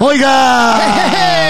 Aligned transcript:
Oiga, 0.00 0.78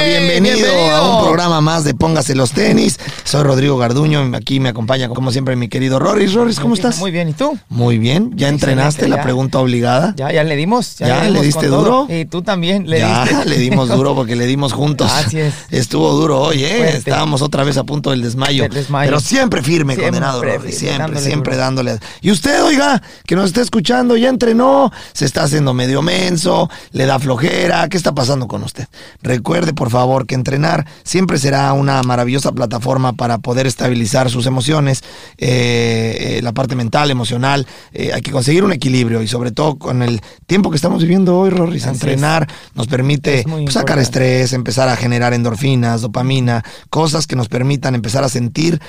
bienvenido, 0.04 0.68
a 0.90 1.16
un 1.16 1.24
programa 1.24 1.60
más 1.60 1.84
de 1.84 1.94
Póngase 1.94 2.34
los 2.34 2.52
tenis. 2.52 2.98
Soy 3.24 3.42
Rodrigo 3.42 3.76
Garduño, 3.78 4.30
aquí 4.34 4.60
me 4.60 4.68
acompaña 4.68 5.08
como 5.08 5.32
siempre 5.32 5.56
mi 5.56 5.68
querido 5.68 5.98
Roris. 5.98 6.34
Roris, 6.34 6.60
¿cómo 6.60 6.74
estás? 6.74 6.98
Muy 6.98 7.10
bien, 7.10 7.28
¿y 7.28 7.32
tú? 7.32 7.58
Muy 7.68 7.98
bien, 7.98 8.32
¿ya 8.36 8.48
entrenaste 8.48 9.08
la 9.08 9.22
pregunta 9.22 9.58
obligada? 9.58 10.14
Ya, 10.16 10.32
ya 10.32 10.44
le 10.44 10.56
dimos. 10.56 10.96
¿Ya, 10.98 11.24
le, 11.28 11.40
diste 11.42 11.66
duro? 11.66 12.06
Y 12.08 12.24
tú 12.24 12.42
también 12.42 12.88
le 12.88 13.00
ya, 13.00 13.24
diste. 13.24 13.44
le 13.46 13.58
dimos 13.58 13.88
duro 13.88 14.14
porque 14.14 14.36
le 14.36 14.46
dimos 14.46 14.72
juntos. 14.72 15.10
Así 15.12 15.40
es. 15.40 15.54
Estuvo 15.70 16.12
duro 16.12 16.40
hoy, 16.40 16.64
¿eh? 16.64 16.96
Estábamos 16.96 17.42
otra 17.42 17.64
vez 17.64 17.76
a 17.76 17.84
punto 17.84 18.10
del 18.10 18.22
desmayo. 18.22 18.66
Pero 18.68 19.20
siempre 19.20 19.62
firme, 19.62 19.96
condenado, 19.96 20.42
Roris. 20.42 20.78
Siempre, 20.78 21.20
siempre 21.20 21.56
dándole. 21.56 21.98
Y 22.20 22.30
usted, 22.30 22.62
oiga, 22.62 23.02
que 23.26 23.36
nos 23.36 23.46
está 23.46 23.60
escuchando, 23.60 24.16
ya 24.16 24.28
entrenó, 24.28 24.92
se 25.12 25.24
está 25.24 25.44
haciendo 25.44 25.74
medio 25.74 26.02
menso, 26.02 26.70
le 26.92 27.06
da 27.06 27.18
flojera. 27.18 27.88
¿Qué 27.88 27.96
está 27.96 28.14
pasando 28.14 28.48
con 28.48 28.62
usted? 28.62 28.86
Recuerde, 29.22 29.72
por 29.72 29.87
favor, 29.90 30.26
que 30.26 30.34
entrenar. 30.34 30.86
Siempre 31.04 31.38
será 31.38 31.72
una 31.72 32.02
maravillosa 32.02 32.52
plataforma 32.52 33.12
para 33.12 33.38
poder 33.38 33.66
estabilizar 33.66 34.30
sus 34.30 34.46
emociones, 34.46 35.02
eh, 35.38 36.36
eh, 36.38 36.40
la 36.42 36.52
parte 36.52 36.74
mental, 36.74 37.10
emocional. 37.10 37.66
Eh, 37.92 38.12
hay 38.12 38.22
que 38.22 38.30
conseguir 38.30 38.64
un 38.64 38.72
equilibrio 38.72 39.22
y 39.22 39.28
sobre 39.28 39.50
todo 39.50 39.76
con 39.76 40.02
el 40.02 40.20
tiempo 40.46 40.70
que 40.70 40.76
estamos 40.76 41.02
viviendo 41.02 41.38
hoy, 41.38 41.50
Rorris, 41.50 41.86
entrenar 41.86 42.48
nos 42.74 42.86
permite 42.86 43.44
pues, 43.48 43.72
sacar 43.72 43.98
estrés, 43.98 44.52
empezar 44.52 44.88
a 44.88 44.96
generar 44.96 45.34
endorfinas, 45.34 46.00
dopamina, 46.00 46.64
cosas 46.90 47.26
que 47.26 47.36
nos 47.36 47.48
permitan 47.48 47.94
empezar 47.94 48.24
a 48.24 48.28
sentir, 48.28 48.80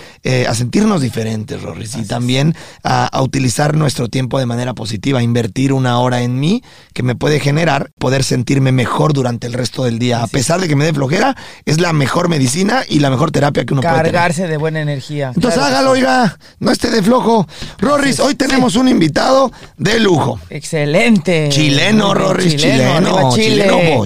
a 0.47 0.53
sentirnos 0.53 1.01
diferentes, 1.01 1.61
Rorris, 1.61 1.95
y 1.95 2.03
también 2.03 2.55
a, 2.83 3.05
a 3.05 3.21
utilizar 3.21 3.75
nuestro 3.75 4.07
tiempo 4.07 4.39
de 4.39 4.45
manera 4.45 4.73
positiva, 4.73 5.23
invertir 5.23 5.73
una 5.73 5.99
hora 5.99 6.21
en 6.21 6.39
mí 6.39 6.63
que 6.93 7.03
me 7.03 7.15
puede 7.15 7.39
generar 7.39 7.91
poder 7.97 8.23
sentirme 8.23 8.71
mejor 8.71 9.13
durante 9.13 9.47
el 9.47 9.53
resto 9.53 9.83
del 9.83 9.99
día 9.99 10.23
a 10.23 10.27
pesar 10.27 10.61
de 10.61 10.67
que 10.67 10.75
me 10.75 10.85
dé 10.89 10.93
flojera, 10.93 11.35
es 11.65 11.79
la 11.79 11.93
mejor 11.93 12.29
medicina 12.29 12.83
y 12.87 12.99
la 12.99 13.09
mejor 13.09 13.31
terapia 13.31 13.65
que 13.65 13.73
uno 13.73 13.81
puede 13.81 13.93
tener. 13.95 14.11
Cargarse 14.11 14.47
de 14.47 14.57
buena 14.57 14.81
energía. 14.81 15.31
Entonces 15.35 15.61
hágalo, 15.61 15.91
oiga, 15.91 16.37
no 16.59 16.71
esté 16.71 16.89
de 16.89 17.01
flojo. 17.03 17.47
Rorris, 17.79 18.19
hoy 18.19 18.35
tenemos 18.35 18.75
un 18.75 18.87
invitado 18.87 19.51
de 19.77 19.99
lujo. 19.99 20.39
Excelente. 20.49 21.49
Chileno, 21.49 22.13
Rorris, 22.13 22.55
chileno. 22.55 23.33
Chileno, 23.33 24.05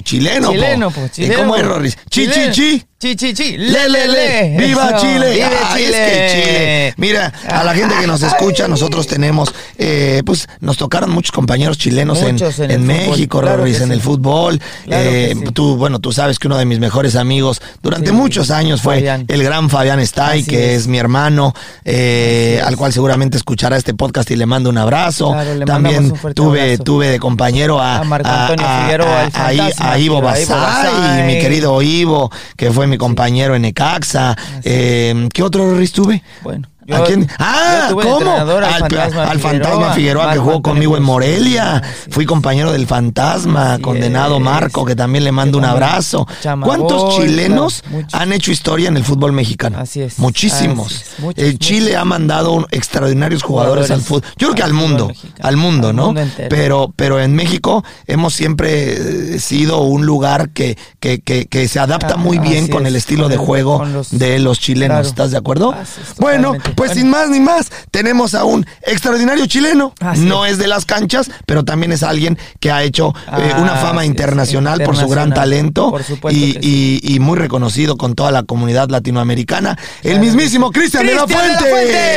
chileno, 0.52 0.92
chileno. 1.10 1.36
¿Cómo 1.36 1.56
es, 1.56 1.64
Rorris? 1.64 1.96
Chi, 2.10 2.28
chi, 2.28 2.50
chi. 2.50 2.84
Chi, 2.98 3.16
chi, 3.16 3.34
chi. 3.34 3.58
Le, 3.58 3.86
le, 3.90 4.08
le. 4.08 4.56
¡Viva 4.56 4.96
Chile! 4.96 5.34
¡Viva 5.34 5.74
Chile! 5.76 6.06
Es 6.06 6.10
que 6.10 6.28
Chile. 6.32 6.94
Mira, 6.96 7.30
a 7.48 7.62
la 7.62 7.74
gente 7.74 7.94
que 8.00 8.06
nos 8.06 8.22
escucha, 8.22 8.66
nosotros 8.66 9.06
tenemos, 9.06 9.54
eh, 9.76 10.22
pues 10.24 10.48
nos 10.60 10.78
tocaron 10.78 11.10
muchos 11.10 11.30
compañeros 11.30 11.76
chilenos 11.76 12.22
en, 12.22 12.38
en, 12.70 12.86
México, 12.86 13.40
claro 13.42 13.66
en 13.66 13.92
el 13.92 14.00
fútbol. 14.00 14.58
eh, 14.86 15.34
Tú, 15.52 15.76
bueno, 15.76 15.98
tú 15.98 16.12
sabes 16.12 16.38
que 16.38 16.46
uno 16.46 16.56
de 16.56 16.64
mis 16.64 16.73
mejores 16.80 17.16
amigos 17.16 17.60
durante 17.82 18.12
muchos 18.12 18.50
años 18.50 18.82
fue 18.82 19.24
el 19.28 19.42
gran 19.42 19.70
Fabián 19.70 20.00
Stay, 20.00 20.44
que 20.44 20.74
es. 20.74 20.86
mi 20.86 20.98
hermano, 20.98 21.54
eh, 21.84 22.60
al 22.64 22.76
cual 22.76 22.92
seguramente 22.92 23.36
escuchará 23.36 23.76
este 23.76 23.94
podcast 23.94 24.30
y 24.30 24.36
le 24.36 24.46
mando 24.46 24.70
un 24.70 24.78
abrazo. 24.78 25.34
También 25.66 26.12
tuve, 26.34 26.78
tuve 26.78 27.08
de 27.08 27.18
compañero 27.18 27.80
a, 27.80 27.98
a 27.98 28.04
Marco 28.04 28.28
Antonio 28.28 28.66
Figueroa, 28.80 29.30
a, 29.34 29.98
Ivo 29.98 30.20
Basay, 30.20 31.26
mi 31.26 31.38
querido 31.40 31.80
Ivo, 31.82 32.30
que 32.56 32.70
fue 32.70 32.86
mi 32.86 32.98
compañero 32.98 33.54
en 33.54 33.64
Ecaxa. 33.64 34.36
Eh, 34.62 35.28
¿Qué 35.32 35.42
otro 35.42 35.76
Riz 35.76 35.92
tuve? 35.92 36.22
Bueno. 36.42 36.68
¿A 36.92 37.04
quién? 37.04 37.28
Ah, 37.38 37.90
¿cómo? 37.90 38.30
Al, 38.30 39.40
fantasma, 39.40 39.92
Figueroa, 39.92 40.32
que 40.32 40.38
jugó 40.38 40.62
conmigo 40.62 40.96
en 40.96 41.02
Morelia. 41.02 41.82
Fui 42.10 42.26
compañero 42.26 42.72
del 42.72 42.86
fantasma, 42.86 43.78
condenado 43.80 44.40
Marco, 44.40 44.84
que 44.84 44.94
también 44.94 45.24
le 45.24 45.32
mando 45.32 45.58
un 45.58 45.64
abrazo. 45.64 46.26
¿Cuántos 46.62 47.16
chilenos 47.16 47.82
han 48.12 48.32
hecho 48.32 48.50
historia 48.50 48.88
en 48.88 48.96
el 48.96 49.04
fútbol 49.04 49.32
mexicano? 49.32 49.78
Así 49.78 50.02
es. 50.02 50.18
Muchísimos. 50.18 51.04
el 51.36 51.58
Chile 51.58 51.96
ha 51.96 52.04
mandado 52.04 52.66
extraordinarios 52.70 53.42
jugadores, 53.42 53.90
al 53.90 54.00
fútbol. 54.00 54.22
Yo 54.36 54.48
creo 54.48 54.54
que 54.54 54.62
al 54.62 54.72
mundo, 54.72 55.10
al 55.40 55.56
mundo, 55.56 55.92
¿no? 55.92 56.14
pero, 56.48 56.92
pero 56.94 57.20
en 57.20 57.34
México 57.34 57.84
hemos 58.06 58.34
siempre 58.34 59.34
eh, 59.34 59.38
sido 59.38 59.82
un 59.82 60.06
lugar 60.06 60.50
que, 60.50 60.76
que, 61.00 61.20
que, 61.20 61.68
se 61.68 61.80
adapta 61.80 62.16
muy 62.16 62.38
bien 62.38 62.68
con 62.68 62.86
el 62.86 62.96
estilo 62.96 63.28
de 63.28 63.36
juego 63.36 63.82
de 64.10 64.38
los 64.38 64.60
chilenos. 64.60 65.06
¿Estás 65.06 65.30
de 65.30 65.38
acuerdo? 65.38 65.74
Bueno, 66.18 66.54
pues 66.76 66.92
sin 66.92 67.10
más 67.10 67.28
ni 67.30 67.40
más, 67.40 67.70
tenemos 67.90 68.34
a 68.34 68.44
un 68.44 68.66
extraordinario 68.82 69.46
chileno. 69.46 69.94
no 70.18 70.46
es 70.46 70.58
de 70.58 70.68
las 70.68 70.84
canchas, 70.84 71.30
pero 71.46 71.64
también 71.64 71.92
es 71.92 72.02
alguien 72.02 72.38
que 72.60 72.70
ha 72.70 72.82
hecho 72.82 73.14
eh, 73.38 73.52
una 73.58 73.76
fama 73.76 74.04
internacional, 74.04 74.82
por 74.82 74.96
su 74.96 75.08
gran 75.08 75.32
talento 75.32 75.94
y, 76.30 77.18
muy 77.20 77.38
reconocido 77.38 77.96
con 77.96 78.14
toda 78.14 78.30
la 78.30 78.42
comunidad 78.42 78.88
latinoamericana. 78.90 79.78
El 80.02 80.20
mismísimo 80.20 80.70
Cristian 80.70 81.06
de 81.06 81.14
la 81.14 81.26
Fuente. 81.26 81.64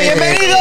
¡Bienvenido! 0.04 0.58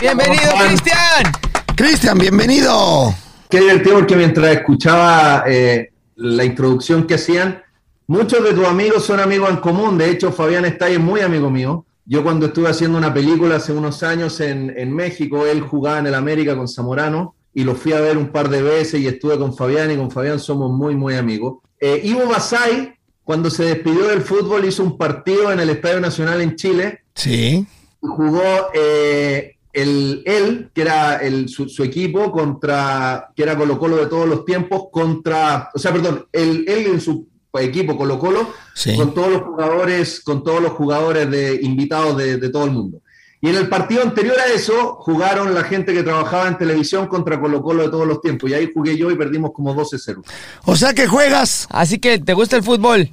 ¡Bienvenido, 0.00 0.52
Cristian! 0.66 1.32
Cristian, 1.76 2.18
bienvenido. 2.18 3.14
Qué 3.48 3.60
divertido 3.60 3.96
porque 3.96 4.16
mientras 4.16 4.50
escuchaba 4.56 5.44
eh, 5.46 5.92
la 6.16 6.44
introducción 6.44 7.06
que 7.06 7.14
hacían, 7.14 7.62
muchos 8.06 8.44
de 8.44 8.52
tus 8.52 8.66
amigos 8.66 9.04
son 9.04 9.20
amigos 9.20 9.50
en 9.50 9.56
común. 9.56 9.96
De 9.96 10.10
hecho, 10.10 10.32
Fabián 10.32 10.64
está 10.64 10.88
es 10.88 10.98
muy 10.98 11.20
amigo 11.20 11.50
mío. 11.50 11.84
Yo 12.04 12.24
cuando 12.24 12.46
estuve 12.46 12.68
haciendo 12.68 12.98
una 12.98 13.14
película 13.14 13.56
hace 13.56 13.72
unos 13.72 14.02
años 14.02 14.40
en, 14.40 14.72
en, 14.76 14.92
México, 14.92 15.46
él 15.46 15.60
jugaba 15.60 16.00
en 16.00 16.06
el 16.06 16.14
América 16.14 16.56
con 16.56 16.68
Zamorano 16.68 17.36
y 17.54 17.64
lo 17.64 17.74
fui 17.74 17.92
a 17.92 18.00
ver 18.00 18.18
un 18.18 18.28
par 18.28 18.48
de 18.48 18.62
veces 18.62 19.00
y 19.00 19.06
estuve 19.06 19.38
con 19.38 19.54
Fabián 19.56 19.90
y 19.90 19.96
con 19.96 20.10
Fabián 20.10 20.40
somos 20.40 20.72
muy, 20.72 20.96
muy 20.96 21.14
amigos. 21.14 21.58
Eh, 21.78 22.00
Ivo 22.04 22.26
Basay, 22.26 22.94
cuando 23.22 23.50
se 23.50 23.64
despidió 23.64 24.08
del 24.08 24.22
fútbol, 24.22 24.64
hizo 24.64 24.82
un 24.82 24.98
partido 24.98 25.52
en 25.52 25.60
el 25.60 25.70
Estadio 25.70 26.00
Nacional 26.00 26.40
en 26.40 26.56
Chile. 26.56 27.00
Sí. 27.14 27.66
Jugó 28.00 28.42
eh, 28.74 29.56
el, 29.72 30.22
él, 30.24 30.70
que 30.74 30.82
era 30.82 31.16
el, 31.16 31.48
su, 31.48 31.68
su, 31.68 31.84
equipo, 31.84 32.32
contra, 32.32 33.30
que 33.36 33.42
era 33.42 33.56
Colo 33.56 33.78
Colo 33.78 33.96
de 33.96 34.06
todos 34.06 34.28
los 34.28 34.44
tiempos, 34.44 34.84
contra, 34.90 35.70
o 35.72 35.78
sea, 35.78 35.92
perdón, 35.92 36.26
él, 36.32 36.64
él 36.66 36.86
en 36.86 37.00
su 37.00 37.28
equipo 37.60 37.96
Colo 37.96 38.18
Colo, 38.18 38.48
con 38.96 39.14
todos 39.14 39.30
los 39.30 39.42
jugadores, 39.42 40.20
con 40.20 40.42
todos 40.42 40.62
los 40.62 40.72
jugadores 40.72 41.30
de, 41.30 41.60
invitados 41.62 42.16
de, 42.16 42.38
de, 42.38 42.48
todo 42.48 42.64
el 42.64 42.70
mundo. 42.70 43.02
Y 43.40 43.48
en 43.48 43.56
el 43.56 43.68
partido 43.68 44.02
anterior 44.02 44.36
a 44.38 44.52
eso 44.52 44.96
jugaron 45.00 45.52
la 45.52 45.64
gente 45.64 45.92
que 45.92 46.04
trabajaba 46.04 46.46
en 46.48 46.56
televisión 46.56 47.08
contra 47.08 47.40
Colo 47.40 47.60
Colo 47.60 47.82
de 47.82 47.88
todos 47.88 48.06
los 48.06 48.20
tiempos. 48.20 48.48
Y 48.48 48.54
ahí 48.54 48.70
jugué 48.72 48.96
yo 48.96 49.10
y 49.10 49.16
perdimos 49.16 49.50
como 49.52 49.74
12-0. 49.74 50.22
O 50.64 50.76
sea 50.76 50.94
que 50.94 51.08
juegas. 51.08 51.66
Así 51.70 51.98
que 51.98 52.20
te 52.20 52.34
gusta 52.34 52.56
el 52.56 52.62
fútbol. 52.62 53.10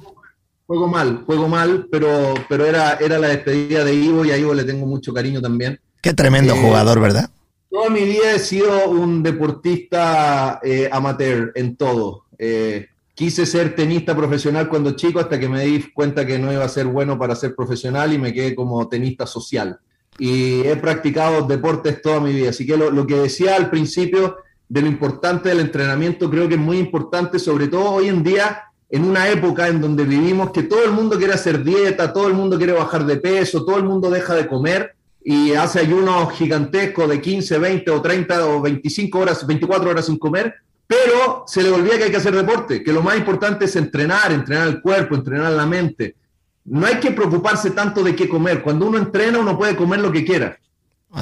Juego 0.66 0.86
mal, 0.86 1.24
juego 1.26 1.48
mal, 1.48 1.88
pero, 1.90 2.34
pero 2.48 2.64
era, 2.64 2.94
era 2.94 3.18
la 3.18 3.26
despedida 3.26 3.84
de 3.84 3.92
Ivo 3.92 4.24
y 4.24 4.30
a 4.30 4.38
Ivo 4.38 4.54
le 4.54 4.62
tengo 4.62 4.86
mucho 4.86 5.12
cariño 5.12 5.40
también. 5.40 5.80
Qué 6.00 6.14
tremendo 6.14 6.54
eh, 6.54 6.62
jugador, 6.62 7.00
¿verdad? 7.00 7.28
Toda 7.68 7.90
mi 7.90 8.04
vida 8.04 8.32
he 8.32 8.38
sido 8.38 8.88
un 8.88 9.24
deportista 9.24 10.60
eh, 10.62 10.88
amateur 10.92 11.50
en 11.56 11.74
todo. 11.74 12.26
Eh, 12.38 12.86
quise 13.20 13.44
ser 13.44 13.74
tenista 13.74 14.16
profesional 14.16 14.66
cuando 14.66 14.92
chico 14.92 15.20
hasta 15.20 15.38
que 15.38 15.46
me 15.46 15.62
di 15.66 15.92
cuenta 15.92 16.24
que 16.24 16.38
no 16.38 16.50
iba 16.50 16.64
a 16.64 16.68
ser 16.70 16.86
bueno 16.86 17.18
para 17.18 17.36
ser 17.36 17.54
profesional 17.54 18.14
y 18.14 18.18
me 18.18 18.32
quedé 18.32 18.54
como 18.54 18.88
tenista 18.88 19.26
social. 19.26 19.78
Y 20.18 20.62
he 20.62 20.74
practicado 20.76 21.46
deportes 21.46 22.00
toda 22.00 22.18
mi 22.18 22.32
vida. 22.32 22.48
Así 22.48 22.64
que 22.64 22.78
lo, 22.78 22.90
lo, 22.90 23.06
que 23.06 23.16
decía 23.16 23.56
al 23.56 23.68
principio 23.68 24.38
de 24.70 24.80
lo 24.80 24.86
importante 24.86 25.50
del 25.50 25.60
entrenamiento 25.60 26.30
creo 26.30 26.48
que 26.48 26.54
es 26.54 26.60
muy 26.60 26.78
importante, 26.78 27.38
sobre 27.38 27.68
todo 27.68 27.90
hoy 27.90 28.08
en 28.08 28.22
día, 28.22 28.62
en 28.88 29.04
una 29.04 29.28
época 29.28 29.68
en 29.68 29.82
donde 29.82 30.04
vivimos 30.04 30.50
que 30.50 30.62
todo 30.62 30.82
el 30.82 30.92
mundo 30.92 31.18
quiere 31.18 31.34
hacer 31.34 31.62
dieta, 31.62 32.14
todo 32.14 32.26
el 32.26 32.32
mundo 32.32 32.56
quiere 32.56 32.72
bajar 32.72 33.04
de 33.04 33.18
peso, 33.18 33.66
todo 33.66 33.76
el 33.76 33.84
mundo 33.84 34.08
deja 34.08 34.34
de 34.34 34.46
comer 34.46 34.94
y 35.22 35.52
hace 35.52 35.80
ayunos 35.80 36.32
gigantescos 36.32 37.06
de 37.06 37.20
15, 37.20 37.58
20 37.58 37.90
o 37.90 38.00
30 38.00 38.46
o 38.46 38.62
25 38.62 39.18
horas, 39.18 39.46
24 39.46 39.90
horas 39.90 40.06
sin 40.06 40.16
comer 40.16 40.54
pero 40.90 41.44
se 41.46 41.62
le 41.62 41.70
olvida 41.70 41.98
que 41.98 42.04
hay 42.04 42.10
que 42.10 42.16
hacer 42.16 42.34
deporte, 42.34 42.82
que 42.82 42.92
lo 42.92 43.00
más 43.00 43.16
importante 43.16 43.66
es 43.66 43.76
entrenar, 43.76 44.32
entrenar 44.32 44.66
el 44.66 44.80
cuerpo, 44.80 45.14
entrenar 45.14 45.52
la 45.52 45.64
mente. 45.64 46.16
No 46.64 46.84
hay 46.84 46.96
que 46.96 47.12
preocuparse 47.12 47.70
tanto 47.70 48.02
de 48.02 48.16
qué 48.16 48.28
comer. 48.28 48.60
Cuando 48.60 48.86
uno 48.86 48.98
entrena, 48.98 49.38
uno 49.38 49.56
puede 49.56 49.76
comer 49.76 50.00
lo 50.00 50.10
que 50.10 50.24
quiera. 50.24 50.58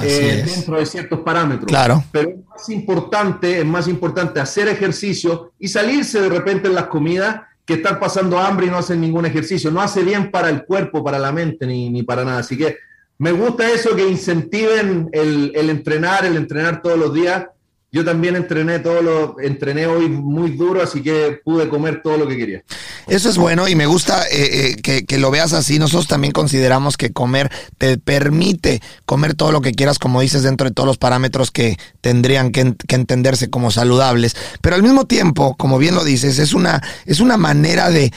Eh, 0.01 0.43
dentro 0.43 0.79
de 0.79 0.87
ciertos 0.87 1.19
parámetros. 1.19 1.67
Claro. 1.67 2.03
Pero 2.11 2.29
es 2.29 2.47
más 2.47 2.69
importante, 2.69 3.59
es 3.59 3.65
más 3.65 3.87
importante 3.87 4.39
hacer 4.39 4.67
ejercicio 4.69 5.51
y 5.59 5.67
salirse 5.67 6.19
de 6.19 6.29
repente 6.29 6.67
en 6.67 6.73
las 6.73 6.87
comidas 6.87 7.41
que 7.63 7.75
estar 7.75 7.99
pasando 7.99 8.39
hambre 8.39 8.65
y 8.65 8.69
no 8.71 8.79
hacer 8.79 8.97
ningún 8.97 9.27
ejercicio. 9.27 9.69
No 9.69 9.81
hace 9.81 10.01
bien 10.01 10.31
para 10.31 10.49
el 10.49 10.65
cuerpo, 10.65 11.03
para 11.03 11.19
la 11.19 11.31
mente, 11.31 11.67
ni, 11.67 11.91
ni 11.91 12.01
para 12.01 12.25
nada. 12.25 12.39
Así 12.39 12.57
que 12.57 12.77
me 13.19 13.31
gusta 13.33 13.69
eso, 13.69 13.95
que 13.95 14.09
incentiven 14.09 15.09
el, 15.11 15.51
el 15.53 15.69
entrenar, 15.69 16.25
el 16.25 16.37
entrenar 16.37 16.81
todos 16.81 16.97
los 16.97 17.13
días 17.13 17.45
yo 17.91 18.05
también 18.05 18.35
entrené 18.35 18.77
todo 18.79 19.01
lo, 19.01 19.39
entrené 19.39 19.87
hoy 19.87 20.09
muy 20.09 20.51
duro, 20.51 20.83
así 20.83 21.01
que 21.01 21.41
pude 21.43 21.69
comer 21.69 22.01
todo 22.03 22.17
lo 22.17 22.27
que 22.27 22.37
quería. 22.37 22.63
Eso 23.07 23.29
es 23.29 23.37
bueno 23.37 23.67
y 23.67 23.73
me 23.73 23.87
gusta 23.87 24.23
eh, 24.31 24.75
eh, 24.85 25.05
que, 25.05 25.17
lo 25.17 25.31
veas 25.31 25.53
así. 25.53 25.79
Nosotros 25.79 26.07
también 26.07 26.31
consideramos 26.31 26.97
que 26.97 27.11
comer 27.11 27.51
te 27.79 27.97
permite 27.97 28.79
comer 29.07 29.33
todo 29.33 29.51
lo 29.51 29.61
que 29.61 29.71
quieras, 29.71 29.97
como 29.97 30.21
dices, 30.21 30.43
dentro 30.43 30.69
de 30.69 30.73
todos 30.73 30.85
los 30.85 30.99
parámetros 30.99 31.49
que 31.49 31.77
tendrían 32.01 32.51
que, 32.51 32.75
entenderse 32.89 33.49
como 33.49 33.71
saludables. 33.71 34.35
Pero 34.61 34.75
al 34.75 34.83
mismo 34.83 35.05
tiempo, 35.05 35.55
como 35.55 35.79
bien 35.79 35.95
lo 35.95 36.03
dices, 36.03 36.37
es 36.37 36.53
una, 36.53 36.83
es 37.07 37.19
una 37.19 37.37
manera 37.37 37.89
de, 37.89 38.11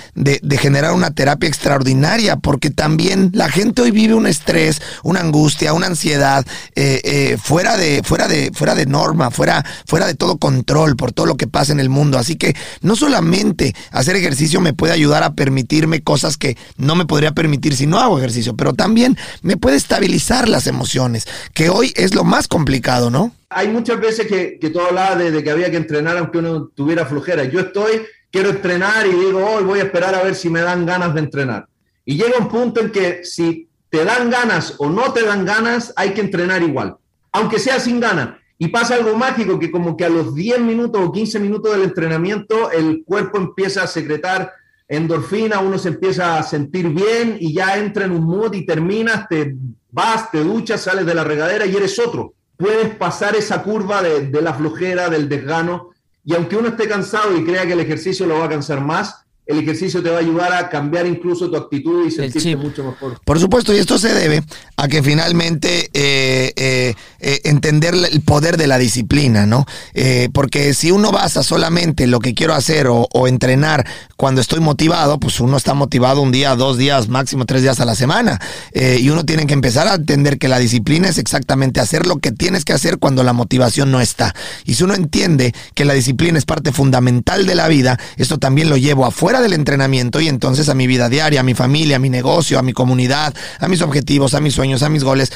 generar 0.58 0.92
una 0.92 1.12
terapia 1.12 1.48
extraordinaria, 1.48 2.36
porque 2.36 2.69
también 2.69 3.30
la 3.32 3.48
gente 3.48 3.80
hoy 3.80 3.90
vive 3.90 4.12
un 4.12 4.26
estrés, 4.26 4.82
una 5.02 5.20
angustia, 5.20 5.72
una 5.72 5.86
ansiedad 5.86 6.44
eh, 6.74 7.38
fuera, 7.42 7.78
de, 7.78 8.02
fuera, 8.04 8.28
de, 8.28 8.50
fuera 8.52 8.74
de 8.74 8.84
norma, 8.84 9.30
fuera 9.30 9.61
fuera, 9.86 10.06
de 10.06 10.14
todo 10.14 10.38
control 10.38 10.96
por 10.96 11.12
todo 11.12 11.26
lo 11.26 11.36
que 11.36 11.46
pasa 11.46 11.72
en 11.72 11.80
el 11.80 11.88
mundo. 11.88 12.18
Así 12.18 12.36
que 12.36 12.54
no 12.80 12.96
solamente 12.96 13.74
hacer 13.90 14.16
ejercicio 14.16 14.60
me 14.60 14.72
puede 14.72 14.92
ayudar 14.92 15.22
a 15.22 15.34
permitirme 15.34 16.02
cosas 16.02 16.36
que 16.36 16.56
no 16.76 16.94
me 16.94 17.06
podría 17.06 17.32
permitir 17.32 17.76
si 17.76 17.86
no 17.86 17.98
hago 17.98 18.18
ejercicio, 18.18 18.56
pero 18.56 18.72
también 18.72 19.16
me 19.42 19.56
puede 19.56 19.76
estabilizar 19.76 20.48
las 20.48 20.66
emociones, 20.66 21.26
que 21.54 21.68
hoy 21.68 21.92
es 21.96 22.14
lo 22.14 22.24
más 22.24 22.48
complicado, 22.48 23.10
¿no? 23.10 23.32
Hay 23.50 23.68
muchas 23.68 24.00
veces 24.00 24.26
que, 24.26 24.58
que 24.58 24.70
tú 24.70 24.80
hablabas 24.80 25.18
de, 25.18 25.42
que 25.42 25.50
había 25.50 25.70
que 25.70 25.76
entrenar 25.76 26.16
aunque 26.16 26.38
uno 26.38 26.70
tuviera 26.74 27.04
flojera. 27.04 27.44
Yo 27.44 27.60
estoy, 27.60 28.02
quiero 28.30 28.50
entrenar 28.50 29.06
y 29.06 29.10
digo, 29.10 29.44
hoy 29.44 29.64
voy 29.64 29.80
a 29.80 29.84
esperar 29.84 30.14
a 30.14 30.22
ver 30.22 30.34
si 30.34 30.48
me 30.48 30.60
dan 30.60 30.86
ganas 30.86 31.14
de 31.14 31.20
entrenar. 31.20 31.66
Y 32.04 32.16
llega 32.16 32.38
un 32.38 32.48
punto 32.48 32.80
en 32.80 32.90
que 32.90 33.24
si 33.24 33.68
te 33.90 34.04
dan 34.04 34.30
ganas 34.30 34.74
o 34.78 34.88
no 34.88 35.12
te 35.12 35.22
dan 35.22 35.44
ganas, 35.44 35.92
hay 35.96 36.14
que 36.14 36.22
entrenar 36.22 36.62
igual, 36.62 36.96
aunque 37.30 37.58
sea 37.58 37.78
sin 37.78 38.00
ganas. 38.00 38.30
Y 38.62 38.68
pasa 38.68 38.94
algo 38.94 39.16
mágico 39.16 39.58
que 39.58 39.72
como 39.72 39.96
que 39.96 40.04
a 40.04 40.08
los 40.08 40.36
10 40.36 40.60
minutos 40.60 41.02
o 41.04 41.10
15 41.10 41.40
minutos 41.40 41.72
del 41.72 41.82
entrenamiento 41.82 42.70
el 42.70 43.02
cuerpo 43.04 43.38
empieza 43.38 43.82
a 43.82 43.88
secretar 43.88 44.52
endorfina, 44.86 45.58
uno 45.58 45.78
se 45.78 45.88
empieza 45.88 46.38
a 46.38 46.44
sentir 46.44 46.88
bien 46.90 47.38
y 47.40 47.54
ya 47.54 47.76
entra 47.76 48.04
en 48.04 48.12
un 48.12 48.22
mood 48.22 48.54
y 48.54 48.64
terminas, 48.64 49.26
te 49.26 49.56
vas, 49.90 50.30
te 50.30 50.44
duchas, 50.44 50.80
sales 50.80 51.04
de 51.04 51.12
la 51.12 51.24
regadera 51.24 51.66
y 51.66 51.74
eres 51.74 51.98
otro. 51.98 52.34
Puedes 52.56 52.94
pasar 52.94 53.34
esa 53.34 53.64
curva 53.64 54.00
de, 54.00 54.28
de 54.28 54.40
la 54.40 54.54
flojera, 54.54 55.10
del 55.10 55.28
desgano 55.28 55.90
y 56.24 56.36
aunque 56.36 56.56
uno 56.56 56.68
esté 56.68 56.86
cansado 56.86 57.36
y 57.36 57.44
crea 57.44 57.66
que 57.66 57.72
el 57.72 57.80
ejercicio 57.80 58.26
lo 58.26 58.38
va 58.38 58.44
a 58.44 58.50
cansar 58.50 58.80
más, 58.80 59.21
el 59.44 59.58
ejercicio 59.58 60.02
te 60.02 60.08
va 60.08 60.18
a 60.18 60.20
ayudar 60.20 60.52
a 60.52 60.68
cambiar 60.68 61.04
incluso 61.04 61.50
tu 61.50 61.56
actitud 61.56 62.06
y 62.06 62.12
sentirte 62.12 62.54
mucho 62.56 62.84
mejor. 62.84 63.20
Por 63.24 63.40
supuesto, 63.40 63.74
y 63.74 63.78
esto 63.78 63.98
se 63.98 64.14
debe 64.14 64.44
a 64.76 64.86
que 64.86 65.02
finalmente 65.02 65.90
eh, 65.92 66.52
eh, 66.54 66.94
eh, 67.18 67.40
entender 67.44 67.94
el 67.94 68.20
poder 68.20 68.56
de 68.56 68.68
la 68.68 68.78
disciplina, 68.78 69.46
¿no? 69.46 69.66
porque 70.32 70.74
si 70.74 70.90
uno 70.90 71.10
basa 71.10 71.42
solamente 71.42 72.06
lo 72.06 72.20
que 72.20 72.34
quiero 72.34 72.54
hacer 72.54 72.86
o, 72.88 73.08
entrenar 73.26 73.86
cuando 74.16 74.40
estoy 74.40 74.60
motivado, 74.60 75.18
pues 75.18 75.40
uno 75.40 75.56
está 75.56 75.74
motivado 75.74 76.20
un 76.20 76.32
día, 76.32 76.54
dos 76.54 76.76
días, 76.76 77.08
máximo 77.08 77.44
tres 77.44 77.62
días 77.62 77.80
a 77.80 77.84
la 77.84 77.94
semana. 77.94 78.40
y 78.72 79.08
uno 79.10 79.24
tiene 79.24 79.46
que 79.46 79.54
empezar 79.54 79.88
a 79.88 79.94
entender 79.94 80.38
que 80.38 80.48
la 80.48 80.58
disciplina 80.58 81.08
es 81.08 81.18
exactamente 81.18 81.80
hacer 81.80 82.06
lo 82.06 82.18
que 82.18 82.32
tienes 82.32 82.64
que 82.64 82.72
hacer 82.72 82.98
cuando 82.98 83.22
la 83.22 83.32
motivación 83.32 83.90
no 83.90 84.00
está. 84.00 84.34
Y 84.64 84.74
si 84.74 84.84
uno 84.84 84.94
entiende 84.94 85.54
que 85.74 85.84
la 85.84 85.94
disciplina 85.94 86.38
es 86.38 86.44
parte 86.44 86.72
fundamental 86.72 87.46
de 87.46 87.54
la 87.54 87.68
vida, 87.68 87.98
esto 88.16 88.38
también 88.38 88.68
lo 88.68 88.76
llevo 88.76 89.06
afuera 89.06 89.31
del 89.40 89.52
entrenamiento 89.52 90.20
y 90.20 90.29
entonces 90.29 90.69
a 90.69 90.75
mi 90.75 90.87
vida 90.87 91.08
diaria, 91.08 91.40
a 91.40 91.43
mi 91.43 91.55
familia, 91.55 91.96
a 91.96 91.99
mi 91.99 92.11
negocio, 92.11 92.58
a 92.58 92.62
mi 92.62 92.73
comunidad, 92.73 93.34
a 93.58 93.69
mis 93.69 93.82
objetivos, 93.82 94.34
a 94.34 94.40
mis 94.40 94.55
sueños, 94.55 94.82
a 94.82 94.88
mis 94.88 95.05
goles, 95.05 95.32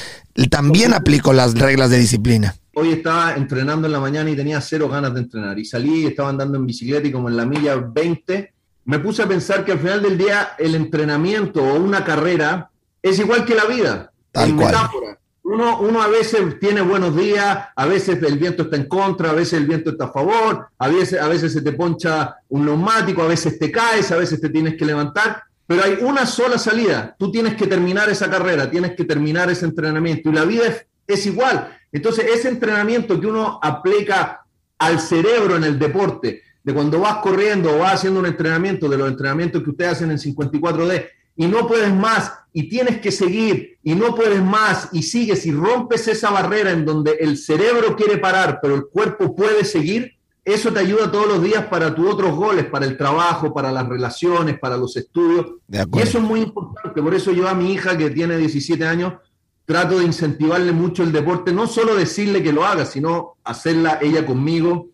también 0.50 0.92
aplico 0.92 1.32
las 1.32 1.54
reglas 1.54 1.90
de 1.90 1.98
disciplina. 1.98 2.54
Hoy 2.74 2.92
estaba 2.92 3.34
entrenando 3.34 3.86
en 3.86 3.92
la 3.92 4.00
mañana 4.00 4.28
y 4.30 4.36
tenía 4.36 4.60
cero 4.60 4.88
ganas 4.88 5.14
de 5.14 5.20
entrenar 5.20 5.58
y 5.58 5.64
salí, 5.64 6.06
estaba 6.06 6.28
andando 6.28 6.58
en 6.58 6.66
bicicleta 6.66 7.08
y 7.08 7.12
como 7.12 7.28
en 7.28 7.36
la 7.36 7.46
milla 7.46 7.76
20, 7.76 8.52
me 8.84 8.98
puse 8.98 9.22
a 9.22 9.26
pensar 9.26 9.64
que 9.64 9.72
al 9.72 9.78
final 9.78 10.02
del 10.02 10.18
día 10.18 10.50
el 10.58 10.74
entrenamiento 10.74 11.62
o 11.62 11.74
una 11.74 12.04
carrera 12.04 12.70
es 13.02 13.18
igual 13.18 13.44
que 13.44 13.54
la 13.54 13.64
vida. 13.64 14.12
Tal 14.30 14.54
cual. 14.54 14.66
Metáfora 14.66 15.18
uno, 15.46 16.02
a 16.02 16.08
veces 16.08 16.58
tiene 16.58 16.80
buenos 16.80 17.16
días, 17.16 17.68
a 17.74 17.86
veces 17.86 18.20
el 18.22 18.36
viento 18.36 18.64
está 18.64 18.76
en 18.76 18.88
contra, 18.88 19.30
a 19.30 19.32
veces 19.32 19.54
el 19.54 19.66
viento 19.66 19.90
está 19.90 20.06
a 20.06 20.12
favor, 20.12 20.66
a 20.76 20.88
veces, 20.88 21.20
a 21.20 21.28
veces 21.28 21.52
se 21.52 21.62
te 21.62 21.72
poncha 21.72 22.36
un 22.48 22.64
neumático, 22.64 23.22
a 23.22 23.28
veces 23.28 23.56
te 23.58 23.70
caes, 23.70 24.10
a 24.10 24.16
veces 24.16 24.40
te 24.40 24.48
tienes 24.48 24.76
que 24.76 24.84
levantar, 24.84 25.44
pero 25.66 25.84
hay 25.84 25.98
una 26.00 26.26
sola 26.26 26.58
salida. 26.58 27.14
Tú 27.16 27.30
tienes 27.30 27.54
que 27.54 27.68
terminar 27.68 28.10
esa 28.10 28.28
carrera, 28.28 28.68
tienes 28.68 28.96
que 28.96 29.04
terminar 29.04 29.48
ese 29.48 29.66
entrenamiento 29.66 30.30
y 30.30 30.32
la 30.32 30.44
vida 30.44 30.66
es, 30.66 30.86
es 31.06 31.26
igual. 31.26 31.78
Entonces, 31.92 32.26
ese 32.34 32.48
entrenamiento 32.48 33.20
que 33.20 33.26
uno 33.28 33.60
aplica 33.62 34.44
al 34.78 34.98
cerebro 35.00 35.56
en 35.56 35.64
el 35.64 35.78
deporte, 35.78 36.42
de 36.62 36.74
cuando 36.74 36.98
vas 36.98 37.18
corriendo 37.18 37.72
o 37.72 37.78
vas 37.78 37.94
haciendo 37.94 38.18
un 38.18 38.26
entrenamiento, 38.26 38.88
de 38.88 38.98
los 38.98 39.08
entrenamientos 39.08 39.62
que 39.62 39.70
ustedes 39.70 39.92
hacen 39.92 40.10
en 40.10 40.18
54D, 40.18 41.08
y 41.36 41.46
no 41.46 41.66
puedes 41.66 41.94
más 41.94 42.32
y 42.52 42.68
tienes 42.68 43.00
que 43.00 43.12
seguir 43.12 43.78
y 43.82 43.94
no 43.94 44.14
puedes 44.14 44.42
más 44.42 44.88
y 44.92 45.02
sigues 45.02 45.44
y 45.46 45.52
rompes 45.52 46.08
esa 46.08 46.30
barrera 46.30 46.70
en 46.70 46.84
donde 46.84 47.12
el 47.20 47.36
cerebro 47.36 47.94
quiere 47.94 48.16
parar, 48.16 48.60
pero 48.62 48.74
el 48.74 48.86
cuerpo 48.86 49.36
puede 49.36 49.64
seguir, 49.64 50.16
eso 50.44 50.72
te 50.72 50.80
ayuda 50.80 51.10
todos 51.10 51.26
los 51.26 51.42
días 51.42 51.66
para 51.66 51.94
tus 51.94 52.08
otros 52.08 52.34
goles, 52.34 52.64
para 52.66 52.86
el 52.86 52.96
trabajo, 52.96 53.52
para 53.52 53.70
las 53.72 53.86
relaciones, 53.86 54.58
para 54.58 54.76
los 54.76 54.96
estudios. 54.96 55.46
y 55.68 55.98
eso 55.98 56.18
es 56.18 56.24
muy 56.24 56.40
importante. 56.40 57.02
Por 57.02 57.14
eso 57.14 57.32
yo 57.32 57.48
a 57.48 57.54
mi 57.54 57.72
hija 57.72 57.98
que 57.98 58.10
tiene 58.10 58.38
17 58.38 58.86
años 58.86 59.14
trato 59.66 59.98
de 59.98 60.04
incentivarle 60.04 60.72
mucho 60.72 61.02
el 61.02 61.12
deporte, 61.12 61.52
no 61.52 61.66
solo 61.66 61.96
decirle 61.96 62.42
que 62.42 62.52
lo 62.52 62.64
haga, 62.64 62.86
sino 62.86 63.34
hacerla 63.42 63.98
ella 64.00 64.24
conmigo, 64.24 64.88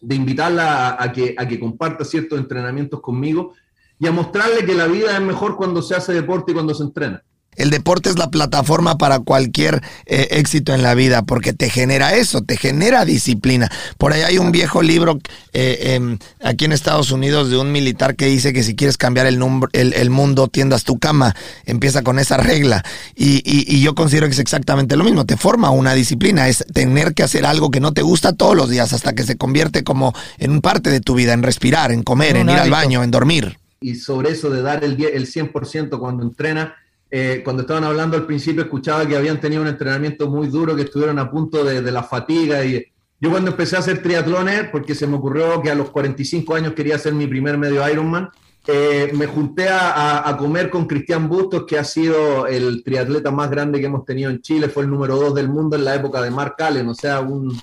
de 0.00 0.14
invitarla 0.14 0.96
a, 0.98 1.12
que, 1.12 1.34
a 1.36 1.46
que 1.46 1.60
comparta 1.60 2.04
ciertos 2.04 2.38
entrenamientos 2.38 3.00
conmigo 3.00 3.54
y 4.02 4.08
a 4.08 4.10
mostrarle 4.10 4.66
que 4.66 4.74
la 4.74 4.88
vida 4.88 5.14
es 5.14 5.20
mejor 5.20 5.56
cuando 5.56 5.80
se 5.80 5.94
hace 5.94 6.12
deporte 6.12 6.50
y 6.50 6.54
cuando 6.54 6.74
se 6.74 6.82
entrena. 6.82 7.22
El 7.54 7.70
deporte 7.70 8.08
es 8.08 8.18
la 8.18 8.30
plataforma 8.30 8.98
para 8.98 9.20
cualquier 9.20 9.80
eh, 10.06 10.28
éxito 10.32 10.74
en 10.74 10.82
la 10.82 10.94
vida 10.94 11.22
porque 11.22 11.52
te 11.52 11.70
genera 11.70 12.16
eso, 12.16 12.42
te 12.42 12.56
genera 12.56 13.04
disciplina. 13.04 13.70
Por 13.98 14.12
ahí 14.12 14.22
hay 14.22 14.38
un 14.38 14.50
viejo 14.50 14.82
libro 14.82 15.20
eh, 15.52 15.94
em, 15.94 16.18
aquí 16.42 16.64
en 16.64 16.72
Estados 16.72 17.12
Unidos 17.12 17.50
de 17.50 17.58
un 17.58 17.70
militar 17.70 18.16
que 18.16 18.26
dice 18.26 18.52
que 18.52 18.64
si 18.64 18.74
quieres 18.74 18.96
cambiar 18.96 19.26
el, 19.26 19.40
el, 19.72 20.10
mundo, 20.10 20.48
tiendas 20.48 20.82
tu 20.82 20.98
cama. 20.98 21.36
Empieza 21.64 22.02
con 22.02 22.18
esa 22.18 22.38
regla. 22.38 22.82
Y, 23.14 23.42
y, 23.44 23.82
yo 23.82 23.94
considero 23.94 24.26
que 24.26 24.32
es 24.32 24.40
exactamente 24.40 24.96
lo 24.96 25.04
mismo. 25.04 25.26
Te 25.26 25.36
forma 25.36 25.70
una 25.70 25.94
disciplina. 25.94 26.48
Es 26.48 26.64
tener 26.72 27.14
que 27.14 27.22
hacer 27.22 27.46
algo 27.46 27.70
que 27.70 27.78
no 27.78 27.92
te 27.92 28.02
gusta 28.02 28.32
todos 28.32 28.56
los 28.56 28.68
días 28.68 28.92
hasta 28.94 29.12
que 29.12 29.22
se 29.22 29.36
convierte 29.36 29.84
como 29.84 30.12
en 30.38 30.50
un 30.50 30.60
parte 30.60 30.90
de 30.90 31.00
tu 31.00 31.14
vida, 31.14 31.34
en 31.34 31.44
respirar, 31.44 31.92
en 31.92 32.02
comer, 32.02 32.36
en 32.36 32.48
ir 32.48 32.56
al 32.56 32.70
baño, 32.70 33.04
en 33.04 33.12
dormir 33.12 33.61
y 33.82 33.94
sobre 33.96 34.30
eso 34.30 34.50
de 34.50 34.62
dar 34.62 34.84
el, 34.84 35.02
el 35.02 35.26
100% 35.26 35.98
cuando 35.98 36.22
entrena. 36.22 36.74
Eh, 37.10 37.42
cuando 37.44 37.62
estaban 37.62 37.84
hablando 37.84 38.16
al 38.16 38.24
principio 38.24 38.62
escuchaba 38.62 39.06
que 39.06 39.16
habían 39.16 39.38
tenido 39.38 39.60
un 39.60 39.68
entrenamiento 39.68 40.30
muy 40.30 40.48
duro, 40.48 40.74
que 40.74 40.82
estuvieron 40.82 41.18
a 41.18 41.30
punto 41.30 41.64
de, 41.64 41.82
de 41.82 41.92
la 41.92 42.02
fatiga. 42.02 42.64
Y 42.64 42.86
yo 43.20 43.30
cuando 43.30 43.50
empecé 43.50 43.76
a 43.76 43.80
hacer 43.80 44.02
triatlones, 44.02 44.68
porque 44.70 44.94
se 44.94 45.06
me 45.06 45.16
ocurrió 45.16 45.60
que 45.60 45.70
a 45.70 45.74
los 45.74 45.90
45 45.90 46.54
años 46.54 46.72
quería 46.72 46.96
hacer 46.96 47.12
mi 47.12 47.26
primer 47.26 47.58
medio 47.58 47.86
Ironman, 47.88 48.30
eh, 48.66 49.10
me 49.14 49.26
junté 49.26 49.68
a, 49.68 50.28
a, 50.28 50.36
comer 50.36 50.70
con 50.70 50.86
Cristian 50.86 51.28
Bustos, 51.28 51.64
que 51.66 51.78
ha 51.78 51.84
sido 51.84 52.46
el 52.46 52.84
triatleta 52.84 53.32
más 53.32 53.50
grande 53.50 53.80
que 53.80 53.86
hemos 53.86 54.04
tenido 54.04 54.30
en 54.30 54.40
Chile, 54.40 54.68
fue 54.68 54.84
el 54.84 54.90
número 54.90 55.16
dos 55.16 55.34
del 55.34 55.48
mundo 55.48 55.74
en 55.74 55.84
la 55.84 55.96
época 55.96 56.22
de 56.22 56.30
Mark 56.30 56.54
Allen, 56.60 56.88
o 56.88 56.94
sea, 56.94 57.20
un, 57.20 57.60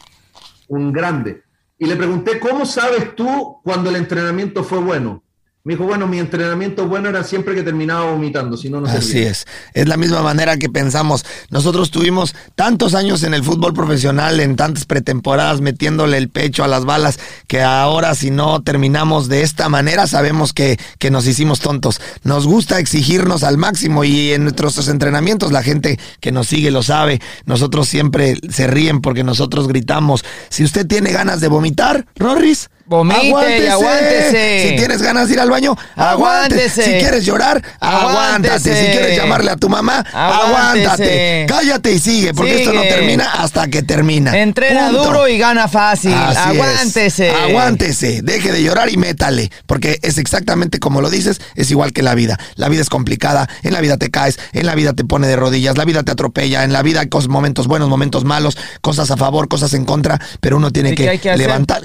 un 0.67 0.91
grande. 0.91 1.43
Y 1.77 1.85
le 1.85 1.95
pregunté, 1.95 2.39
¿cómo 2.39 2.65
sabes 2.65 3.15
tú 3.15 3.59
cuando 3.63 3.89
el 3.89 3.95
entrenamiento 3.95 4.63
fue 4.65 4.79
bueno? 4.79 5.23
Me 5.65 5.73
dijo, 5.73 5.83
bueno, 5.83 6.07
mi 6.07 6.19
entrenamiento 6.19 6.87
bueno 6.87 7.09
era 7.09 7.25
siempre 7.25 7.53
que 7.53 7.63
terminaba 7.63 8.09
vomitando, 8.11 8.55
si 8.55 8.69
no, 8.69 8.79
no 8.79 8.87
Así 8.87 9.19
es. 9.19 9.45
Es 9.73 9.89
la 9.89 9.97
misma 9.97 10.21
manera 10.21 10.55
que 10.55 10.69
pensamos. 10.69 11.25
Nosotros 11.49 11.91
tuvimos 11.91 12.33
tantos 12.55 12.95
años 12.95 13.23
en 13.23 13.33
el 13.33 13.43
fútbol 13.43 13.73
profesional, 13.73 14.39
en 14.39 14.55
tantas 14.55 14.85
pretemporadas, 14.85 15.59
metiéndole 15.59 16.15
el 16.15 16.29
pecho 16.29 16.63
a 16.63 16.69
las 16.69 16.85
balas, 16.85 17.19
que 17.47 17.61
ahora 17.61 18.15
si 18.15 18.31
no 18.31 18.61
terminamos 18.61 19.27
de 19.27 19.41
esta 19.41 19.67
manera, 19.67 20.07
sabemos 20.07 20.53
que, 20.53 20.79
que 20.97 21.11
nos 21.11 21.27
hicimos 21.27 21.59
tontos. 21.59 21.99
Nos 22.23 22.47
gusta 22.47 22.79
exigirnos 22.79 23.43
al 23.43 23.57
máximo 23.57 24.05
y 24.05 24.31
en 24.31 24.43
nuestros 24.43 24.87
entrenamientos 24.87 25.51
la 25.51 25.61
gente 25.61 25.99
que 26.21 26.31
nos 26.31 26.47
sigue 26.47 26.71
lo 26.71 26.83
sabe. 26.83 27.19
Nosotros 27.45 27.89
siempre 27.89 28.39
se 28.49 28.67
ríen 28.67 29.01
porque 29.01 29.25
nosotros 29.25 29.67
gritamos, 29.67 30.23
si 30.47 30.63
usted 30.63 30.87
tiene 30.87 31.11
ganas 31.11 31.41
de 31.41 31.49
vomitar, 31.49 32.05
Rorris, 32.15 32.69
Vomite 32.89 33.69
aguántese. 33.69 34.67
Si 34.67 34.75
tienes 34.75 34.99
ganas 35.03 35.27
de 35.27 35.35
ir 35.35 35.39
al 35.39 35.51
baño, 35.51 35.77
aguántese. 35.95 36.83
Si 36.83 36.91
quieres 36.93 37.23
llorar, 37.23 37.61
aguántate. 37.79 38.59
Si 38.59 38.91
quieres 38.91 39.15
llamarle 39.15 39.51
a 39.51 39.57
tu 39.57 39.69
mamá, 39.69 40.03
aguántate. 40.11 41.45
Cállate 41.47 41.91
y 41.91 41.99
sigue, 41.99 42.33
porque 42.33 42.63
esto 42.63 42.73
no 42.73 42.81
termina 42.81 43.25
hasta 43.33 43.67
que 43.67 43.83
termina. 43.83 44.35
Entrena 44.35 44.89
duro 44.89 45.27
y 45.27 45.37
gana 45.37 45.67
fácil. 45.67 46.13
aguántese. 46.13 47.29
Aguántese. 47.29 48.21
Deje 48.23 48.51
de 48.51 48.63
llorar 48.63 48.89
y 48.89 48.97
métale. 48.97 49.51
Porque 49.67 49.99
es 50.01 50.17
exactamente 50.17 50.79
como 50.79 51.01
lo 51.01 51.11
dices, 51.11 51.41
es 51.53 51.69
igual 51.69 51.93
que 51.93 52.01
la 52.01 52.15
vida. 52.15 52.39
La 52.55 52.69
vida 52.69 52.81
es 52.81 52.89
complicada. 52.89 53.47
En 53.61 53.73
la 53.73 53.81
vida 53.81 53.97
te 53.97 54.09
caes, 54.09 54.39
en 54.51 54.65
la 54.65 54.73
vida 54.73 54.93
te 54.93 55.03
pone 55.03 55.27
de 55.27 55.35
rodillas, 55.35 55.77
la 55.77 55.85
vida 55.85 56.01
te 56.01 56.11
atropella, 56.11 56.63
en 56.63 56.73
la 56.73 56.81
vida 56.81 57.01
hay 57.01 57.09
momentos 57.27 57.67
buenos, 57.67 57.87
momentos 57.87 58.23
malos, 58.25 58.57
cosas 58.81 59.11
a 59.11 59.17
favor, 59.17 59.47
cosas 59.47 59.75
en 59.75 59.85
contra, 59.85 60.19
pero 60.39 60.57
uno 60.57 60.71
tiene 60.71 60.95
que, 60.95 61.19
levantar. 61.37 61.83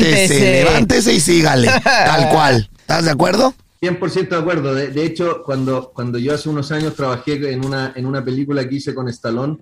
Levántese, 0.00 0.64
levántese 0.64 1.14
y 1.14 1.20
sígale, 1.20 1.68
tal 1.82 2.28
cual. 2.32 2.70
¿Estás 2.78 3.04
de 3.04 3.10
acuerdo? 3.10 3.54
100% 3.80 4.28
de 4.28 4.36
acuerdo. 4.36 4.74
De, 4.74 5.04
hecho, 5.04 5.42
cuando, 5.44 5.90
cuando 5.94 6.18
yo 6.18 6.34
hace 6.34 6.48
unos 6.48 6.70
años 6.70 6.94
trabajé 6.94 7.52
en 7.52 7.64
una, 7.64 7.92
en 7.96 8.04
una 8.06 8.24
película 8.24 8.68
que 8.68 8.76
hice 8.76 8.94
con 8.94 9.08
Stallone, 9.08 9.56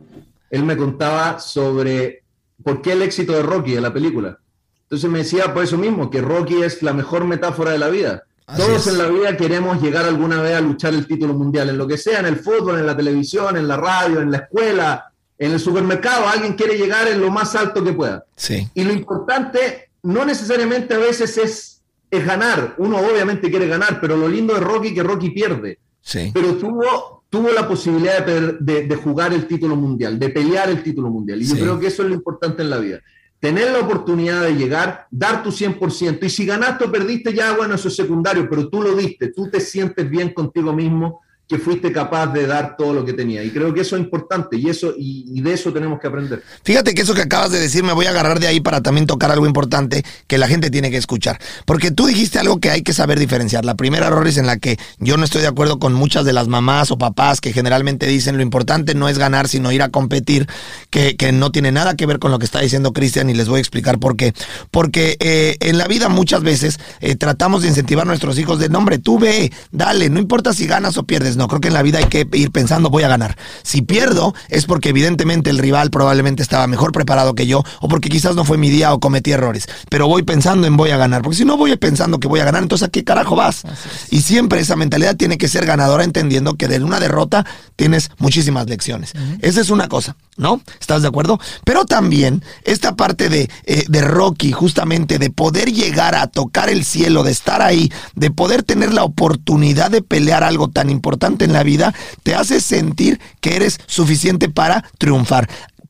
él 0.50 0.64
me 0.64 0.76
contaba 0.76 1.38
sobre 1.38 2.22
por 2.64 2.82
qué 2.82 2.92
el 2.92 3.02
éxito 3.02 3.32
de 3.32 3.42
Rocky 3.42 3.76
en 3.76 3.82
la 3.82 3.92
película. 3.92 4.38
Entonces 4.82 5.10
me 5.10 5.18
decía 5.18 5.52
por 5.52 5.62
eso 5.62 5.76
mismo, 5.76 6.10
que 6.10 6.20
Rocky 6.20 6.62
es 6.62 6.82
la 6.82 6.92
mejor 6.92 7.24
metáfora 7.24 7.72
de 7.72 7.78
la 7.78 7.88
vida. 7.88 8.24
Todos 8.56 8.86
en 8.86 8.96
la 8.96 9.08
vida 9.08 9.36
queremos 9.36 9.80
llegar 9.82 10.06
alguna 10.06 10.40
vez 10.40 10.56
a 10.56 10.62
luchar 10.62 10.94
el 10.94 11.06
título 11.06 11.34
mundial, 11.34 11.68
en 11.68 11.76
lo 11.76 11.86
que 11.86 11.98
sea, 11.98 12.20
en 12.20 12.26
el 12.26 12.36
fútbol, 12.36 12.78
en 12.78 12.86
la 12.86 12.96
televisión, 12.96 13.58
en 13.58 13.68
la 13.68 13.76
radio, 13.76 14.22
en 14.22 14.30
la 14.30 14.38
escuela, 14.38 15.12
en 15.38 15.52
el 15.52 15.60
supermercado. 15.60 16.26
Alguien 16.26 16.54
quiere 16.54 16.78
llegar 16.78 17.06
en 17.08 17.20
lo 17.20 17.30
más 17.30 17.54
alto 17.54 17.84
que 17.84 17.92
pueda. 17.92 18.24
Sí. 18.34 18.66
Y 18.72 18.84
lo 18.84 18.94
importante 18.94 19.87
no 20.02 20.24
necesariamente 20.24 20.94
a 20.94 20.98
veces 20.98 21.36
es, 21.38 21.82
es, 22.10 22.26
ganar. 22.26 22.74
Uno 22.78 22.98
obviamente 22.98 23.50
quiere 23.50 23.66
ganar, 23.66 24.00
pero 24.00 24.16
lo 24.16 24.28
lindo 24.28 24.54
de 24.54 24.60
Rocky 24.60 24.88
es 24.88 24.94
que 24.94 25.02
Rocky 25.02 25.30
pierde. 25.30 25.78
Sí. 26.00 26.30
Pero 26.32 26.54
tuvo, 26.56 27.24
tuvo 27.28 27.50
la 27.52 27.66
posibilidad 27.66 28.24
de, 28.24 28.86
de, 28.86 28.96
jugar 28.96 29.32
el 29.32 29.46
título 29.46 29.76
mundial, 29.76 30.18
de 30.18 30.30
pelear 30.30 30.70
el 30.70 30.82
título 30.82 31.10
mundial. 31.10 31.42
Y 31.42 31.46
yo 31.46 31.56
creo 31.56 31.78
que 31.78 31.88
eso 31.88 32.02
es 32.02 32.08
lo 32.08 32.14
importante 32.14 32.62
en 32.62 32.70
la 32.70 32.78
vida. 32.78 33.00
Tener 33.40 33.70
la 33.70 33.80
oportunidad 33.80 34.42
de 34.42 34.56
llegar, 34.56 35.06
dar 35.10 35.42
tu 35.42 35.50
100%. 35.50 36.18
Y 36.22 36.30
si 36.30 36.46
ganaste 36.46 36.84
o 36.84 36.92
perdiste, 36.92 37.32
ya, 37.32 37.56
bueno, 37.56 37.74
eso 37.74 37.88
es 37.88 37.96
secundario, 37.96 38.48
pero 38.48 38.68
tú 38.68 38.82
lo 38.82 38.94
diste, 38.94 39.28
tú 39.28 39.48
te 39.48 39.60
sientes 39.60 40.08
bien 40.08 40.32
contigo 40.32 40.72
mismo 40.72 41.20
que 41.48 41.58
fuiste 41.58 41.90
capaz 41.92 42.26
de 42.26 42.46
dar 42.46 42.76
todo 42.76 42.92
lo 42.92 43.04
que 43.06 43.14
tenía. 43.14 43.42
Y 43.42 43.50
creo 43.50 43.72
que 43.72 43.80
eso 43.80 43.96
es 43.96 44.02
importante 44.02 44.56
y, 44.56 44.68
eso, 44.68 44.92
y, 44.96 45.40
de 45.40 45.54
eso 45.54 45.72
tenemos 45.72 45.98
que 45.98 46.06
aprender. 46.06 46.42
Fíjate 46.62 46.92
que 46.92 47.02
eso 47.02 47.14
que 47.14 47.22
acabas 47.22 47.50
de 47.50 47.58
decir 47.58 47.82
me 47.82 47.94
voy 47.94 48.04
a 48.04 48.10
agarrar 48.10 48.38
de 48.38 48.48
ahí 48.48 48.60
para 48.60 48.82
también 48.82 49.06
tocar 49.06 49.30
algo 49.30 49.46
importante 49.46 50.04
que 50.26 50.36
la 50.36 50.46
gente 50.46 50.70
tiene 50.70 50.90
que 50.90 50.98
escuchar. 50.98 51.40
Porque 51.64 51.90
tú 51.90 52.06
dijiste 52.06 52.38
algo 52.38 52.60
que 52.60 52.70
hay 52.70 52.82
que 52.82 52.92
saber 52.92 53.18
diferenciar. 53.18 53.64
La 53.64 53.76
primera, 53.76 54.08
error 54.08 54.28
es 54.28 54.36
en 54.36 54.46
la 54.46 54.58
que 54.58 54.78
yo 54.98 55.16
no 55.16 55.24
estoy 55.24 55.40
de 55.40 55.48
acuerdo 55.48 55.78
con 55.78 55.94
muchas 55.94 56.26
de 56.26 56.34
las 56.34 56.48
mamás 56.48 56.90
o 56.90 56.98
papás 56.98 57.40
que 57.40 57.54
generalmente 57.54 58.06
dicen 58.06 58.36
lo 58.36 58.42
importante 58.42 58.94
no 58.94 59.08
es 59.08 59.16
ganar, 59.16 59.48
sino 59.48 59.72
ir 59.72 59.82
a 59.82 59.88
competir, 59.88 60.46
que, 60.90 61.16
que 61.16 61.32
no 61.32 61.50
tiene 61.50 61.72
nada 61.72 61.96
que 61.96 62.04
ver 62.04 62.18
con 62.18 62.30
lo 62.30 62.38
que 62.38 62.44
está 62.44 62.60
diciendo 62.60 62.92
Cristian 62.92 63.30
y 63.30 63.34
les 63.34 63.48
voy 63.48 63.56
a 63.56 63.60
explicar 63.60 63.98
por 63.98 64.16
qué. 64.16 64.34
Porque 64.70 65.16
eh, 65.20 65.56
en 65.60 65.78
la 65.78 65.88
vida 65.88 66.10
muchas 66.10 66.42
veces 66.42 66.78
eh, 67.00 67.16
tratamos 67.16 67.62
de 67.62 67.68
incentivar 67.68 68.02
a 68.02 68.08
nuestros 68.08 68.38
hijos 68.38 68.58
de, 68.58 68.68
nombre, 68.68 68.98
tú 68.98 69.18
ve, 69.18 69.50
dale, 69.72 70.10
no 70.10 70.18
importa 70.18 70.52
si 70.52 70.66
ganas 70.66 70.98
o 70.98 71.04
pierdes 71.04 71.37
no, 71.38 71.46
creo 71.46 71.60
que 71.60 71.68
en 71.68 71.74
la 71.74 71.82
vida 71.82 71.98
hay 71.98 72.06
que 72.06 72.28
ir 72.32 72.50
pensando 72.50 72.90
voy 72.90 73.04
a 73.04 73.08
ganar. 73.08 73.36
Si 73.62 73.80
pierdo 73.80 74.34
es 74.48 74.66
porque 74.66 74.88
evidentemente 74.88 75.50
el 75.50 75.58
rival 75.58 75.90
probablemente 75.90 76.42
estaba 76.42 76.66
mejor 76.66 76.90
preparado 76.90 77.34
que 77.34 77.46
yo 77.46 77.62
o 77.80 77.88
porque 77.88 78.08
quizás 78.08 78.34
no 78.34 78.44
fue 78.44 78.58
mi 78.58 78.70
día 78.70 78.92
o 78.92 78.98
cometí 78.98 79.30
errores. 79.30 79.68
Pero 79.88 80.08
voy 80.08 80.24
pensando 80.24 80.66
en 80.66 80.76
voy 80.76 80.90
a 80.90 80.96
ganar. 80.96 81.22
Porque 81.22 81.38
si 81.38 81.44
no 81.44 81.56
voy 81.56 81.76
pensando 81.76 82.18
que 82.18 82.26
voy 82.26 82.40
a 82.40 82.44
ganar, 82.44 82.62
entonces 82.62 82.88
¿a 82.88 82.90
qué 82.90 83.04
carajo 83.04 83.36
vas? 83.36 83.62
Y 84.10 84.22
siempre 84.22 84.60
esa 84.60 84.74
mentalidad 84.74 85.16
tiene 85.16 85.38
que 85.38 85.46
ser 85.46 85.64
ganadora 85.64 86.02
entendiendo 86.02 86.56
que 86.56 86.66
de 86.66 86.82
una 86.82 86.98
derrota 86.98 87.46
tienes 87.76 88.10
muchísimas 88.18 88.66
lecciones. 88.66 89.12
Esa 89.40 89.60
es 89.60 89.70
una 89.70 89.88
cosa, 89.88 90.16
¿no? 90.36 90.60
¿Estás 90.80 91.02
de 91.02 91.08
acuerdo? 91.08 91.38
Pero 91.64 91.84
también 91.84 92.42
esta 92.64 92.96
parte 92.96 93.28
de, 93.28 93.48
eh, 93.64 93.84
de 93.88 94.00
Rocky, 94.02 94.50
justamente 94.50 95.20
de 95.20 95.30
poder 95.30 95.72
llegar 95.72 96.16
a 96.16 96.26
tocar 96.26 96.68
el 96.68 96.84
cielo, 96.84 97.22
de 97.22 97.30
estar 97.30 97.62
ahí, 97.62 97.92
de 98.16 98.32
poder 98.32 98.64
tener 98.64 98.92
la 98.92 99.04
oportunidad 99.04 99.92
de 99.92 100.02
pelear 100.02 100.42
algo 100.42 100.68
tan 100.68 100.90
importante 100.90 101.27
en 101.44 101.52
la 101.52 101.62
vida 101.62 101.94
te 102.22 102.34
hace 102.34 102.60
sentir 102.60 103.20
que 103.40 103.56
eres 103.56 103.78
suficiente 103.86 104.48
para 104.48 104.84
triunfar 104.98 105.48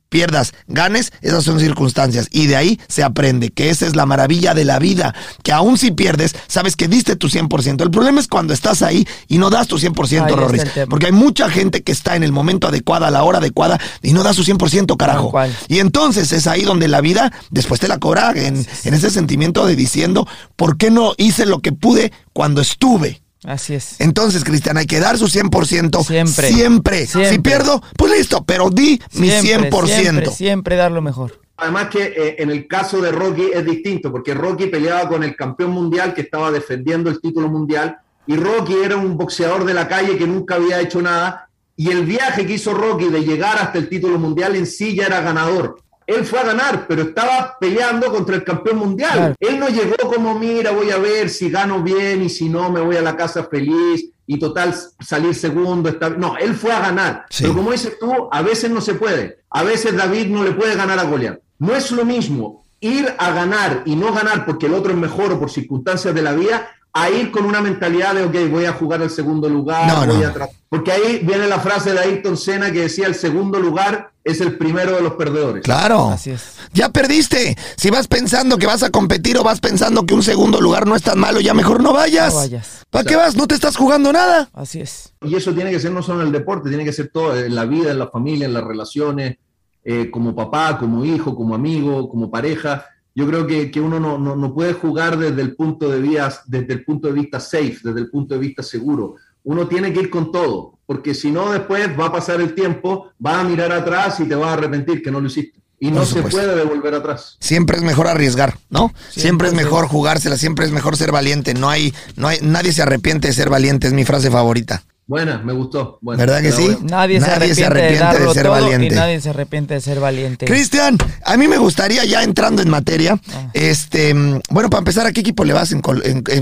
pierdas, 0.09 0.54
ganes, 0.66 1.12
esas 1.21 1.45
son 1.45 1.61
circunstancias. 1.61 2.28
Y 2.30 2.47
de 2.47 2.57
ahí 2.57 2.80
se 2.88 3.02
aprende 3.02 3.50
que 3.50 3.71
esa 3.71 3.87
es 3.87 3.97
la 3.97 4.07
maravilla 4.07 4.54
de 4.54 4.64
la 4.64 4.78
vida, 4.78 5.14
que 5.42 5.52
aún 5.52 5.78
si 5.78 5.90
pierdes, 5.90 6.35
sabes 6.47 6.76
que 6.76 6.88
diste 6.88 7.16
tu 7.16 7.28
100%. 7.28 7.83
El 7.83 7.90
problema 7.90 8.21
es 8.21 8.28
cuando 8.28 8.54
estás 8.54 8.83
ahí 8.83 9.07
y 9.28 9.38
no 9.38 9.50
das 9.50 9.68
tu 9.68 9.78
100%, 9.78 10.35
Rorris. 10.35 10.64
Porque 10.88 11.07
hay 11.07 11.12
mucha 11.12 11.50
gente 11.50 11.83
que 11.83 11.92
está 11.92 12.16
en 12.16 12.23
el 12.23 12.33
momento 12.33 12.68
adecuado, 12.68 13.07
a 13.07 13.11
la 13.11 13.23
hora 13.23 13.38
adecuada, 13.38 13.78
y 14.02 14.12
no 14.12 14.23
da 14.23 14.33
su 14.33 14.45
100%, 14.45 14.97
carajo. 14.97 15.33
Y 15.68 15.78
entonces 15.78 16.33
es 16.33 16.47
ahí 16.47 16.62
donde 16.62 16.88
la 16.88 17.00
vida 17.00 17.33
después 17.50 17.80
te 17.80 17.88
la 17.88 17.99
cobra 17.99 18.33
en, 18.35 18.66
en 18.85 18.95
ese 18.95 19.11
sentimiento 19.11 19.66
de 19.66 19.76
diciendo, 19.76 20.26
¿por 20.57 20.76
qué 20.76 20.90
no 20.90 21.14
hice 21.16 21.47
lo 21.47 21.61
que 21.61 21.73
pude 21.73 22.12
cuando 22.33 22.61
estuve? 22.61 23.21
Así 23.45 23.75
es. 23.75 24.00
Entonces, 24.00 24.45
Cristian, 24.45 24.76
hay 24.76 24.87
que 24.87 25.00
dar 25.00 25.16
su 25.16 25.26
100%. 25.26 26.04
Siempre. 26.04 26.49
Siempre. 26.49 27.07
Si 27.07 27.38
pierdo, 27.38 27.83
pues 27.97 28.12
listo, 28.12 28.45
pero 28.45 28.71
di 28.71 29.00
mi 29.14 29.28
100%. 29.28 29.87
Siempre, 29.87 30.30
siempre 30.30 30.76
dar 30.76 30.90
lo 30.90 31.02
mejor. 31.02 31.40
Además 31.57 31.88
que 31.88 32.04
eh, 32.04 32.37
en 32.38 32.50
el 32.50 32.68
caso 32.68 33.00
de 33.00 33.11
Rocky 33.11 33.50
es 33.52 33.64
distinto, 33.64 34.12
porque 34.12 34.35
Rocky 34.35 34.66
peleaba 34.66 35.09
con 35.09 35.25
el 35.25 35.35
campeón 35.35 35.73
mundial 35.73 36.14
que 36.14 36.23
estaba 36.23 36.50
defendiendo 36.50 37.11
el 37.11 37.21
título 37.21 37.49
mundial, 37.49 37.99
y 38.26 38.37
Rocky 38.37 38.75
era 38.85 38.97
un 38.97 39.16
boxeador 39.16 39.64
de 39.64 39.75
la 39.75 39.88
calle 39.88 40.16
que 40.16 40.26
nunca 40.26 40.57
había 40.57 40.80
hecho 40.80 41.02
nada, 41.02 41.49
y 41.76 41.90
el 41.90 42.04
viaje 42.04 42.47
que 42.47 42.54
hizo 42.54 42.75
Rocky 42.75 43.09
de 43.09 43.25
llegar 43.25 43.59
hasta 43.59 43.78
el 43.78 43.88
título 43.88 44.18
mundial 44.18 44.54
en 44.57 44.66
sí 44.66 44.95
ya 44.95 45.07
era 45.07 45.21
ganador 45.21 45.80
él 46.09 46.25
fue 46.25 46.41
a 46.41 46.45
ganar, 46.45 46.87
pero 46.88 47.03
estaba 47.03 47.59
peleando 47.61 48.11
contra 48.11 48.35
el 48.35 48.43
campeón 48.43 48.79
mundial. 48.79 49.35
Él 49.38 49.61
no 49.61 49.69
llegó 49.69 49.95
como, 50.09 50.38
mira, 50.38 50.71
voy 50.71 50.91
a 50.91 50.97
ver 50.97 51.29
si 51.29 51.50
gano 51.50 51.83
bien 51.83 52.23
y 52.23 52.31
si 52.31 52.49
no, 52.49 52.71
me 52.71 52.81
voy 52.81 52.97
a 52.97 53.03
la 53.03 53.15
casa 53.15 53.45
feliz 53.45 54.09
y 54.27 54.38
total 54.38 54.75
salir 55.00 55.35
segundo. 55.35 55.91
Está... 55.91 56.09
No, 56.09 56.38
él 56.38 56.55
fue 56.55 56.73
a 56.73 56.81
ganar. 56.81 57.27
Pero 57.38 57.55
como 57.55 57.73
dices 57.73 57.99
tú, 58.00 58.11
a 58.33 58.41
veces 58.41 58.71
no 58.71 58.81
se 58.81 58.95
puede. 58.95 59.41
A 59.50 59.62
veces 59.62 59.95
David 59.95 60.29
no 60.29 60.45
le 60.45 60.53
puede 60.53 60.77
ganar 60.77 60.99
a 60.99 61.03
Goliat. 61.03 61.41
No 61.59 61.77
es 61.77 61.91
lo 61.91 62.07
mismo 62.07 62.65
ir 62.81 63.15
a 63.19 63.31
ganar 63.33 63.83
y 63.85 63.95
no 63.95 64.11
ganar 64.15 64.47
porque 64.47 64.65
el 64.65 64.73
otro 64.73 64.93
es 64.93 64.99
mejor 64.99 65.33
o 65.33 65.38
por 65.38 65.50
circunstancias 65.50 66.15
de 66.15 66.23
la 66.23 66.33
vida, 66.33 66.71
a 66.95 67.11
ir 67.11 67.31
con 67.31 67.45
una 67.45 67.61
mentalidad 67.61 68.15
de, 68.15 68.25
ok, 68.25 68.50
voy 68.50 68.65
a 68.65 68.73
jugar 68.73 69.03
el 69.03 69.11
segundo 69.11 69.49
lugar, 69.49 70.07
voy 70.07 70.25
a 70.25 70.33
porque 70.69 70.93
ahí 70.93 71.21
viene 71.23 71.47
la 71.47 71.61
frase 71.61 71.93
de 71.93 71.99
Ayrton 72.00 72.37
Senna 72.37 72.73
que 72.73 72.83
decía, 72.83 73.07
el 73.07 73.15
segundo 73.15 73.59
lugar 73.59 74.11
es 74.28 74.40
el 74.40 74.56
primero 74.56 74.94
de 74.97 75.02
los 75.02 75.14
perdedores. 75.14 75.64
Claro. 75.64 76.11
Así 76.11 76.30
es. 76.30 76.54
Ya 76.73 76.90
perdiste. 76.90 77.56
Si 77.76 77.90
vas 77.90 78.08
pensando 78.08 78.58
que 78.58 78.66
vas 78.66 78.82
a 78.82 78.90
competir 78.90 79.38
o 79.38 79.42
vas 79.42 79.61
pensando 79.61 80.04
que 80.06 80.14
un 80.14 80.23
segundo 80.23 80.61
lugar 80.61 80.87
no 80.87 80.94
es 80.94 81.02
tan 81.02 81.18
malo, 81.18 81.40
ya 81.40 81.54
mejor 81.54 81.82
no 81.82 81.92
vayas. 81.92 82.35
No 82.35 82.40
vayas. 82.40 82.85
¿Para 82.90 83.04
qué 83.04 83.16
vas? 83.16 83.37
No 83.37 83.47
te 83.47 83.54
estás 83.54 83.76
jugando 83.76 84.12
nada. 84.12 84.50
Así 84.52 84.80
es. 84.80 85.14
Y 85.23 85.35
eso 85.35 85.52
tiene 85.52 85.70
que 85.70 85.80
ser 85.80 85.92
no 85.92 86.02
solo 86.02 86.20
en 86.20 86.28
el 86.28 86.32
deporte, 86.32 86.68
tiene 86.68 86.85
que 86.85 86.92
ser 86.92 87.08
todo, 87.08 87.37
en 87.37 87.54
la 87.54 87.64
vida, 87.64 87.90
en 87.90 87.99
la 87.99 88.08
familia, 88.08 88.47
en 88.47 88.54
las 88.54 88.64
relaciones, 88.64 89.38
eh, 89.85 90.11
como 90.11 90.35
papá, 90.35 90.78
como 90.78 91.04
hijo, 91.04 91.35
como 91.35 91.54
amigo, 91.54 92.08
como 92.08 92.30
pareja 92.30 92.87
yo 93.18 93.26
creo 93.26 93.49
que, 93.49 93.68
que 93.73 93.80
uno 93.80 93.99
no, 93.99 94.16
no, 94.16 94.37
no, 94.37 94.54
puede 94.54 94.75
jugar 94.75 95.18
desde 95.18 95.42
el, 95.42 95.56
punto 95.56 95.90
de 95.90 96.00
vista, 96.00 96.40
desde 96.47 96.73
el 96.73 96.85
punto 96.85 97.08
de 97.08 97.14
vista 97.14 97.40
safe, 97.40 97.80
desde 97.82 97.99
el 97.99 98.11
punto 98.11 98.35
de 98.35 98.38
vista 98.38 98.62
seguro. 98.62 99.16
Uno 99.45 99.66
tiene 99.68 99.92
que 99.92 100.00
ir 100.00 100.11
con 100.11 100.30
todo, 100.33 100.78
porque 100.87 101.14
si 101.14 101.30
no 101.30 101.50
después 101.50 101.88
va 101.99 102.07
a 102.07 102.12
pasar 102.12 102.40
el 102.40 102.54
tiempo, 102.54 103.09
va 103.25 103.40
a 103.40 103.45
mirar 103.45 103.73
atrás 103.73 104.21
y 104.21 104.25
te 104.25 104.35
vas 104.35 104.50
a 104.50 104.52
arrepentir 104.54 105.02
que 105.02 105.11
no 105.11 105.21
lo 105.21 105.26
hiciste. 105.26 105.59
Y 105.80 105.92
no 105.92 106.04
se 106.04 106.23
puede 106.23 106.57
devolver 106.57 106.95
atrás. 106.95 107.37
Siempre 107.38 107.76
es 107.76 107.85
mejor 107.85 108.09
arriesgar, 108.09 108.59
¿no? 108.68 108.92
Siempre, 109.11 109.47
es 109.47 109.54
mejor 109.54 109.87
jugársela, 109.87 110.37
siempre 110.37 110.66
es 110.66 110.73
mejor 110.73 110.97
ser 110.97 111.12
valiente. 111.12 111.54
No 111.54 111.71
hay, 111.71 111.95
no 112.16 112.26
hay, 112.26 112.38
nadie 112.42 112.73
se 112.73 112.83
arrepiente 112.83 113.28
de 113.28 113.35
ser 113.35 113.49
valiente, 113.49 113.87
es 113.87 113.92
mi 113.92 114.04
frase 114.04 114.28
favorita. 114.28 114.83
Buena, 115.09 115.38
me 115.38 115.54
gustó. 115.54 115.99
¿Verdad 116.02 116.42
que 116.42 116.52
sí? 116.52 116.76
Nadie, 116.83 117.18
se 117.18 117.30
arrepiente, 117.64 118.18
de, 118.18 118.35
ser 118.35 118.49
valiente. 118.49 118.95
nadie 118.95 119.21
se 119.23 119.30
arrepiente 119.30 119.73
de 119.73 119.80
ser 119.80 120.00
valiente. 120.00 120.45
Cristian, 120.45 120.99
a 121.25 121.37
mí 121.38 121.49
me 121.49 121.57
gustaría 121.57 122.04
ya 122.04 122.23
entrando 122.23 122.61
en 122.61 122.68
materia, 122.68 123.18
ah. 123.33 123.50
este, 123.54 124.12
bueno, 124.50 124.68
para 124.68 124.80
empezar, 124.80 125.07
¿a 125.07 125.12
qué 125.12 125.21
equipo 125.21 125.47
le 125.47 125.54
vas? 125.54 125.73
En, 125.73 125.80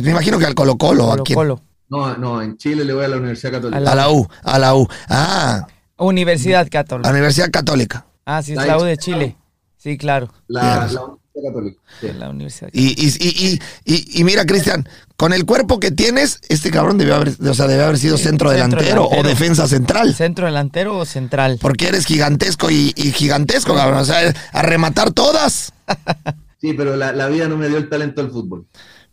me 0.02 0.10
imagino 0.10 0.40
que 0.40 0.46
al 0.46 0.56
Colo 0.56 0.76
Colo. 0.78 1.06
Colo, 1.06 1.24
Colo. 1.32 1.62
No, 1.88 2.16
no, 2.16 2.42
en 2.42 2.56
Chile 2.56 2.84
le 2.84 2.92
voy 2.92 3.04
a 3.04 3.08
la 3.08 3.16
Universidad 3.16 3.52
Católica. 3.52 3.78
A 3.78 3.94
la, 3.94 4.10
U, 4.10 4.28
a 4.42 4.58
la 4.58 4.74
U. 4.74 4.88
Ah. 5.08 5.66
Universidad 5.98 6.68
Católica. 6.68 7.08
La 7.08 7.12
Universidad 7.12 7.50
Católica. 7.50 8.06
Ah, 8.24 8.42
sí, 8.42 8.52
es 8.52 8.66
la, 8.66 8.78
U 8.78 8.82
de 8.82 8.96
Chile. 8.96 9.36
Sí, 9.76 9.96
claro. 9.96 10.28
La, 10.48 10.88
Católica. 11.42 11.80
La 12.18 12.30
Universidad 12.30 12.70
y, 12.72 12.94
y, 12.98 13.60
y, 13.84 14.20
y, 14.20 14.24
mira, 14.24 14.46
Cristian, 14.46 14.88
con 15.16 15.32
el 15.32 15.44
cuerpo 15.44 15.78
que 15.78 15.90
tienes, 15.90 16.40
este 16.48 16.70
cabrón 16.70 16.98
debe 16.98 17.12
haber, 17.12 17.34
o 17.40 17.54
sea, 17.54 17.66
debe 17.66 17.84
haber 17.84 17.98
sido 17.98 18.16
centro, 18.16 18.50
delantero, 18.50 19.06
o 19.06 19.22
defensa 19.22 19.68
central. 19.68 20.14
Centro 20.14 20.46
delantero 20.46 20.98
o 20.98 21.04
central. 21.04 21.58
Porque 21.60 21.88
eres 21.88 22.06
gigantesco 22.06 22.70
y, 22.70 22.92
gigantesco, 23.14 23.74
cabrón. 23.74 24.00
O 24.00 24.04
sea, 24.04 24.34
a 24.52 24.62
rematar 24.62 25.12
todas. 25.12 25.72
Sí, 26.58 26.72
pero 26.72 26.96
la, 26.96 27.28
vida 27.28 27.48
no 27.48 27.58
me 27.58 27.68
dio 27.68 27.76
el 27.76 27.88
talento 27.88 28.22
del 28.22 28.32
fútbol. 28.32 28.66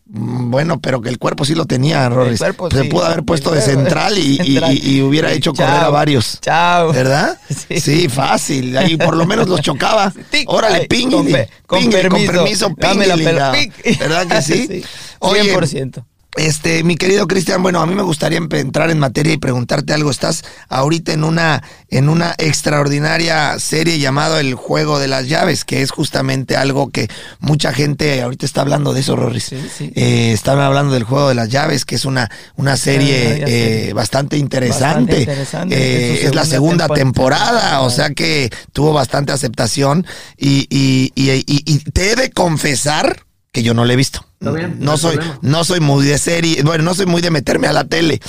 Mm, 0.06 0.52
bueno, 0.52 0.80
pero 0.82 1.02
que 1.02 1.10
el 1.10 1.18
cuerpo 1.18 1.46
sí 1.46 1.56
lo 1.56 1.66
tenía, 1.66 2.10
Rory. 2.10 2.38
Se 2.38 2.54
pudo 2.54 3.06
haber 3.06 3.24
puesto 3.24 3.52
de 3.52 3.62
central 3.62 4.18
y, 4.18 5.02
hubiera 5.02 5.32
hecho 5.32 5.54
correr 5.54 5.76
a 5.76 5.90
varios. 5.90 6.40
Chao. 6.42 6.92
¿Verdad? 6.92 7.38
Sí. 7.80 8.08
fácil. 8.10 8.78
Ahí 8.78 8.98
por 8.98 9.16
lo 9.16 9.26
menos 9.26 9.48
los 9.48 9.62
chocaba. 9.62 10.14
Órale, 10.48 10.88
ping. 10.88 11.10
Con, 11.10 11.28
con, 11.66 11.90
permiso, 11.90 12.68
con 12.68 13.00
¿Verdad 13.00 14.28
que 14.28 14.42
sí? 14.42 14.84
100%. 15.20 16.04
Este, 16.36 16.84
mi 16.84 16.96
querido 16.96 17.28
Cristian, 17.28 17.62
bueno, 17.62 17.80
a 17.82 17.86
mí 17.86 17.94
me 17.94 18.02
gustaría 18.02 18.40
entrar 18.40 18.90
en 18.90 19.00
materia 19.00 19.34
y 19.34 19.38
preguntarte 19.38 19.94
algo. 19.94 20.10
Estás 20.10 20.44
ahorita 20.68 21.14
en 21.14 21.24
una, 21.24 21.62
en 21.90 22.10
una 22.10 22.34
extraordinaria 22.38 23.58
serie 23.60 24.00
llamado 24.00 24.40
El 24.40 24.56
Juego 24.56 24.98
de 24.98 25.08
las 25.08 25.28
Llaves, 25.28 25.64
que 25.64 25.82
es 25.82 25.92
justamente 25.92 26.58
algo 26.58 26.90
que 26.90 27.08
mucha 27.40 27.72
gente 27.72 28.22
ahorita 28.22 28.46
está 28.46 28.62
hablando 28.62 28.94
de 28.94 29.02
eso, 29.02 29.16
Rorris. 29.16 29.44
Sí, 29.44 29.70
sí. 29.76 29.92
Eh, 29.96 30.32
están 30.34 30.60
hablando 30.60 30.94
del 30.94 31.04
Juego 31.04 31.30
de 31.30 31.36
las 31.36 31.50
Llaves, 31.50 31.86
que 31.86 31.96
es 31.96 32.06
una, 32.06 32.32
una 32.56 32.78
serie 32.78 33.44
eh, 33.46 33.94
bastante 33.94 34.38
interesante. 34.38 35.20
interesante. 35.22 35.76
Eh, 35.76 36.26
es, 36.26 36.34
la 36.34 36.46
segunda 36.46 36.88
temporada, 36.88 37.82
o 37.82 37.90
sea 37.92 38.10
que 38.10 38.50
tuvo 38.72 38.92
bastante 38.92 39.32
aceptación 39.32 40.06
y, 40.38 40.68
y, 40.70 41.12
y, 41.16 41.44
y 41.46 41.80
te 41.92 42.12
he 42.12 42.16
de 42.16 42.32
confesar 42.32 43.24
que 43.54 43.64
yo 43.64 43.74
no 43.74 43.86
la 43.86 43.94
he 43.94 43.96
visto. 43.96 44.26
no, 44.42 44.98
soy, 44.98 45.18
no 45.42 45.64
soy 45.64 45.80
muy 45.80 46.06
de 46.06 46.18
serie, 46.18 46.62
bueno, 46.64 46.84
no 46.84 46.94
soy 46.96 47.06
muy 47.06 47.22
de 47.22 47.30
meterme 47.30 47.68
a 47.68 47.74
la 47.74 47.86
tele, 47.86 48.20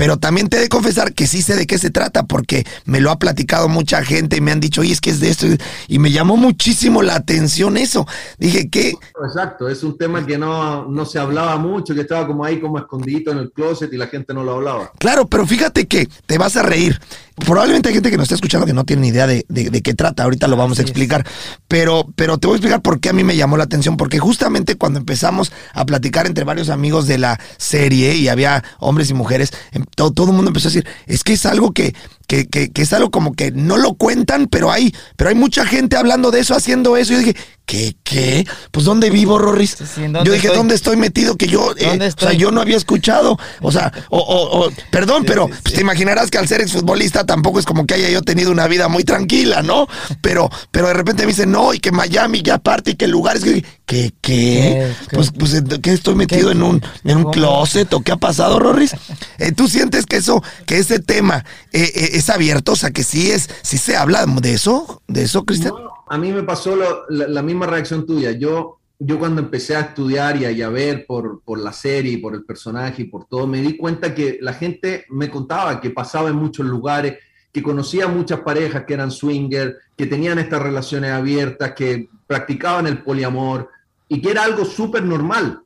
pero 0.00 0.16
también 0.16 0.48
te 0.48 0.56
he 0.56 0.60
de 0.60 0.70
confesar 0.70 1.12
que 1.12 1.26
sí 1.26 1.42
sé 1.42 1.56
de 1.56 1.66
qué 1.66 1.76
se 1.76 1.90
trata, 1.90 2.22
porque 2.22 2.64
me 2.86 3.02
lo 3.02 3.10
ha 3.10 3.18
platicado 3.18 3.68
mucha 3.68 4.02
gente 4.02 4.38
y 4.38 4.40
me 4.40 4.50
han 4.50 4.58
dicho, 4.58 4.80
oye, 4.80 4.92
es 4.92 5.00
que 5.02 5.10
es 5.10 5.20
de 5.20 5.28
esto, 5.28 5.46
y 5.88 5.98
me 5.98 6.10
llamó 6.10 6.38
muchísimo 6.38 7.02
la 7.02 7.16
atención 7.16 7.76
eso. 7.76 8.06
Dije 8.38 8.70
que... 8.70 8.94
Exacto, 9.22 9.68
es 9.68 9.82
un 9.82 9.98
tema 9.98 10.24
que 10.24 10.38
no, 10.38 10.86
no 10.86 11.04
se 11.04 11.18
hablaba 11.18 11.58
mucho, 11.58 11.94
que 11.94 12.00
estaba 12.00 12.26
como 12.26 12.46
ahí 12.46 12.58
como 12.62 12.78
escondido 12.78 13.30
en 13.32 13.40
el 13.40 13.52
closet 13.52 13.92
y 13.92 13.98
la 13.98 14.06
gente 14.06 14.32
no 14.32 14.42
lo 14.42 14.54
hablaba. 14.54 14.90
Claro, 14.98 15.26
pero 15.26 15.46
fíjate 15.46 15.86
que 15.86 16.08
te 16.24 16.38
vas 16.38 16.56
a 16.56 16.62
reír. 16.62 16.98
Probablemente 17.36 17.88
hay 17.88 17.94
gente 17.94 18.10
que 18.10 18.16
nos 18.16 18.24
está 18.24 18.34
escuchando 18.34 18.66
que 18.66 18.72
no 18.72 18.84
tiene 18.84 19.02
ni 19.02 19.08
idea 19.08 19.26
de, 19.26 19.44
de, 19.48 19.82
qué 19.82 19.94
trata, 19.94 20.24
ahorita 20.24 20.46
lo 20.46 20.56
vamos 20.56 20.78
a 20.78 20.82
explicar, 20.82 21.26
pero, 21.68 22.06
pero 22.14 22.38
te 22.38 22.46
voy 22.46 22.54
a 22.54 22.56
explicar 22.56 22.82
por 22.82 23.00
qué 23.00 23.08
a 23.08 23.12
mí 23.12 23.24
me 23.24 23.36
llamó 23.36 23.56
la 23.56 23.64
atención, 23.64 23.96
porque 23.96 24.18
justamente 24.18 24.76
cuando 24.76 24.98
empezamos 24.98 25.52
a 25.72 25.86
platicar 25.86 26.26
entre 26.26 26.44
varios 26.44 26.68
amigos 26.68 27.06
de 27.06 27.18
la 27.18 27.40
serie 27.56 28.14
y 28.14 28.28
había 28.28 28.62
hombres 28.78 29.10
y 29.10 29.14
mujeres, 29.14 29.52
todo, 29.90 30.26
el 30.26 30.32
mundo 30.32 30.48
empezó 30.50 30.68
a 30.68 30.70
decir, 30.70 30.86
es 31.06 31.24
que 31.24 31.32
es 31.34 31.46
algo 31.46 31.72
que, 31.72 31.94
que, 32.30 32.46
que, 32.46 32.70
que, 32.70 32.82
es 32.82 32.92
algo 32.92 33.10
como 33.10 33.32
que 33.32 33.50
no 33.50 33.76
lo 33.76 33.94
cuentan, 33.94 34.46
pero 34.46 34.70
hay, 34.70 34.94
pero 35.16 35.30
hay 35.30 35.34
mucha 35.34 35.66
gente 35.66 35.96
hablando 35.96 36.30
de 36.30 36.38
eso, 36.38 36.54
haciendo 36.54 36.96
eso. 36.96 37.12
Y 37.12 37.16
yo 37.16 37.18
dije, 37.26 37.36
¿qué? 37.66 37.96
¿Qué? 38.04 38.46
Pues 38.70 38.84
¿dónde 38.84 39.10
vivo, 39.10 39.36
Rorris? 39.36 39.76
yo 40.24 40.32
dije, 40.32 40.48
¿dónde 40.48 40.76
estoy 40.76 40.96
metido? 40.96 41.36
Que 41.36 41.48
yo, 41.48 41.72
eh, 41.76 42.12
o 42.16 42.20
sea, 42.20 42.32
yo 42.32 42.52
no 42.52 42.60
había 42.60 42.76
escuchado. 42.76 43.36
O 43.60 43.72
sea, 43.72 43.92
o, 44.10 44.18
o, 44.18 44.70
perdón, 44.92 45.24
pero 45.24 45.48
pues, 45.48 45.74
te 45.74 45.80
imaginarás 45.80 46.30
que 46.30 46.38
al 46.38 46.46
ser 46.46 46.60
exfutbolista 46.60 47.26
tampoco 47.26 47.58
es 47.58 47.66
como 47.66 47.84
que 47.84 47.94
haya 47.94 48.10
yo 48.10 48.22
tenido 48.22 48.52
una 48.52 48.68
vida 48.68 48.86
muy 48.86 49.02
tranquila, 49.02 49.62
¿no? 49.62 49.88
Pero, 50.20 50.50
pero 50.70 50.86
de 50.86 50.94
repente 50.94 51.24
me 51.24 51.32
dicen, 51.32 51.50
no, 51.50 51.74
y 51.74 51.80
que 51.80 51.90
Miami 51.90 52.42
ya 52.42 52.54
aparte, 52.54 52.92
y 52.92 52.94
que 52.94 53.08
lugares 53.08 53.42
que. 53.42 53.64
¿Qué? 53.86 54.12
¿Qué? 54.20 54.92
Pues, 55.10 55.32
pues, 55.36 55.64
¿qué 55.82 55.92
estoy 55.92 56.14
metido 56.14 56.52
en 56.52 56.62
un, 56.62 56.80
en 57.02 57.16
un 57.16 57.32
closet 57.32 57.92
o 57.92 58.02
qué 58.02 58.12
ha 58.12 58.16
pasado, 58.16 58.60
Rorris? 58.60 58.94
Eh, 59.38 59.50
¿Tú 59.50 59.66
sientes 59.66 60.06
que 60.06 60.18
eso, 60.18 60.44
que 60.64 60.78
ese 60.78 61.00
tema 61.00 61.44
eh, 61.72 61.90
es 62.20 62.30
abierto? 62.30 62.72
O 62.72 62.76
sea, 62.76 62.90
que 62.90 63.02
sí 63.02 63.30
es, 63.30 63.50
sí 63.62 63.76
se 63.76 63.96
habla 63.96 64.24
de 64.26 64.52
eso, 64.54 65.02
de 65.08 65.24
eso, 65.24 65.44
Cristian 65.44 65.74
a 66.10 66.18
mí 66.18 66.32
me 66.32 66.42
pasó 66.42 66.76
la, 67.08 67.40
misma 67.40 67.66
reacción 67.66 68.04
tuya. 68.04 68.32
Yo, 68.32 68.80
yo 68.98 69.16
cuando 69.16 69.40
empecé 69.40 69.76
a 69.76 69.80
estudiar 69.82 70.36
y 70.36 70.60
a, 70.60 70.68
ver 70.68 71.06
por, 71.06 71.40
por, 71.42 71.60
la 71.60 71.72
serie, 71.72 72.18
por 72.18 72.34
el 72.34 72.42
personaje 72.42 73.02
y 73.02 73.04
por 73.04 73.26
todo, 73.26 73.46
me 73.46 73.62
di 73.62 73.76
cuenta 73.76 74.12
que 74.12 74.38
la 74.42 74.52
gente 74.52 75.06
me 75.10 75.30
contaba 75.30 75.80
que 75.80 75.90
pasaba 75.90 76.28
en 76.28 76.34
muchos 76.34 76.66
lugares, 76.66 77.16
que 77.52 77.62
conocía 77.62 78.08
muchas 78.08 78.40
parejas 78.40 78.82
que 78.86 78.94
eran 78.94 79.12
swinger, 79.12 79.76
que 79.96 80.06
tenían 80.06 80.40
estas 80.40 80.60
relaciones 80.60 81.12
abiertas, 81.12 81.74
que 81.76 82.08
practicaban 82.26 82.88
el 82.88 83.04
poliamor 83.04 83.70
y 84.08 84.20
que 84.20 84.32
era 84.32 84.42
algo 84.42 84.64
súper 84.64 85.04
normal. 85.04 85.60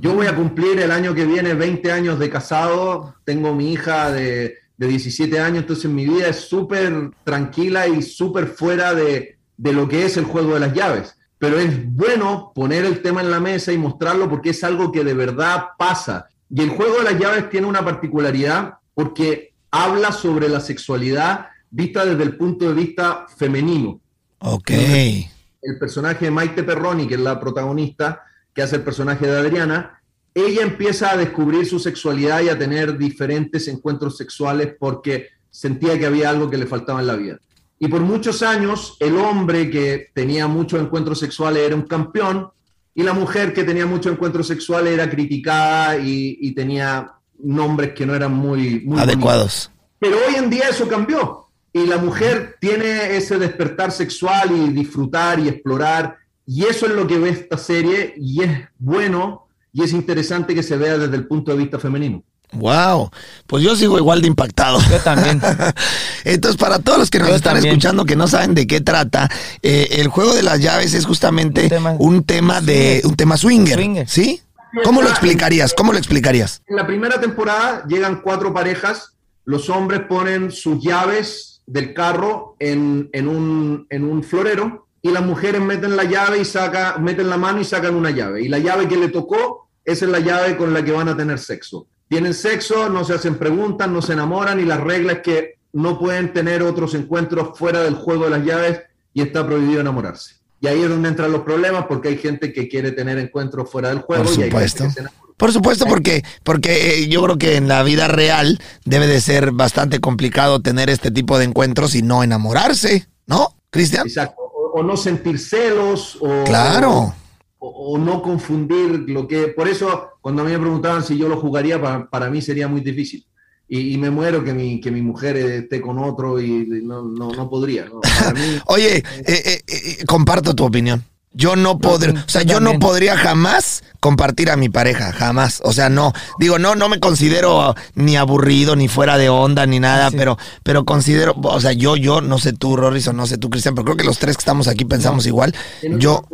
Yo 0.00 0.14
voy 0.14 0.28
a 0.28 0.36
cumplir 0.36 0.78
el 0.78 0.92
año 0.92 1.12
que 1.12 1.26
viene 1.26 1.54
20 1.54 1.90
años 1.90 2.20
de 2.20 2.30
casado, 2.30 3.16
tengo 3.24 3.52
mi 3.52 3.72
hija 3.72 4.12
de, 4.12 4.58
de 4.78 4.86
17 4.86 5.40
años, 5.40 5.58
entonces 5.58 5.90
mi 5.90 6.06
vida 6.06 6.28
es 6.28 6.48
súper 6.48 7.10
tranquila 7.24 7.86
y 7.88 8.00
súper 8.00 8.46
fuera 8.46 8.94
de, 8.94 9.36
de 9.56 9.72
lo 9.72 9.88
que 9.88 10.06
es 10.06 10.16
el 10.16 10.24
juego 10.24 10.54
de 10.54 10.60
las 10.60 10.72
llaves. 10.72 11.16
Pero 11.38 11.58
es 11.58 11.92
bueno 11.92 12.52
poner 12.54 12.84
el 12.84 13.02
tema 13.02 13.20
en 13.20 13.30
la 13.30 13.40
mesa 13.40 13.72
y 13.72 13.78
mostrarlo 13.78 14.30
porque 14.30 14.50
es 14.50 14.64
algo 14.64 14.90
que 14.90 15.04
de 15.04 15.14
verdad 15.14 15.66
pasa. 15.76 16.28
Y 16.48 16.62
el 16.62 16.70
juego 16.70 16.98
de 16.98 17.04
las 17.04 17.18
llaves 17.18 17.50
tiene 17.50 17.66
una 17.66 17.84
particularidad 17.84 18.74
porque 18.94 19.52
habla 19.70 20.12
sobre 20.12 20.48
la 20.48 20.60
sexualidad 20.60 21.48
vista 21.70 22.04
desde 22.04 22.22
el 22.22 22.36
punto 22.36 22.68
de 22.68 22.74
vista 22.74 23.26
femenino. 23.36 24.00
Ok. 24.38 24.70
El 24.70 25.78
personaje 25.78 26.26
de 26.26 26.30
Maite 26.30 26.62
Perroni, 26.62 27.06
que 27.06 27.14
es 27.14 27.20
la 27.20 27.38
protagonista, 27.38 28.22
que 28.54 28.62
hace 28.62 28.76
el 28.76 28.82
personaje 28.82 29.26
de 29.26 29.36
Adriana, 29.36 29.97
ella 30.40 30.62
empieza 30.62 31.12
a 31.12 31.16
descubrir 31.16 31.66
su 31.66 31.78
sexualidad 31.78 32.42
y 32.42 32.48
a 32.48 32.58
tener 32.58 32.96
diferentes 32.98 33.68
encuentros 33.68 34.16
sexuales 34.16 34.74
porque 34.78 35.28
sentía 35.50 35.98
que 35.98 36.06
había 36.06 36.30
algo 36.30 36.50
que 36.50 36.58
le 36.58 36.66
faltaba 36.66 37.00
en 37.00 37.06
la 37.06 37.16
vida. 37.16 37.38
Y 37.78 37.88
por 37.88 38.00
muchos 38.00 38.42
años 38.42 38.96
el 39.00 39.16
hombre 39.16 39.70
que 39.70 40.10
tenía 40.14 40.46
muchos 40.46 40.80
encuentros 40.80 41.20
sexuales 41.20 41.62
era 41.64 41.74
un 41.74 41.82
campeón 41.82 42.50
y 42.94 43.02
la 43.02 43.12
mujer 43.12 43.52
que 43.52 43.64
tenía 43.64 43.86
muchos 43.86 44.12
encuentros 44.12 44.48
sexuales 44.48 44.92
era 44.92 45.08
criticada 45.08 45.98
y, 45.98 46.52
tenía 46.52 47.12
nombres 47.38 47.92
que 47.92 48.04
no 48.04 48.14
eran 48.14 48.32
muy, 48.32 48.84
adecuados. 48.98 49.70
Pero 50.00 50.16
hoy 50.16 50.34
en 50.34 50.50
día 50.50 50.68
eso 50.70 50.88
cambió 50.88 51.46
y 51.72 51.86
la 51.86 51.98
mujer 51.98 52.56
tiene 52.60 53.16
ese 53.16 53.38
despertar 53.38 53.92
sexual 53.92 54.50
y 54.50 54.72
disfrutar 54.72 55.38
y 55.38 55.48
explorar 55.48 56.16
y 56.46 56.64
eso 56.64 56.86
es 56.86 56.92
lo 56.92 57.06
que 57.06 57.18
ve 57.18 57.30
esta 57.30 57.58
serie 57.58 58.14
y 58.16 58.42
es 58.42 58.68
bueno 58.78 59.47
y 59.78 59.84
es 59.84 59.92
interesante 59.92 60.56
que 60.56 60.64
se 60.64 60.76
vea 60.76 60.98
desde 60.98 61.14
el 61.14 61.28
punto 61.28 61.52
de 61.52 61.58
vista 61.58 61.78
femenino. 61.78 62.24
Wow, 62.50 63.10
pues 63.46 63.62
yo 63.62 63.76
sigo 63.76 63.96
igual 63.96 64.20
de 64.20 64.26
impactado. 64.26 64.80
Yo 64.90 64.98
también. 64.98 65.40
Entonces, 66.24 66.58
para 66.60 66.80
todos 66.80 66.98
los 66.98 67.10
que 67.10 67.20
nos 67.20 67.28
están 67.28 67.58
escuchando 67.58 68.04
que 68.04 68.16
no 68.16 68.26
saben 68.26 68.54
de 68.56 68.66
qué 68.66 68.80
trata, 68.80 69.30
eh, 69.62 69.86
el 69.92 70.08
juego 70.08 70.34
de 70.34 70.42
las 70.42 70.58
llaves 70.60 70.94
es 70.94 71.06
justamente 71.06 71.70
un 72.00 72.24
tema, 72.24 72.60
de 72.60 73.02
un 73.04 73.14
tema 73.14 73.36
swinger, 73.36 74.08
¿sí? 74.08 74.42
¿Cómo 74.82 75.00
lo 75.00 75.10
explicarías? 75.10 75.74
¿Cómo 75.74 75.92
lo 75.92 75.98
explicarías? 75.98 76.60
En 76.66 76.74
la 76.74 76.84
primera 76.84 77.20
temporada 77.20 77.84
llegan 77.86 78.20
cuatro 78.20 78.52
parejas, 78.52 79.12
los 79.44 79.70
hombres 79.70 80.00
ponen 80.08 80.50
sus 80.50 80.82
llaves 80.82 81.62
del 81.66 81.94
carro 81.94 82.56
en, 82.58 83.08
un, 83.14 83.86
en 83.90 84.04
un 84.04 84.24
florero 84.24 84.88
y 85.02 85.10
las 85.10 85.24
mujeres 85.24 85.60
meten 85.60 85.96
la 85.96 86.04
llave 86.04 86.40
y 86.40 86.44
saca, 86.44 86.98
meten 86.98 87.30
la 87.30 87.36
mano 87.36 87.60
y 87.60 87.64
sacan 87.64 87.94
una 87.94 88.10
llave. 88.10 88.42
Y 88.42 88.48
la 88.48 88.58
llave 88.58 88.88
que 88.88 88.96
le 88.96 89.08
tocó, 89.08 89.67
esa 89.90 90.04
es 90.04 90.10
la 90.10 90.20
llave 90.20 90.56
con 90.56 90.72
la 90.72 90.84
que 90.84 90.92
van 90.92 91.08
a 91.08 91.16
tener 91.16 91.38
sexo 91.38 91.86
tienen 92.08 92.34
sexo, 92.34 92.88
no 92.88 93.04
se 93.04 93.14
hacen 93.14 93.36
preguntas, 93.36 93.88
no 93.88 94.02
se 94.02 94.14
enamoran 94.14 94.58
y 94.58 94.64
la 94.64 94.78
regla 94.78 95.14
es 95.14 95.18
que 95.20 95.58
no 95.72 95.98
pueden 95.98 96.32
tener 96.32 96.62
otros 96.62 96.94
encuentros 96.94 97.56
fuera 97.58 97.82
del 97.82 97.94
juego 97.94 98.24
de 98.24 98.30
las 98.30 98.44
llaves 98.44 98.80
y 99.12 99.20
está 99.20 99.46
prohibido 99.46 99.80
enamorarse. 99.80 100.36
Y 100.60 100.66
ahí 100.66 100.82
es 100.82 100.88
donde 100.88 101.08
entran 101.08 101.30
los 101.30 101.42
problemas 101.42 101.84
porque 101.86 102.08
hay 102.08 102.16
gente 102.16 102.52
que 102.52 102.68
quiere 102.68 102.92
tener 102.92 103.18
encuentros 103.18 103.70
fuera 103.70 103.90
del 103.90 104.00
juego. 104.00 104.24
Por 104.24 104.32
supuesto. 104.32 104.88
Por 105.36 105.52
supuesto, 105.52 105.86
porque, 105.86 106.24
porque 106.42 107.02
eh, 107.02 107.08
yo 107.08 107.22
creo 107.22 107.38
que 107.38 107.56
en 107.56 107.68
la 107.68 107.84
vida 107.84 108.08
real 108.08 108.60
debe 108.84 109.06
de 109.06 109.20
ser 109.20 109.52
bastante 109.52 110.00
complicado 110.00 110.60
tener 110.60 110.90
este 110.90 111.12
tipo 111.12 111.38
de 111.38 111.44
encuentros 111.44 111.94
y 111.94 112.02
no 112.02 112.24
enamorarse, 112.24 113.06
¿no, 113.26 113.54
Cristian? 113.70 114.08
Exacto. 114.08 114.42
O, 114.74 114.82
no 114.82 114.96
sentir 114.96 115.38
celos. 115.38 116.18
O, 116.20 116.42
claro 116.44 116.90
o, 116.90 117.14
no 117.60 118.22
confundir 118.22 119.08
lo 119.08 119.26
que... 119.26 119.48
Por 119.48 119.68
eso, 119.68 120.10
cuando 120.20 120.42
a 120.42 120.44
mí 120.44 120.52
me 120.52 120.58
preguntaban 120.58 121.02
si 121.02 121.18
yo 121.18 121.28
lo 121.28 121.38
jugaría, 121.38 122.08
para, 122.08 122.30
mí 122.30 122.40
sería 122.40 122.68
muy 122.68 122.80
difícil. 122.80 123.24
Y, 123.70 123.98
me 123.98 124.08
muero 124.08 124.42
que 124.42 124.54
mi, 124.54 124.80
que 124.80 124.90
mi 124.90 125.02
mujer 125.02 125.36
esté 125.36 125.80
con 125.80 125.98
otro 125.98 126.40
y 126.40 126.66
no, 126.82 127.02
no, 127.02 127.50
podría. 127.50 127.86
Oye, 128.66 128.96
eh, 128.96 129.04
eh, 129.26 129.62
eh, 129.66 130.04
comparto 130.06 130.54
tu 130.54 130.64
opinión. 130.64 131.04
Yo 131.32 131.56
no 131.56 131.78
podría, 131.78 132.24
o 132.26 132.28
sea, 132.28 132.42
yo 132.42 132.58
no 132.58 132.78
podría 132.78 133.16
jamás 133.16 133.84
compartir 134.00 134.50
a 134.50 134.56
mi 134.56 134.68
pareja, 134.68 135.12
jamás. 135.12 135.60
O 135.64 135.72
sea, 135.72 135.88
no, 135.88 136.12
digo, 136.38 136.58
no, 136.58 136.74
no 136.74 136.88
me 136.88 137.00
considero 137.00 137.74
ni 137.94 138.16
aburrido, 138.16 138.76
ni 138.76 138.88
fuera 138.88 139.18
de 139.18 139.28
onda, 139.28 139.66
ni 139.66 139.78
nada, 139.78 140.10
pero, 140.10 140.38
pero 140.62 140.84
considero, 140.84 141.34
o 141.40 141.60
sea, 141.60 141.72
yo, 141.72 141.96
yo, 141.96 142.20
no 142.20 142.38
sé 142.38 142.54
tú, 142.54 142.76
Rorris, 142.76 143.08
o 143.08 143.12
no 143.12 143.26
sé 143.26 143.38
tú, 143.38 143.50
Cristian, 143.50 143.74
pero 143.74 143.84
creo 143.84 143.96
que 143.96 144.04
los 144.04 144.18
tres 144.18 144.36
que 144.36 144.40
estamos 144.40 144.68
aquí 144.68 144.84
pensamos 144.84 145.26
igual. 145.26 145.54
Yo, 145.98 146.24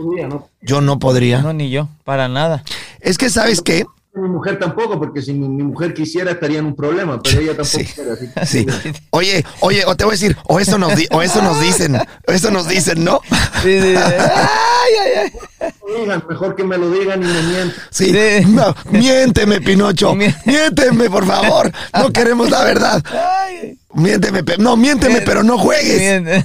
yo 0.62 0.80
no 0.80 0.98
podría. 0.98 1.42
No, 1.42 1.52
ni 1.52 1.70
yo, 1.70 1.88
para 2.04 2.28
nada. 2.28 2.62
Es 3.00 3.18
que, 3.18 3.30
¿sabes 3.30 3.60
qué? 3.60 3.84
Mi 4.14 4.28
mujer 4.28 4.58
tampoco, 4.58 4.98
porque 4.98 5.20
si 5.20 5.32
mi, 5.32 5.48
mujer 5.48 5.92
quisiera 5.92 6.30
estaría 6.30 6.60
en 6.60 6.66
un 6.66 6.76
problema, 6.76 7.20
pero 7.20 7.40
ella 7.40 7.56
tampoco 7.56 7.84
sí, 8.46 8.66
Oye, 9.10 9.44
oye, 9.60 9.84
o 9.86 9.96
te 9.96 10.04
voy 10.04 10.12
a 10.12 10.16
decir, 10.16 10.36
o 10.46 10.60
eso 10.60 10.78
nos, 10.78 10.92
o 11.10 11.22
eso 11.22 11.42
nos 11.42 11.60
dicen, 11.60 11.96
o 11.96 12.32
eso 12.32 12.50
nos 12.50 12.68
dicen, 12.68 13.02
¿no? 13.02 13.20
Sí, 13.62 13.80
sí. 13.80 13.94
Ay, 13.96 14.92
ay, 15.02 15.32
ay. 16.00 16.22
mejor 16.28 16.54
que 16.54 16.62
me 16.62 16.78
lo 16.78 16.90
digan 16.90 17.22
y 17.22 17.26
me 17.26 17.42
mientan. 17.42 17.74
Sí, 17.90 18.12
miénteme, 18.90 19.60
Pinocho. 19.60 20.14
Miénteme, 20.14 21.10
por 21.10 21.26
favor. 21.26 21.72
No 21.92 22.12
queremos 22.12 22.50
la 22.50 22.62
verdad. 22.64 23.02
Miénteme, 23.94 24.42
no, 24.58 24.76
miénteme, 24.76 25.22
pero 25.22 25.42
no 25.42 25.58
juegues. 25.58 26.44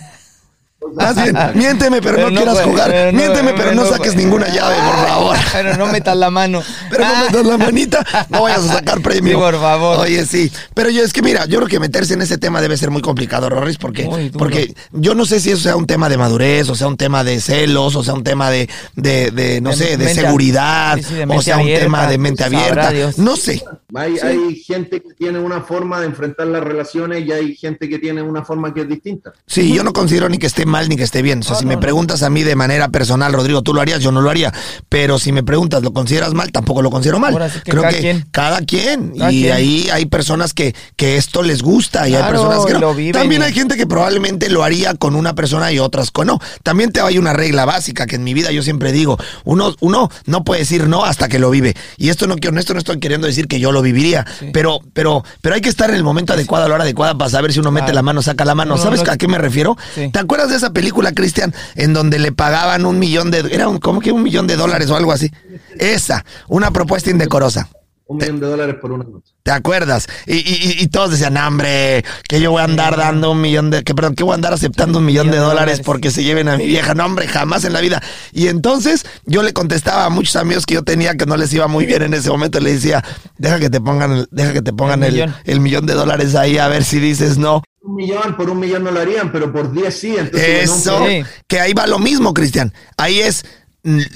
Más 0.94 1.16
bien, 1.16 1.38
miénteme, 1.56 2.02
pero, 2.02 2.30
no, 2.30 2.38
quieras 2.38 2.62
jugar. 2.62 3.14
miénteme, 3.14 3.54
pero 3.54 3.74
no 3.74 3.86
saques 3.86 4.16
ninguna 4.16 4.48
llave, 4.48 4.76
por 4.76 5.08
favor. 5.08 5.38
Pero 5.52 5.78
no 5.78 5.88
metas 5.88 6.16
la 6.16 6.30
mano. 6.30 6.64
Pero 6.90 7.04
no 7.06 7.22
metas 7.26 7.46
la 7.46 7.58
manita, 7.58 8.06
no 8.30 8.44
vayas 8.44 8.70
a 8.70 8.74
sacar 8.76 9.02
premio. 9.02 9.38
Sí, 9.38 9.42
por 9.42 9.60
favor. 9.60 10.00
Oye, 10.00 10.26
sí. 10.26 10.52
Pero 10.74 10.90
yo 10.90 11.04
es 11.04 11.12
que 11.12 11.22
mira, 11.22 11.46
yo 11.46 11.58
creo 11.58 11.68
que 11.68 11.80
meterse 11.80 12.14
en 12.14 12.22
ese 12.22 12.38
tema 12.38 12.62
debe 12.62 12.78
ser 12.78 12.92
muy 12.92 13.02
complicado, 13.02 13.50
Rorris, 13.50 13.78
porque, 13.78 14.32
porque 14.38 14.74
yo 14.94 15.16
no 15.16 15.26
sé 15.26 15.40
si 15.40 15.52
eso 15.52 15.62
sea 15.62 15.76
un 15.76 15.86
tema 15.86 16.08
de 16.08 16.18
madurez, 16.18 16.70
o 16.70 16.76
sea 16.76 16.88
un 16.88 16.98
tema 16.98 17.24
de 17.24 17.42
celos, 17.42 17.96
o 17.96 18.04
sea 18.04 18.14
un 18.14 18.24
tema 18.24 18.50
de, 18.50 18.70
de, 18.96 19.32
de 19.32 19.62
no 19.62 19.74
sé, 19.74 19.98
de 19.98 20.14
seguridad, 20.14 20.98
o 21.28 21.42
sea 21.42 21.58
un 21.58 21.68
tema 21.68 22.08
de 22.08 22.18
mente 22.18 22.44
abierta. 22.44 22.92
No 23.18 23.36
sé. 23.36 23.62
Hay, 23.96 24.18
hay 24.20 24.56
gente 24.56 25.02
que 25.02 25.14
tiene 25.16 25.40
una 25.40 25.62
forma 25.62 26.00
de 26.00 26.06
enfrentar 26.06 26.48
las 26.48 26.64
relaciones 26.64 27.26
y 27.26 27.32
hay 27.32 27.56
gente 27.56 27.90
que 27.90 27.98
tiene 27.98 28.22
una 28.22 28.46
forma 28.46 28.74
que 28.74 28.82
es 28.82 28.88
distinta. 28.88 29.34
Sí, 29.48 29.74
yo 29.74 29.84
no 29.84 29.94
considero 29.94 30.30
ni 30.30 30.38
que 30.38 30.46
esté 30.46 30.66
mal 30.66 30.90
ni 30.90 30.96
que 30.96 31.04
esté 31.04 31.22
bien. 31.22 31.40
O 31.40 31.44
sea, 31.44 31.56
si 31.56 31.66
me 31.66 31.78
preguntas 31.78 32.22
a 32.22 32.30
mí 32.30 32.44
de 32.44 32.56
manera 32.56 32.90
personal, 32.90 33.34
Rodrigo, 33.34 33.64
tú 33.64 33.74
lo 33.74 33.82
harías, 33.82 34.02
yo 34.02 34.12
no 34.12 34.22
lo 34.22 34.30
haría. 34.30 34.54
Pero 34.90 35.18
si 35.18 35.32
me 35.32 35.44
preguntas, 35.44 35.82
¿lo 35.82 35.92
consideras 35.92 36.34
mal? 36.34 36.52
Tampoco 36.52 36.82
lo 36.82 36.92
considero 36.92 37.20
mal. 37.20 37.34
Creo 37.64 37.82
cada 37.82 37.94
que 37.94 38.00
quien. 38.00 38.26
cada 38.32 38.62
quien. 38.62 39.14
y 39.16 39.48
ahí 39.48 39.90
hay 39.92 40.06
personas 40.06 40.54
que, 40.54 40.76
que 40.96 41.18
esto 41.18 41.42
les 41.42 41.64
gusta 41.64 42.08
y 42.08 42.16
hay 42.16 42.24
personas 42.24 42.66
que 42.66 42.74
no. 42.74 42.96
También 43.12 43.42
hay 43.42 43.54
gente 43.54 43.76
que 43.76 43.88
probablemente 43.88 44.50
lo 44.50 44.64
haría 44.64 44.94
con 44.94 45.16
una 45.16 45.34
persona 45.34 45.72
y 45.72 45.80
otras 45.80 46.12
con 46.12 46.28
no. 46.28 46.40
También 46.64 46.92
te 46.92 47.02
hay 47.02 47.18
una 47.18 47.34
regla 47.34 47.66
básica 47.66 48.06
que 48.06 48.18
en 48.18 48.24
mi 48.24 48.34
vida 48.34 48.52
yo 48.52 48.62
siempre 48.62 48.92
digo, 48.92 49.18
uno, 49.46 49.76
uno 49.80 50.10
no 50.26 50.44
puede 50.44 50.62
decir 50.62 50.88
no 50.88 51.06
hasta 51.06 51.28
que 51.28 51.40
lo 51.40 51.50
vive. 51.50 51.76
Y 51.98 52.10
esto 52.10 52.28
no, 52.28 52.36
esto 52.36 52.74
no 52.74 52.80
estoy 52.80 53.00
queriendo 53.00 53.28
decir 53.28 53.48
que 53.48 53.60
yo 53.60 53.72
lo 53.72 53.79
viviría, 53.82 54.26
pero, 54.54 54.80
pero, 54.94 55.24
pero 55.42 55.56
hay 55.56 55.62
que 55.62 55.70
estar 55.70 55.90
en 55.90 55.96
el 55.96 56.04
momento 56.04 56.34
adecuado, 56.34 56.66
a 56.66 56.70
la 56.70 56.76
hora 56.76 56.84
adecuada 56.84 57.18
para 57.18 57.30
saber 57.30 57.54
si 57.54 57.60
uno 57.60 57.72
mete 57.72 57.94
la 57.94 58.02
mano, 58.02 58.22
saca 58.22 58.46
la 58.46 58.56
mano. 58.56 58.78
¿Sabes 58.78 59.08
a 59.08 59.18
qué 59.18 59.28
me 59.28 59.38
refiero? 59.38 59.78
¿Te 59.96 60.20
acuerdas 60.20 60.50
de 60.50 60.56
esa 60.56 60.72
película, 60.72 61.12
Cristian, 61.12 61.54
en 61.76 61.94
donde 61.94 62.20
le 62.20 62.32
pagaban 62.32 62.86
un 62.86 63.00
millón 63.00 63.32
de, 63.32 63.40
era 63.52 63.68
un, 63.68 63.80
como 63.80 64.00
que 64.00 64.12
un 64.12 64.24
millón 64.24 64.48
de 64.48 64.56
dólares 64.56 64.90
o 64.90 64.96
algo 64.96 65.12
así? 65.12 65.32
Esa, 65.78 66.26
una 66.48 66.72
propuesta 66.72 67.10
indecorosa. 67.10 67.70
Un 68.10 68.18
millón 68.18 68.40
de 68.40 68.48
dólares 68.48 68.76
por 68.82 68.92
una 68.92 69.04
noche. 69.04 69.36
¿Te 69.44 69.52
acuerdas? 69.52 70.08
Y, 70.26 70.38
y, 70.38 70.78
y, 70.80 70.88
todos 70.88 71.12
decían, 71.12 71.38
hambre, 71.38 72.04
que 72.28 72.42
yo 72.42 72.50
voy 72.50 72.62
a 72.62 72.64
andar 72.64 72.98
dando 72.98 73.30
un 73.30 73.40
millón 73.40 73.70
de, 73.70 73.84
que 73.84 73.94
perdón, 73.94 74.16
que 74.16 74.24
voy 74.24 74.32
a 74.32 74.36
andar 74.36 74.52
aceptando 74.52 74.98
un 74.98 75.06
millón 75.06 75.30
de 75.30 75.38
dólares 75.38 75.82
porque 75.86 76.10
se 76.10 76.24
lleven 76.24 76.50
a 76.50 76.58
mi 76.58 76.66
vieja. 76.66 76.96
No, 76.96 77.06
hombre, 77.06 77.28
jamás 77.28 77.66
en 77.66 77.74
la 77.74 77.82
vida. 77.82 78.02
Y 78.34 78.48
entonces 78.48 79.06
yo 79.28 79.44
le 79.44 79.54
contestaba 79.54 80.06
a 80.06 80.10
muchos 80.10 80.38
amigos 80.38 80.66
que 80.66 80.74
yo 80.74 80.82
tenía 80.82 81.18
que 81.18 81.28
no 81.28 81.38
les 81.38 81.54
iba 81.54 81.68
muy 81.68 81.86
bien 81.86 82.02
en 82.02 82.16
ese 82.16 82.32
momento. 82.32 82.60
Le 82.60 82.74
decía, 82.74 83.04
deja 83.38 83.60
que 83.60 83.70
te 83.70 83.80
pongan, 83.80 84.26
deja 84.32 84.54
que 84.54 84.64
te 84.64 84.74
pongan 84.74 85.04
el, 85.04 85.60
millón. 85.60 85.86
de 85.86 85.94
dólares 85.94 86.34
ahí 86.34 86.58
a 86.58 86.68
ver 86.68 86.84
si 86.84 87.00
dices 87.00 87.38
no. 87.38 87.62
Un 87.84 87.94
millón, 87.94 88.36
por 88.36 88.50
un 88.50 88.60
millón 88.60 88.86
no 88.86 88.90
lo 88.90 89.02
harían, 89.02 89.32
pero 89.32 89.54
por 89.54 89.72
diez 89.72 90.00
sí. 90.00 90.16
Entonces, 90.18 90.64
Eso, 90.64 91.06
que 91.48 91.60
ahí 91.60 91.74
va 91.74 91.86
lo 91.86 92.00
mismo, 92.00 92.34
Cristian. 92.34 92.74
Ahí 92.98 93.20
es, 93.20 93.46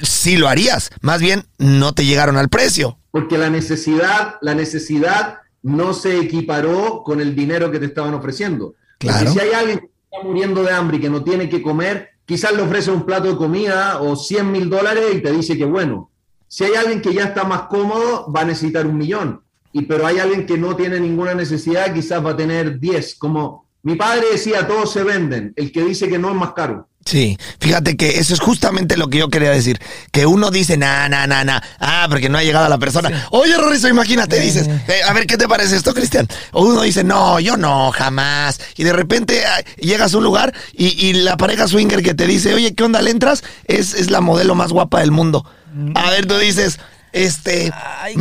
si 0.02 0.36
lo 0.36 0.50
harías. 0.50 0.90
Más 1.02 1.22
bien, 1.22 1.46
no 1.60 1.94
te 1.94 2.06
llegaron 2.06 2.38
al 2.38 2.50
precio 2.50 2.98
porque 3.14 3.38
la 3.38 3.52
necesidad, 3.52 4.38
la 4.42 4.56
necesidad 4.56 5.38
no 5.62 5.94
se 5.94 6.18
equiparó 6.18 7.04
con 7.04 7.22
el 7.22 7.36
dinero 7.36 7.70
que 7.70 7.78
te 7.78 7.86
estaban 7.86 8.16
ofreciendo. 8.16 8.74
Claro. 8.98 9.32
si 9.32 9.40
hay 9.40 9.52
alguien 9.52 9.80
que 9.82 9.86
está 9.86 10.28
muriendo 10.28 10.64
de 10.64 10.72
hambre 10.72 10.98
y 10.98 11.00
que 11.00 11.12
no 11.12 11.24
tiene 11.24 11.48
que 11.48 11.62
comer, 11.62 12.10
quizás 12.26 12.56
le 12.56 12.64
ofrece 12.64 12.90
un 12.90 13.06
plato 13.06 13.30
de 13.30 13.38
comida 13.38 14.02
o 14.02 14.16
100 14.16 14.52
mil 14.52 14.68
dólares 14.68 15.14
y 15.14 15.22
te 15.22 15.32
dice 15.32 15.56
que 15.56 15.64
bueno. 15.64 16.10
Si 16.48 16.64
hay 16.64 16.74
alguien 16.74 17.04
que 17.04 17.14
ya 17.14 17.26
está 17.26 17.44
más 17.44 17.64
cómodo, 17.64 18.32
va 18.32 18.42
a 18.42 18.46
necesitar 18.46 18.88
un 18.88 18.98
millón. 18.98 19.44
Y, 19.72 19.84
pero 19.84 20.08
hay 20.08 20.18
alguien 20.18 20.48
que 20.48 20.58
no 20.58 20.76
tiene 20.76 21.00
ninguna 21.00 21.36
necesidad, 21.36 21.94
quizás 21.94 22.26
va 22.26 22.32
a 22.32 22.36
tener 22.36 22.80
10. 22.80 23.16
Como 23.20 23.68
mi 23.84 23.94
padre 23.94 24.26
decía, 24.32 24.68
todos 24.68 24.92
se 24.92 25.04
venden. 25.04 25.54
El 25.56 25.72
que 25.72 25.84
dice 25.84 26.10
que 26.10 26.18
no 26.18 26.32
es 26.32 26.36
más 26.36 26.54
caro. 26.54 26.88
Sí, 27.06 27.38
fíjate 27.60 27.98
que 27.98 28.20
eso 28.20 28.34
es 28.34 28.40
justamente 28.40 28.96
lo 28.96 29.10
que 29.10 29.18
yo 29.18 29.30
quería 29.30 29.52
decir. 29.52 29.80
Que 30.12 30.26
uno 30.26 30.52
dice, 30.52 30.78
na, 30.78 31.10
na, 31.10 31.28
na, 31.28 31.44
na, 31.44 31.62
ah, 31.80 32.08
porque 32.10 32.30
no 32.30 32.38
ha 32.38 32.44
llegado 32.44 32.66
a 32.66 32.70
la 32.70 32.78
persona. 32.78 33.28
Oye, 33.32 33.58
Rorizo, 33.58 33.90
imagínate, 33.90 34.40
dices, 34.40 34.68
eh, 34.88 35.02
a 35.06 35.12
ver, 35.14 35.28
¿qué 35.28 35.38
te 35.38 35.48
parece 35.48 35.76
esto, 35.76 35.94
Cristian? 35.94 36.28
O 36.52 36.64
uno 36.64 36.82
dice, 36.82 37.04
no, 37.04 37.40
yo 37.40 37.58
no, 37.58 37.92
jamás. 37.92 38.60
Y 38.78 38.84
de 38.84 38.94
repente 38.94 39.44
ah, 39.46 39.62
llegas 39.78 40.14
a 40.14 40.18
un 40.18 40.24
lugar 40.24 40.54
y, 40.74 41.14
la 41.14 41.38
pareja 41.38 41.68
swinger 41.68 42.02
que 42.02 42.14
te 42.14 42.26
dice, 42.26 42.54
oye, 42.54 42.74
¿qué 42.74 42.84
onda 42.84 43.02
le 43.02 43.12
entras? 43.12 43.44
Es, 43.66 43.94
es 43.94 44.10
la 44.10 44.22
modelo 44.22 44.56
más 44.56 44.72
guapa 44.72 45.02
del 45.02 45.12
mundo. 45.12 45.46
Mm. 45.74 45.92
A 45.96 46.10
ver, 46.10 46.26
tú 46.26 46.38
dices, 46.38 46.80
este, 47.12 47.72
Ay, 48.02 48.16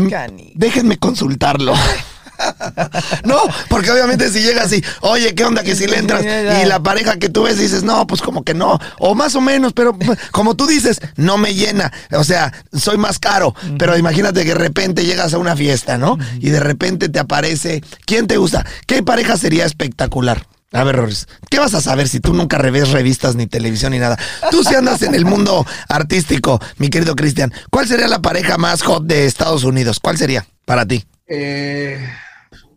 déjenme 0.54 0.98
consultarlo. 0.98 1.74
no, 3.24 3.40
porque 3.68 3.90
obviamente 3.90 4.30
si 4.30 4.40
llega 4.40 4.62
así, 4.62 4.82
oye, 5.00 5.34
¿qué 5.34 5.44
onda 5.44 5.62
que 5.62 5.74
si 5.74 5.86
le 5.86 5.98
entras? 5.98 6.22
Y 6.62 6.66
la 6.66 6.82
pareja 6.82 7.18
que 7.18 7.28
tú 7.28 7.44
ves 7.44 7.58
dices, 7.58 7.82
no, 7.82 8.06
pues 8.06 8.20
como 8.20 8.44
que 8.44 8.54
no, 8.54 8.78
o 8.98 9.14
más 9.14 9.34
o 9.34 9.40
menos, 9.40 9.72
pero 9.72 9.96
como 10.30 10.54
tú 10.54 10.66
dices, 10.66 11.00
no 11.16 11.38
me 11.38 11.54
llena, 11.54 11.92
o 12.12 12.24
sea, 12.24 12.52
soy 12.72 12.98
más 12.98 13.18
caro, 13.18 13.54
pero 13.78 13.96
imagínate 13.96 14.42
que 14.42 14.50
de 14.50 14.54
repente 14.54 15.04
llegas 15.04 15.34
a 15.34 15.38
una 15.38 15.56
fiesta, 15.56 15.98
¿no? 15.98 16.18
Y 16.40 16.50
de 16.50 16.60
repente 16.60 17.08
te 17.08 17.18
aparece, 17.18 17.82
¿quién 18.04 18.26
te 18.26 18.36
gusta? 18.36 18.64
¿Qué 18.86 19.02
pareja 19.02 19.36
sería 19.36 19.64
espectacular? 19.64 20.46
A 20.72 20.84
ver, 20.84 20.96
Roris, 20.96 21.28
¿qué 21.50 21.58
vas 21.58 21.74
a 21.74 21.82
saber 21.82 22.08
si 22.08 22.20
tú 22.20 22.32
nunca 22.32 22.56
revés 22.56 22.90
revistas 22.90 23.36
ni 23.36 23.46
televisión 23.46 23.92
ni 23.92 23.98
nada? 23.98 24.18
Tú 24.50 24.64
si 24.64 24.74
andas 24.74 25.02
en 25.02 25.14
el 25.14 25.26
mundo 25.26 25.66
artístico, 25.88 26.60
mi 26.78 26.88
querido 26.88 27.14
Cristian, 27.14 27.52
¿cuál 27.70 27.86
sería 27.86 28.08
la 28.08 28.22
pareja 28.22 28.56
más 28.56 28.82
hot 28.82 29.04
de 29.04 29.26
Estados 29.26 29.64
Unidos? 29.64 30.00
¿Cuál 30.00 30.16
sería 30.16 30.46
para 30.64 30.86
ti? 30.86 31.04
Eh, 31.26 31.98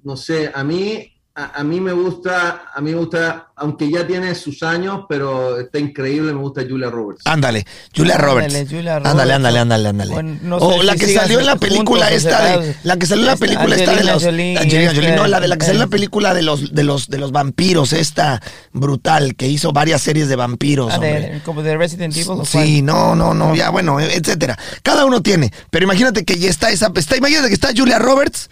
no 0.05 0.15
sé, 0.15 0.51
a 0.53 0.63
mí, 0.63 1.11
a, 1.33 1.63
mí 1.63 1.81
me 1.81 1.91
gusta, 1.91 2.65
a 2.71 2.79
mí 2.79 2.91
me 2.91 2.97
gusta, 2.97 3.47
aunque 3.55 3.89
ya 3.89 4.05
tiene 4.05 4.35
sus 4.35 4.61
años, 4.61 5.05
pero 5.09 5.59
está 5.59 5.79
increíble, 5.79 6.31
me 6.31 6.39
gusta 6.39 6.61
Julia 6.61 6.91
Roberts. 6.91 7.23
Ándale, 7.25 7.65
Julia 7.93 8.15
Roberts. 8.19 8.53
Ándale, 8.53 9.33
ándale, 9.33 9.59
ándale, 9.59 9.89
ándale. 9.89 10.39
o 10.51 10.83
la 10.83 10.95
que 10.95 11.07
salió 11.07 11.39
en 11.39 11.47
la 11.47 11.55
película 11.55 12.11
esta 12.11 12.59
de, 12.59 12.75
la 12.83 12.97
que 12.97 13.07
salió 13.07 13.23
en 13.23 13.31
la 13.31 13.35
película 13.35 13.75
esta 13.75 13.95
de 13.95 14.03
los 14.03 14.23
Angelina 14.23 14.93
Jolie, 14.93 15.15
no, 15.15 15.25
la 15.25 15.39
de 15.39 15.47
la 15.47 15.57
que 15.57 15.65
salió 15.65 15.81
en 15.81 15.87
la 15.87 15.91
película 15.91 16.35
de 16.35 16.43
los 16.43 16.71
de 16.71 16.83
los 16.83 17.09
de 17.09 17.17
los 17.17 17.31
vampiros, 17.31 17.93
esta 17.93 18.43
brutal 18.73 19.35
que 19.35 19.47
hizo 19.47 19.73
varias 19.73 20.03
series 20.03 20.29
de 20.29 20.35
vampiros, 20.35 20.93
ah, 20.93 21.01
como 21.43 21.63
de 21.63 21.75
Resident 21.75 22.15
Evil. 22.15 22.45
Sí, 22.45 22.83
no, 22.83 23.15
no, 23.15 23.33
no, 23.33 23.55
ya 23.55 23.71
bueno, 23.71 23.99
etcétera. 23.99 24.55
Cada 24.83 25.03
uno 25.03 25.23
tiene, 25.23 25.51
pero 25.71 25.83
imagínate 25.83 26.23
que 26.23 26.37
ya 26.37 26.51
está 26.51 26.69
esa, 26.69 26.91
está, 26.93 27.17
imagínate 27.17 27.47
que 27.47 27.55
está 27.55 27.71
Julia 27.75 27.97
Roberts 27.97 28.49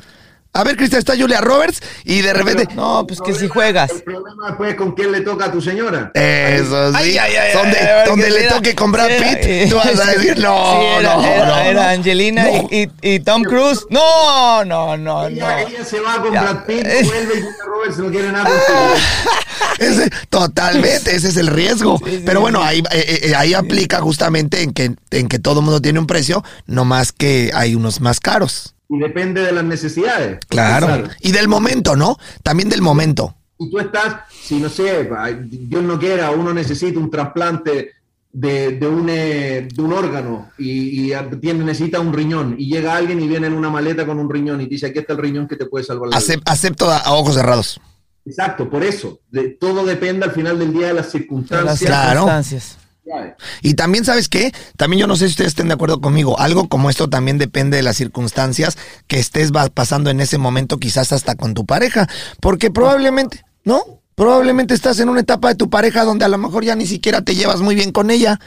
a 0.55 0.63
ver, 0.63 0.77
Cristian, 0.77 0.99
está 0.99 1.15
Julia 1.17 1.41
Roberts 1.41 1.81
y 2.05 2.21
de 2.21 2.31
repente. 2.31 2.67
No, 2.75 3.05
pues 3.07 3.19
que 3.21 3.33
si 3.33 3.47
juegas. 3.47 3.89
El 3.89 4.03
problema 4.03 4.47
después 4.49 4.75
con 4.75 4.91
quién 4.91 5.11
le 5.11 5.21
toca 5.21 5.45
a 5.45 5.51
tu 5.51 5.61
señora. 5.61 6.11
Eso 6.13 6.93
sí. 6.93 7.17
donde, 7.53 7.77
donde 8.05 8.29
le 8.29 8.43
toque 8.43 8.75
con 8.75 8.91
Brad 8.91 9.07
Pitt, 9.07 9.69
tú 9.69 9.77
vas 9.77 9.99
a 9.99 10.11
decir 10.11 10.37
no. 10.37 10.55
Sí, 10.55 10.85
era, 10.99 11.15
no, 11.15 11.25
era, 11.25 11.67
era 11.67 11.89
Angelina 11.89 12.47
y, 12.69 12.87
y, 13.01 13.19
Tom 13.21 13.43
Cruise. 13.43 13.87
No, 13.89 14.63
no, 14.63 14.95
no, 14.95 15.27
ella, 15.27 15.63
no. 15.63 15.67
Ella 15.67 15.83
se 15.83 15.99
va 15.99 16.21
con 16.21 16.31
Brad 16.31 16.65
Pitt, 16.65 16.83
vuelve 16.83 17.33
y 17.35 17.41
Julia 17.41 17.65
Roberts 17.65 17.97
no 17.97 18.11
quiere 18.11 18.31
nada 18.31 18.49
ese, 19.79 20.09
totalmente, 20.29 21.15
ese 21.15 21.29
es 21.29 21.37
el 21.37 21.47
riesgo. 21.47 21.99
Pero 22.25 22.41
bueno, 22.41 22.61
ahí, 22.61 22.83
eh, 22.91 23.21
eh, 23.23 23.33
ahí 23.35 23.55
aplica 23.55 24.01
justamente 24.01 24.61
en 24.61 24.71
que, 24.71 24.93
en 25.09 25.27
que 25.27 25.39
todo 25.39 25.63
mundo 25.63 25.81
tiene 25.81 25.99
un 25.99 26.05
precio, 26.05 26.43
no 26.67 26.85
más 26.85 27.11
que 27.11 27.51
hay 27.55 27.73
unos 27.73 28.01
más 28.01 28.19
caros. 28.19 28.75
Y 28.93 28.99
depende 28.99 29.41
de 29.41 29.51
las 29.51 29.63
necesidades. 29.63 30.39
Claro. 30.47 31.09
Y 31.21 31.31
del 31.31 31.47
momento, 31.47 31.95
¿no? 31.95 32.17
También 32.43 32.69
del 32.69 32.83
momento. 32.83 33.35
Y 33.57 33.71
tú 33.71 33.79
estás, 33.79 34.17
si 34.29 34.59
no 34.59 34.69
sé, 34.69 35.09
Dios 35.45 35.83
no 35.83 35.97
quiera, 35.97 36.29
uno 36.29 36.53
necesita 36.53 36.99
un 36.99 37.09
trasplante 37.09 37.91
de, 38.31 38.77
de, 38.77 38.87
un, 38.87 39.07
eh, 39.09 39.67
de 39.73 39.81
un 39.81 39.93
órgano 39.93 40.51
y, 40.59 41.11
tiene, 41.39 41.63
necesita 41.63 41.99
un 41.99 42.13
riñón 42.13 42.55
y 42.57 42.67
llega 42.67 42.95
alguien 42.95 43.19
y 43.19 43.27
viene 43.27 43.47
en 43.47 43.53
una 43.53 43.69
maleta 43.71 44.05
con 44.05 44.19
un 44.19 44.29
riñón 44.29 44.61
y 44.61 44.67
dice, 44.67 44.87
aquí 44.87 44.99
está 44.99 45.13
el 45.13 45.19
riñón 45.19 45.47
que 45.47 45.55
te 45.55 45.65
puede 45.65 45.85
salvar 45.85 46.09
la 46.09 46.19
vida. 46.19 46.41
Acepto 46.45 46.91
a, 46.91 47.13
ojos 47.13 47.33
cerrados. 47.33 47.81
Exacto, 48.25 48.69
por 48.69 48.83
eso. 48.83 49.19
De, 49.31 49.49
todo 49.49 49.85
depende 49.85 50.25
al 50.25 50.31
final 50.33 50.59
del 50.59 50.71
día 50.71 50.87
de 50.87 50.93
las 50.93 51.11
circunstancias. 51.11 51.79
De 51.79 51.89
las 51.89 52.09
circunstancias. 52.09 52.77
Y 53.61 53.73
también, 53.73 54.05
¿sabes 54.05 54.29
qué? 54.29 54.53
También 54.77 55.01
yo 55.01 55.07
no 55.07 55.15
sé 55.15 55.27
si 55.27 55.31
ustedes 55.31 55.49
estén 55.49 55.67
de 55.67 55.73
acuerdo 55.73 56.01
conmigo. 56.01 56.39
Algo 56.39 56.69
como 56.69 56.89
esto 56.89 57.09
también 57.09 57.37
depende 57.37 57.77
de 57.77 57.83
las 57.83 57.97
circunstancias 57.97 58.77
que 59.07 59.19
estés 59.19 59.51
pasando 59.73 60.09
en 60.09 60.19
ese 60.21 60.37
momento, 60.37 60.77
quizás 60.77 61.11
hasta 61.11 61.35
con 61.35 61.53
tu 61.53 61.65
pareja. 61.65 62.07
Porque 62.39 62.71
probablemente, 62.71 63.43
¿no? 63.63 63.81
Probablemente 64.15 64.73
estás 64.73 64.99
en 64.99 65.09
una 65.09 65.21
etapa 65.21 65.49
de 65.49 65.55
tu 65.55 65.69
pareja 65.69 66.03
donde 66.03 66.25
a 66.25 66.29
lo 66.29 66.37
mejor 66.37 66.63
ya 66.63 66.75
ni 66.75 66.85
siquiera 66.85 67.21
te 67.21 67.35
llevas 67.35 67.61
muy 67.61 67.73
bien 67.75 67.91
con 67.91 68.11
ella 68.11 68.39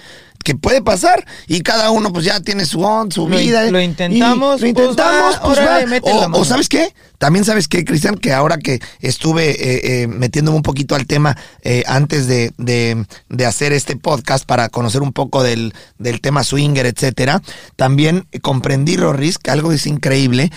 que 0.47 0.55
puede 0.55 0.81
pasar 0.81 1.27
y 1.49 1.63
cada 1.63 1.91
uno 1.91 2.13
pues 2.13 2.25
ya 2.25 2.39
tiene 2.39 2.67
su 2.67 2.81
on, 2.81 3.11
su 3.11 3.27
vida. 3.27 3.69
Lo 3.69 3.81
intentamos. 3.81 4.61
Lo 4.61 4.69
intentamos, 4.69 5.41
pues, 5.43 5.59
o, 6.03 6.45
sabes 6.45 6.69
qué, 6.69 6.95
también 7.19 7.45
sabes 7.45 7.67
qué, 7.67 7.85
Cristian, 7.85 8.15
que 8.15 8.33
ahora 8.33 8.57
que 8.57 8.79
estuve 9.01 9.51
eh, 9.51 10.03
eh, 10.03 10.07
metiéndome 10.07 10.59
un 10.59 10.63
poquito 10.63 10.95
al 10.95 11.09
tema 11.09 11.37
eh, 11.63 11.83
antes 11.89 12.29
de, 12.29 12.53
de, 12.59 13.45
hacer 13.45 13.73
este 13.73 13.97
podcast 13.97 14.47
para 14.47 14.69
conocer 14.69 15.03
un 15.03 15.13
poco 15.13 15.43
del, 15.43 15.75
del 15.99 16.21
tema 16.21 16.45
swinger, 16.45 16.87
etcétera, 16.87 17.43
también 17.75 18.29
comprendí, 18.41 18.97
Rorris, 18.97 19.39
que 19.39 19.51
algo 19.51 19.73
es 19.73 19.85
increíble. 19.85 20.53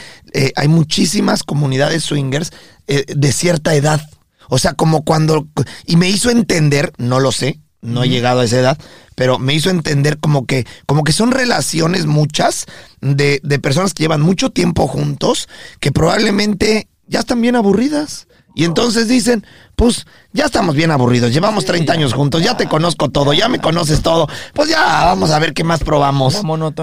hay 0.56 0.68
muchísimas 0.68 1.42
comunidades 1.42 2.04
swingers 2.04 2.52
de 2.86 3.32
cierta 3.32 3.74
edad. 3.74 4.08
O 4.50 4.60
sea, 4.60 4.74
como 4.74 5.04
cuando... 5.04 5.48
Y 5.88 5.96
me 5.96 6.10
hizo 6.10 6.30
entender, 6.30 6.94
no 6.98 7.20
lo 7.20 7.32
sé, 7.32 7.60
no 7.82 8.04
he 8.04 8.10
llegado 8.10 8.42
a 8.42 8.46
esa 8.46 8.60
edad, 8.60 8.78
pero 9.16 9.40
me 9.40 9.54
hizo 9.54 9.70
entender 9.70 10.18
como 10.18 10.46
que, 10.46 10.66
como 10.86 11.04
que 11.04 11.12
son 11.12 11.32
relaciones 11.32 12.06
muchas 12.06 12.66
de, 13.02 13.40
de 13.44 13.60
personas 13.60 13.94
que 13.94 14.04
llevan 14.04 14.22
mucho 14.22 14.50
tiempo 14.52 14.88
juntos, 14.88 15.48
que 15.80 15.92
probablemente 15.92 16.88
ya 17.08 17.20
están 17.20 17.42
bien 17.42 17.56
aburridas. 17.56 18.28
Y 18.56 18.66
entonces 18.66 19.08
dicen, 19.08 19.46
pues 19.76 20.06
ya 20.34 20.46
estamos 20.46 20.76
bien 20.76 20.92
aburridos, 20.92 21.32
llevamos 21.32 21.66
30 21.66 21.94
años 21.94 22.14
juntos, 22.14 22.44
ya 22.44 22.58
te 22.58 22.68
conozco 22.68 23.10
todo, 23.10 23.32
ya 23.32 23.48
me 23.48 23.60
conoces 23.60 24.02
todo, 24.02 24.28
pues 24.54 24.70
ya 24.70 25.06
vamos 25.06 25.32
a 25.32 25.40
ver 25.40 25.54
qué 25.54 25.64
más 25.64 25.82
probamos. 25.82 26.34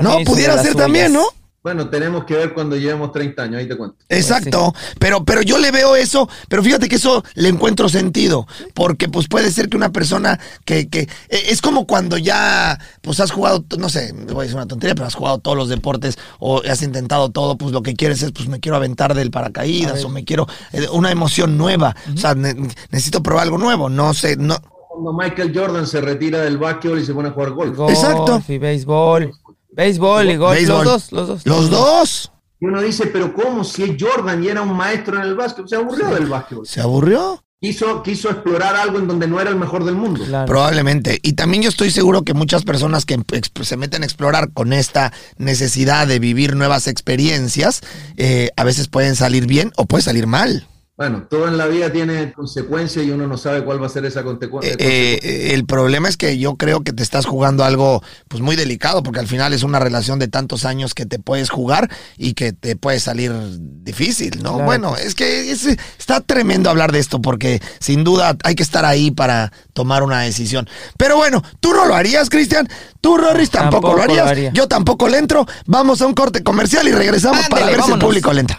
No, 0.02 0.18
pudiera 0.24 0.62
ser 0.62 0.74
también, 0.74 1.12
¿no? 1.12 1.24
Bueno, 1.66 1.88
tenemos 1.88 2.24
que 2.24 2.36
ver 2.36 2.54
cuando 2.54 2.76
llevemos 2.76 3.10
30 3.10 3.42
años, 3.42 3.56
ahí 3.56 3.66
te 3.66 3.76
cuento. 3.76 3.96
Exacto, 4.08 4.72
pero, 5.00 5.24
pero 5.24 5.42
yo 5.42 5.58
le 5.58 5.72
veo 5.72 5.96
eso, 5.96 6.28
pero 6.48 6.62
fíjate 6.62 6.88
que 6.88 6.94
eso 6.94 7.24
le 7.34 7.48
encuentro 7.48 7.88
sentido, 7.88 8.46
porque 8.72 9.08
pues 9.08 9.26
puede 9.26 9.50
ser 9.50 9.68
que 9.68 9.76
una 9.76 9.90
persona 9.90 10.38
que, 10.64 10.88
que 10.88 11.08
e, 11.28 11.50
es 11.50 11.60
como 11.60 11.84
cuando 11.84 12.18
ya 12.18 12.78
pues 13.02 13.18
has 13.18 13.32
jugado, 13.32 13.64
no 13.78 13.88
sé, 13.88 14.12
voy 14.28 14.38
a 14.38 14.42
decir 14.42 14.54
una 14.54 14.68
tontería, 14.68 14.94
pero 14.94 15.08
has 15.08 15.16
jugado 15.16 15.38
todos 15.38 15.56
los 15.56 15.68
deportes 15.68 16.20
o 16.38 16.62
has 16.62 16.82
intentado 16.82 17.30
todo, 17.30 17.58
pues 17.58 17.72
lo 17.72 17.82
que 17.82 17.96
quieres 17.96 18.22
es 18.22 18.30
pues 18.30 18.46
me 18.46 18.60
quiero 18.60 18.76
aventar 18.76 19.14
del 19.14 19.32
paracaídas 19.32 20.04
o 20.04 20.08
me 20.08 20.24
quiero 20.24 20.46
eh, 20.72 20.86
una 20.92 21.10
emoción 21.10 21.58
nueva, 21.58 21.96
o 22.14 22.16
sea, 22.16 22.36
necesito 22.36 23.24
probar 23.24 23.42
algo 23.42 23.58
nuevo, 23.58 23.88
no 23.88 24.14
sé, 24.14 24.36
no 24.36 24.54
cuando 24.88 25.12
Michael 25.12 25.52
Jordan 25.54 25.86
se 25.86 26.00
retira 26.00 26.40
del 26.40 26.56
básquetbol 26.56 27.00
y 27.00 27.04
se 27.04 27.12
pone 27.12 27.28
a 27.28 27.32
jugar 27.32 27.50
golf. 27.50 27.78
Exacto. 27.90 28.40
Y 28.48 28.56
béisbol. 28.56 29.30
Béisbol 29.76 30.30
y 30.30 30.36
golf, 30.36 30.60
los 30.62 30.84
dos, 30.84 31.12
los 31.12 31.28
dos. 31.28 31.46
Los 31.46 31.70
dos. 31.70 32.32
Y 32.58 32.64
uno 32.64 32.80
dice, 32.80 33.08
pero 33.08 33.34
¿cómo? 33.34 33.62
Si 33.62 33.82
es 33.82 33.90
Jordan 34.00 34.42
y 34.42 34.48
era 34.48 34.62
un 34.62 34.74
maestro 34.74 35.16
en 35.16 35.22
el 35.24 35.34
básquet, 35.34 35.68
se 35.68 35.76
aburrió 35.76 36.08
del 36.08 36.26
básquetbol. 36.26 36.66
¿Se 36.66 36.80
aburrió? 36.80 37.44
Quiso, 37.60 38.02
quiso 38.02 38.30
explorar 38.30 38.74
algo 38.74 38.98
en 38.98 39.06
donde 39.06 39.28
no 39.28 39.38
era 39.38 39.50
el 39.50 39.56
mejor 39.56 39.84
del 39.84 39.94
mundo. 39.94 40.24
Probablemente. 40.46 41.18
Y 41.22 41.34
también 41.34 41.62
yo 41.62 41.68
estoy 41.68 41.90
seguro 41.90 42.22
que 42.22 42.32
muchas 42.32 42.64
personas 42.64 43.04
que 43.04 43.18
se 43.62 43.76
meten 43.76 44.02
a 44.02 44.06
explorar 44.06 44.50
con 44.52 44.72
esta 44.72 45.12
necesidad 45.36 46.06
de 46.06 46.20
vivir 46.20 46.56
nuevas 46.56 46.86
experiencias, 46.86 47.82
eh, 48.16 48.50
a 48.56 48.64
veces 48.64 48.88
pueden 48.88 49.14
salir 49.14 49.46
bien 49.46 49.72
o 49.76 49.84
puede 49.84 50.02
salir 50.02 50.26
mal. 50.26 50.66
Bueno, 50.96 51.26
todo 51.28 51.46
en 51.46 51.58
la 51.58 51.66
vida 51.66 51.92
tiene 51.92 52.32
consecuencias 52.32 53.04
y 53.04 53.10
uno 53.10 53.26
no 53.26 53.36
sabe 53.36 53.62
cuál 53.62 53.82
va 53.82 53.86
a 53.86 53.90
ser 53.90 54.06
esa 54.06 54.24
consecuencia. 54.24 54.72
Eh, 54.78 55.20
eh, 55.22 55.50
el 55.52 55.66
problema 55.66 56.08
es 56.08 56.16
que 56.16 56.38
yo 56.38 56.56
creo 56.56 56.80
que 56.84 56.94
te 56.94 57.02
estás 57.02 57.26
jugando 57.26 57.64
algo 57.64 58.02
pues 58.28 58.42
muy 58.42 58.56
delicado, 58.56 59.02
porque 59.02 59.20
al 59.20 59.26
final 59.26 59.52
es 59.52 59.62
una 59.62 59.78
relación 59.78 60.18
de 60.18 60.28
tantos 60.28 60.64
años 60.64 60.94
que 60.94 61.04
te 61.04 61.18
puedes 61.18 61.50
jugar 61.50 61.90
y 62.16 62.32
que 62.32 62.54
te 62.54 62.76
puede 62.76 62.98
salir 62.98 63.30
difícil, 63.60 64.42
¿no? 64.42 64.60
Bueno, 64.60 64.96
es 64.96 65.14
que 65.14 65.50
está 65.50 66.22
tremendo 66.22 66.70
hablar 66.70 66.92
de 66.92 67.00
esto, 67.00 67.20
porque 67.20 67.60
sin 67.78 68.02
duda 68.02 68.34
hay 68.42 68.54
que 68.54 68.62
estar 68.62 68.86
ahí 68.86 69.10
para 69.10 69.52
tomar 69.74 70.02
una 70.02 70.22
decisión. 70.22 70.66
Pero 70.96 71.16
bueno, 71.16 71.42
tú 71.60 71.74
no 71.74 71.84
lo 71.84 71.94
harías, 71.94 72.30
Cristian. 72.30 72.66
Tú, 73.02 73.18
Rorris, 73.18 73.50
tampoco, 73.50 73.94
lo 73.94 74.02
harías. 74.02 74.54
Yo 74.54 74.66
tampoco 74.66 75.08
le 75.08 75.18
entro. 75.18 75.46
Vamos 75.66 76.00
a 76.00 76.06
un 76.06 76.14
corte 76.14 76.42
comercial 76.42 76.88
y 76.88 76.92
regresamos 76.92 77.46
para 77.48 77.66
ver 77.66 77.82
si 77.82 77.92
el 77.92 77.98
público 77.98 78.32
le 78.32 78.40
entra. 78.40 78.58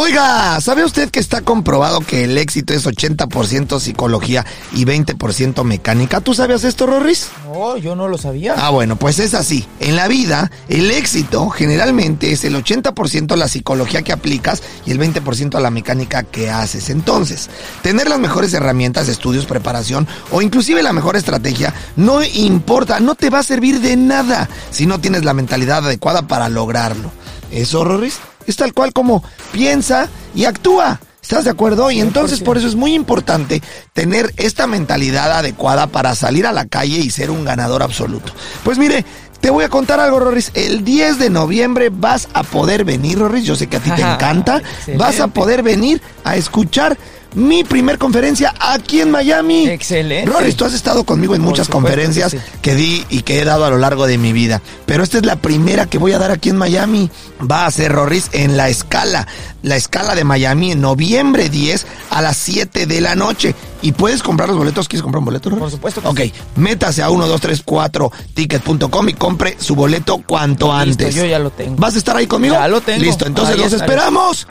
Oiga, 0.00 0.60
¿sabe 0.60 0.84
usted 0.84 1.10
que 1.10 1.18
está 1.18 1.40
comprobado 1.40 1.98
que 1.98 2.22
el 2.22 2.38
éxito 2.38 2.72
es 2.72 2.86
80% 2.86 3.80
psicología 3.80 4.46
y 4.72 4.84
20% 4.84 5.64
mecánica? 5.64 6.20
¿Tú 6.20 6.34
sabías 6.34 6.62
esto, 6.62 6.86
Rorris? 6.86 7.30
No, 7.44 7.76
yo 7.76 7.96
no 7.96 8.06
lo 8.06 8.16
sabía. 8.16 8.54
Ah, 8.56 8.70
bueno, 8.70 8.94
pues 8.94 9.18
es 9.18 9.34
así. 9.34 9.66
En 9.80 9.96
la 9.96 10.06
vida, 10.06 10.52
el 10.68 10.92
éxito 10.92 11.50
generalmente 11.50 12.30
es 12.30 12.44
el 12.44 12.54
80% 12.54 13.34
la 13.34 13.48
psicología 13.48 14.02
que 14.02 14.12
aplicas 14.12 14.62
y 14.86 14.92
el 14.92 15.00
20% 15.00 15.60
la 15.60 15.70
mecánica 15.72 16.22
que 16.22 16.48
haces. 16.48 16.90
Entonces, 16.90 17.50
tener 17.82 18.08
las 18.08 18.20
mejores 18.20 18.54
herramientas, 18.54 19.08
estudios, 19.08 19.46
preparación 19.46 20.06
o 20.30 20.42
inclusive 20.42 20.80
la 20.84 20.92
mejor 20.92 21.16
estrategia 21.16 21.74
no 21.96 22.22
importa, 22.22 23.00
no 23.00 23.16
te 23.16 23.30
va 23.30 23.40
a 23.40 23.42
servir 23.42 23.80
de 23.80 23.96
nada 23.96 24.48
si 24.70 24.86
no 24.86 25.00
tienes 25.00 25.24
la 25.24 25.34
mentalidad 25.34 25.84
adecuada 25.84 26.28
para 26.28 26.48
lograrlo. 26.48 27.10
¿Eso, 27.50 27.82
Rorris? 27.82 28.20
Es 28.50 28.56
tal 28.56 28.72
cual 28.72 28.92
como 28.92 29.22
piensa 29.52 30.08
y 30.34 30.44
actúa. 30.44 31.00
¿Estás 31.22 31.44
de 31.44 31.50
acuerdo? 31.50 31.90
Y 31.90 32.00
entonces 32.00 32.40
por 32.40 32.56
eso 32.56 32.66
es 32.66 32.74
muy 32.74 32.94
importante 32.94 33.62
tener 33.92 34.32
esta 34.38 34.66
mentalidad 34.66 35.30
adecuada 35.32 35.86
para 35.86 36.14
salir 36.14 36.46
a 36.46 36.52
la 36.52 36.64
calle 36.64 37.00
y 37.00 37.10
ser 37.10 37.30
un 37.30 37.44
ganador 37.44 37.82
absoluto. 37.82 38.32
Pues 38.64 38.78
mire, 38.78 39.04
te 39.40 39.50
voy 39.50 39.64
a 39.64 39.68
contar 39.68 40.00
algo, 40.00 40.20
Rorris. 40.20 40.50
El 40.54 40.84
10 40.84 41.18
de 41.18 41.28
noviembre 41.28 41.90
vas 41.90 42.28
a 42.32 42.42
poder 42.42 42.84
venir, 42.84 43.18
Rorris. 43.18 43.44
Yo 43.44 43.56
sé 43.56 43.66
que 43.66 43.76
a 43.76 43.80
ti 43.80 43.90
te 43.90 44.00
encanta. 44.14 44.62
Vas 44.96 45.20
a 45.20 45.28
poder 45.28 45.62
venir 45.62 46.00
a 46.24 46.36
escuchar 46.36 46.96
mi 47.34 47.62
primer 47.64 47.98
conferencia 47.98 48.54
aquí 48.58 49.00
en 49.00 49.10
Miami. 49.10 49.68
Excelente. 49.68 50.30
Rory, 50.30 50.54
tú 50.54 50.64
has 50.64 50.72
estado 50.74 51.04
conmigo 51.04 51.34
en 51.34 51.42
muchas 51.42 51.68
conferencias 51.68 52.34
que, 52.62 52.74
di 52.74 53.04
y 53.10 53.22
que 53.22 53.40
he 53.40 53.44
dado 53.44 53.64
a 53.64 53.70
lo 53.70 53.78
largo 53.78 54.06
de 54.06 54.18
mi 54.18 54.32
vida. 54.32 54.62
Pero 54.86 55.02
esta 55.02 55.18
es 55.18 55.26
la 55.26 55.36
primera 55.36 55.86
que 55.86 55.98
voy 55.98 56.12
a 56.12 56.18
dar 56.18 56.30
aquí 56.30 56.48
en 56.48 56.56
Miami. 56.56 57.10
Va 57.40 57.66
a 57.66 57.70
ser 57.70 57.92
Rorris 57.92 58.30
en 58.32 58.56
la 58.56 58.68
escala. 58.68 59.26
La 59.62 59.76
escala 59.76 60.14
de 60.14 60.24
Miami 60.24 60.72
en 60.72 60.80
noviembre 60.80 61.48
10 61.48 61.86
a 62.10 62.22
las 62.22 62.36
7 62.38 62.86
de 62.86 63.00
la 63.00 63.14
noche. 63.14 63.54
Y 63.80 63.92
puedes 63.92 64.22
comprar 64.22 64.48
los 64.48 64.58
boletos. 64.58 64.88
¿Quieres 64.88 65.02
comprar 65.02 65.20
un 65.20 65.26
boleto, 65.26 65.50
Por 65.50 65.70
supuesto. 65.70 66.00
ok, 66.04 66.20
métase 66.56 67.02
a 67.02 67.10
1234ticket.com 67.10 69.08
y 69.08 69.12
compre 69.14 69.56
su 69.60 69.76
boleto 69.76 70.20
cuanto 70.26 70.72
antes. 70.72 71.14
Yo 71.14 71.24
ya 71.24 71.38
lo 71.38 71.50
tengo. 71.50 71.76
¿Vas 71.76 71.94
a 71.94 71.98
estar 71.98 72.16
ahí 72.16 72.26
conmigo? 72.26 72.54
Ya 72.54 72.66
lo 72.66 72.80
tengo. 72.80 73.04
Listo, 73.04 73.26
entonces 73.26 73.56
los 73.56 73.72
esperamos. 73.72 74.46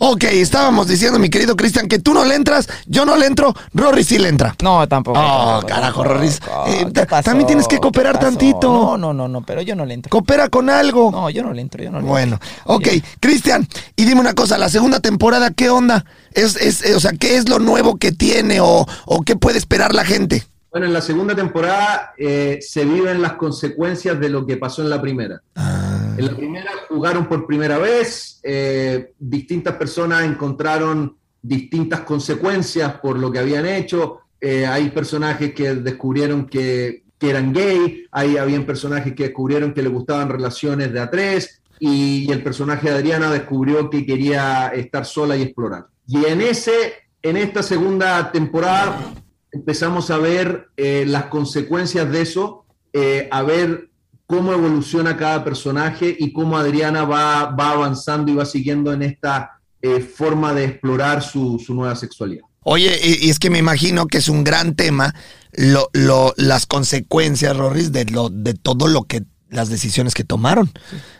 Ok, 0.00 0.22
estábamos 0.24 0.86
diciendo, 0.86 1.18
mi 1.18 1.28
querido 1.28 1.56
Cristian, 1.56 1.88
que 1.88 1.98
tú 1.98 2.14
no 2.14 2.24
le 2.24 2.36
entras, 2.36 2.68
yo 2.86 3.04
no 3.04 3.16
le 3.16 3.26
entro, 3.26 3.52
Rory 3.74 4.04
sí 4.04 4.16
le 4.16 4.28
entra. 4.28 4.54
No, 4.62 4.86
tampoco. 4.86 5.18
Oh, 5.20 5.60
carajo, 5.66 6.04
Rory. 6.04 6.28
Eh, 6.68 6.86
también 7.24 7.48
tienes 7.48 7.66
que 7.66 7.78
cooperar 7.78 8.20
tantito. 8.20 8.68
No, 8.72 8.96
no, 8.96 9.12
no, 9.12 9.26
no, 9.26 9.40
pero 9.44 9.60
yo 9.60 9.74
no 9.74 9.84
le 9.84 9.94
entro. 9.94 10.08
Coopera 10.08 10.48
con 10.50 10.70
algo. 10.70 11.10
No, 11.10 11.30
yo 11.30 11.42
no 11.42 11.52
le 11.52 11.62
entro, 11.62 11.82
yo 11.82 11.90
no 11.90 12.00
le 12.00 12.06
bueno, 12.06 12.38
ok, 12.66 12.86
Cristian, 13.18 13.66
y 13.96 14.04
dime 14.04 14.20
una 14.20 14.34
cosa, 14.34 14.56
la 14.56 14.68
segunda 14.68 15.00
temporada, 15.00 15.50
¿qué 15.50 15.68
onda? 15.68 16.04
Es, 16.32 16.54
es, 16.54 16.84
eh, 16.84 16.94
o 16.94 17.00
sea, 17.00 17.10
¿qué 17.18 17.36
es 17.36 17.48
lo 17.48 17.58
nuevo 17.58 17.96
que 17.96 18.12
tiene 18.12 18.60
o, 18.60 18.86
o 19.04 19.22
qué 19.22 19.34
puede 19.34 19.58
esperar 19.58 19.96
la 19.96 20.04
gente? 20.04 20.46
Bueno, 20.70 20.86
en 20.86 20.92
la 20.92 21.00
segunda 21.00 21.34
temporada 21.34 22.12
eh, 22.18 22.58
se 22.60 22.84
viven 22.84 23.22
las 23.22 23.34
consecuencias 23.34 24.20
de 24.20 24.28
lo 24.28 24.44
que 24.44 24.58
pasó 24.58 24.82
en 24.82 24.90
la 24.90 25.00
primera. 25.00 25.40
Ah. 25.54 26.14
En 26.16 26.26
la 26.26 26.36
primera 26.36 26.70
jugaron 26.88 27.26
por 27.26 27.46
primera 27.46 27.78
vez, 27.78 28.40
eh, 28.42 29.12
distintas 29.18 29.76
personas 29.76 30.24
encontraron 30.24 31.16
distintas 31.40 32.00
consecuencias 32.00 32.94
por 33.00 33.18
lo 33.18 33.30
que 33.30 33.38
habían 33.38 33.66
hecho. 33.66 34.20
Eh, 34.40 34.66
hay 34.66 34.90
personajes 34.90 35.54
que 35.54 35.74
descubrieron 35.74 36.46
que, 36.46 37.04
eran 37.20 37.52
gay, 37.52 38.06
hay 38.12 38.36
habían 38.36 38.64
personajes 38.64 39.14
que 39.14 39.24
descubrieron 39.24 39.72
que 39.72 39.82
le 39.82 39.88
gustaban 39.88 40.28
relaciones 40.28 40.92
de 40.92 41.00
a 41.00 41.10
tres, 41.10 41.62
y, 41.80 42.30
el 42.30 42.42
personaje 42.42 42.90
de 42.90 42.96
Adriana 42.96 43.30
descubrió 43.30 43.88
que 43.88 44.04
quería 44.04 44.68
estar 44.68 45.04
sola 45.04 45.36
y 45.36 45.42
explorar. 45.42 45.86
Y 46.06 46.24
en, 46.24 46.40
ese, 46.40 46.94
en 47.22 47.36
esta 47.36 47.62
segunda 47.62 48.30
temporada 48.32 49.14
empezamos 49.52 50.10
a 50.10 50.18
ver 50.18 50.68
eh, 50.76 51.04
las 51.06 51.24
consecuencias 51.24 52.10
de 52.10 52.20
eso, 52.20 52.64
eh, 52.92 53.28
a 53.30 53.42
ver 53.42 53.90
cómo 54.26 54.52
evoluciona 54.52 55.16
cada 55.16 55.42
personaje 55.42 56.14
y 56.18 56.32
cómo 56.32 56.58
Adriana 56.58 57.04
va, 57.04 57.46
va 57.46 57.70
avanzando 57.70 58.30
y 58.30 58.34
va 58.34 58.44
siguiendo 58.44 58.92
en 58.92 59.02
esta 59.02 59.58
eh, 59.80 60.00
forma 60.00 60.52
de 60.52 60.64
explorar 60.64 61.22
su, 61.22 61.62
nueva 61.68 61.96
sexualidad. 61.96 62.44
Oye, 62.62 62.98
y, 63.02 63.30
es 63.30 63.38
que 63.38 63.48
me 63.48 63.58
imagino 63.58 64.06
que 64.06 64.18
es 64.18 64.28
un 64.28 64.44
gran 64.44 64.74
tema 64.74 65.14
lo, 65.52 66.34
las 66.36 66.66
consecuencias, 66.66 67.56
Rorris, 67.56 67.92
de, 67.92 68.04
lo, 68.04 68.28
de 68.28 68.54
todo 68.54 68.86
lo 68.88 69.04
que 69.04 69.22
las 69.48 69.70
decisiones 69.70 70.14
que 70.14 70.24
tomaron. 70.24 70.70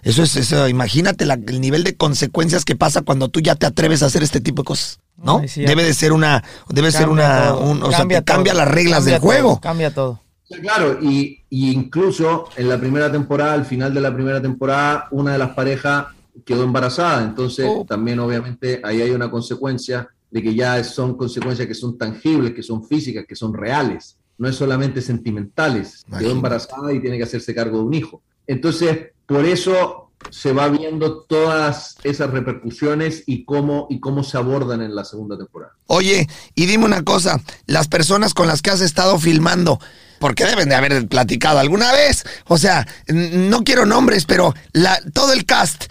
Eso 0.02 0.22
es, 0.22 0.36
eso, 0.36 0.68
imagínate 0.68 1.24
el 1.24 1.60
nivel 1.60 1.84
de 1.84 1.96
consecuencias 1.96 2.64
que 2.64 2.76
pasa 2.76 3.02
cuando 3.02 3.28
tú 3.28 3.40
ya 3.40 3.54
te 3.54 3.64
atreves 3.64 4.02
a 4.02 4.06
hacer 4.06 4.22
este 4.22 4.40
tipo 4.40 4.62
de 4.62 4.66
cosas. 4.66 4.98
¿No? 5.18 5.42
debe 5.56 5.84
de 5.84 5.94
ser 5.94 6.12
una, 6.12 6.42
debe 6.68 6.90
ser 6.90 7.08
una, 7.08 7.54
o 7.54 7.90
sea, 7.90 8.06
que 8.06 8.22
cambia 8.24 8.54
las 8.54 8.68
reglas 8.68 9.04
del 9.04 9.18
juego. 9.18 9.60
Cambia 9.60 9.92
todo. 9.92 10.20
Claro, 10.48 10.98
y, 11.02 11.44
incluso 11.50 12.48
en 12.56 12.68
la 12.68 12.78
primera 12.78 13.12
temporada, 13.12 13.52
al 13.52 13.66
final 13.66 13.92
de 13.92 14.00
la 14.00 14.14
primera 14.14 14.40
temporada, 14.40 15.08
una 15.10 15.32
de 15.32 15.38
las 15.38 15.50
parejas 15.50 16.06
quedó 16.44 16.64
embarazada, 16.64 17.22
entonces 17.22 17.66
oh. 17.68 17.84
también 17.84 18.18
obviamente 18.20 18.80
ahí 18.82 19.02
hay 19.02 19.10
una 19.10 19.30
consecuencia 19.30 20.08
de 20.30 20.42
que 20.42 20.54
ya 20.54 20.82
son 20.84 21.16
consecuencias 21.16 21.68
que 21.68 21.74
son 21.74 21.98
tangibles, 21.98 22.54
que 22.54 22.62
son 22.62 22.84
físicas, 22.84 23.26
que 23.26 23.36
son 23.36 23.52
reales, 23.52 24.16
no 24.38 24.48
es 24.48 24.56
solamente 24.56 25.02
sentimentales. 25.02 26.04
Quedó 26.18 26.30
embarazada 26.30 26.92
y 26.92 27.00
tiene 27.00 27.18
que 27.18 27.24
hacerse 27.24 27.54
cargo 27.54 27.78
de 27.78 27.84
un 27.84 27.94
hijo. 27.94 28.22
Entonces, 28.46 29.08
por 29.26 29.44
eso 29.44 30.07
se 30.30 30.52
va 30.52 30.68
viendo 30.68 31.22
todas 31.22 31.96
esas 32.02 32.30
repercusiones 32.30 33.22
y 33.26 33.44
cómo, 33.44 33.86
y 33.90 34.00
cómo 34.00 34.22
se 34.24 34.36
abordan 34.36 34.82
en 34.82 34.94
la 34.94 35.04
segunda 35.04 35.36
temporada. 35.36 35.74
Oye, 35.86 36.28
y 36.54 36.66
dime 36.66 36.84
una 36.84 37.02
cosa, 37.02 37.40
las 37.66 37.88
personas 37.88 38.34
con 38.34 38.46
las 38.46 38.62
que 38.62 38.70
has 38.70 38.80
estado 38.80 39.18
filmando, 39.18 39.80
porque 40.18 40.44
deben 40.44 40.68
de 40.68 40.74
haber 40.74 41.06
platicado 41.08 41.58
alguna 41.58 41.92
vez, 41.92 42.24
o 42.46 42.58
sea, 42.58 42.86
no 43.08 43.64
quiero 43.64 43.86
nombres, 43.86 44.24
pero 44.26 44.54
la, 44.72 45.00
todo 45.12 45.32
el 45.32 45.44
cast, 45.44 45.84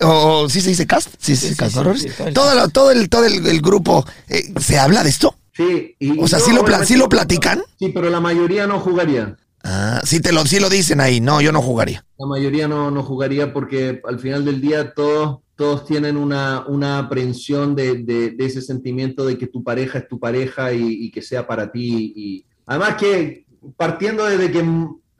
o 0.00 0.48
¿sí 0.48 0.60
se 0.60 0.70
dice 0.70 0.86
cast? 0.86 1.08
Sí, 1.18 1.36
sí, 1.36 1.54
cast, 1.56 1.74
todo, 1.74 1.92
el, 1.92 2.72
todo, 2.72 2.90
el, 2.90 3.08
todo 3.08 3.24
el, 3.24 3.60
grupo, 3.60 4.06
eh, 4.28 4.52
¿se 4.60 4.78
habla 4.78 5.02
de 5.02 5.10
esto? 5.10 5.36
Sí. 5.52 5.96
o 6.18 6.28
sea, 6.28 6.38
¿sí, 6.38 6.52
lo, 6.52 6.64
¿sí 6.84 6.96
lo 6.96 7.08
platican? 7.08 7.62
Sí, 7.78 7.88
pero 7.88 8.08
la 8.08 8.20
mayoría 8.20 8.66
no 8.66 8.80
jugaría. 8.80 9.36
Ah, 9.72 10.00
sí, 10.02 10.18
te 10.18 10.32
lo, 10.32 10.44
sí 10.46 10.58
lo 10.58 10.68
dicen 10.68 11.00
ahí. 11.00 11.20
No, 11.20 11.40
yo 11.40 11.52
no 11.52 11.62
jugaría. 11.62 12.04
La 12.18 12.26
mayoría 12.26 12.66
no, 12.66 12.90
no 12.90 13.04
jugaría 13.04 13.52
porque 13.52 14.00
al 14.04 14.18
final 14.18 14.44
del 14.44 14.60
día 14.60 14.92
todos, 14.94 15.42
todos 15.54 15.84
tienen 15.84 16.16
una, 16.16 16.64
una 16.66 16.98
aprehensión 16.98 17.76
de, 17.76 18.02
de, 18.02 18.34
ese 18.40 18.62
sentimiento 18.62 19.24
de 19.24 19.38
que 19.38 19.46
tu 19.46 19.62
pareja 19.62 19.98
es 19.98 20.08
tu 20.08 20.18
pareja 20.18 20.72
y, 20.72 21.08
que 21.12 21.22
sea 21.22 21.46
para 21.46 21.70
ti. 21.70 22.12
Y 22.16 22.44
además 22.66 22.96
que 22.96 23.46
partiendo 23.76 24.24
desde 24.24 24.50
que 24.50 24.58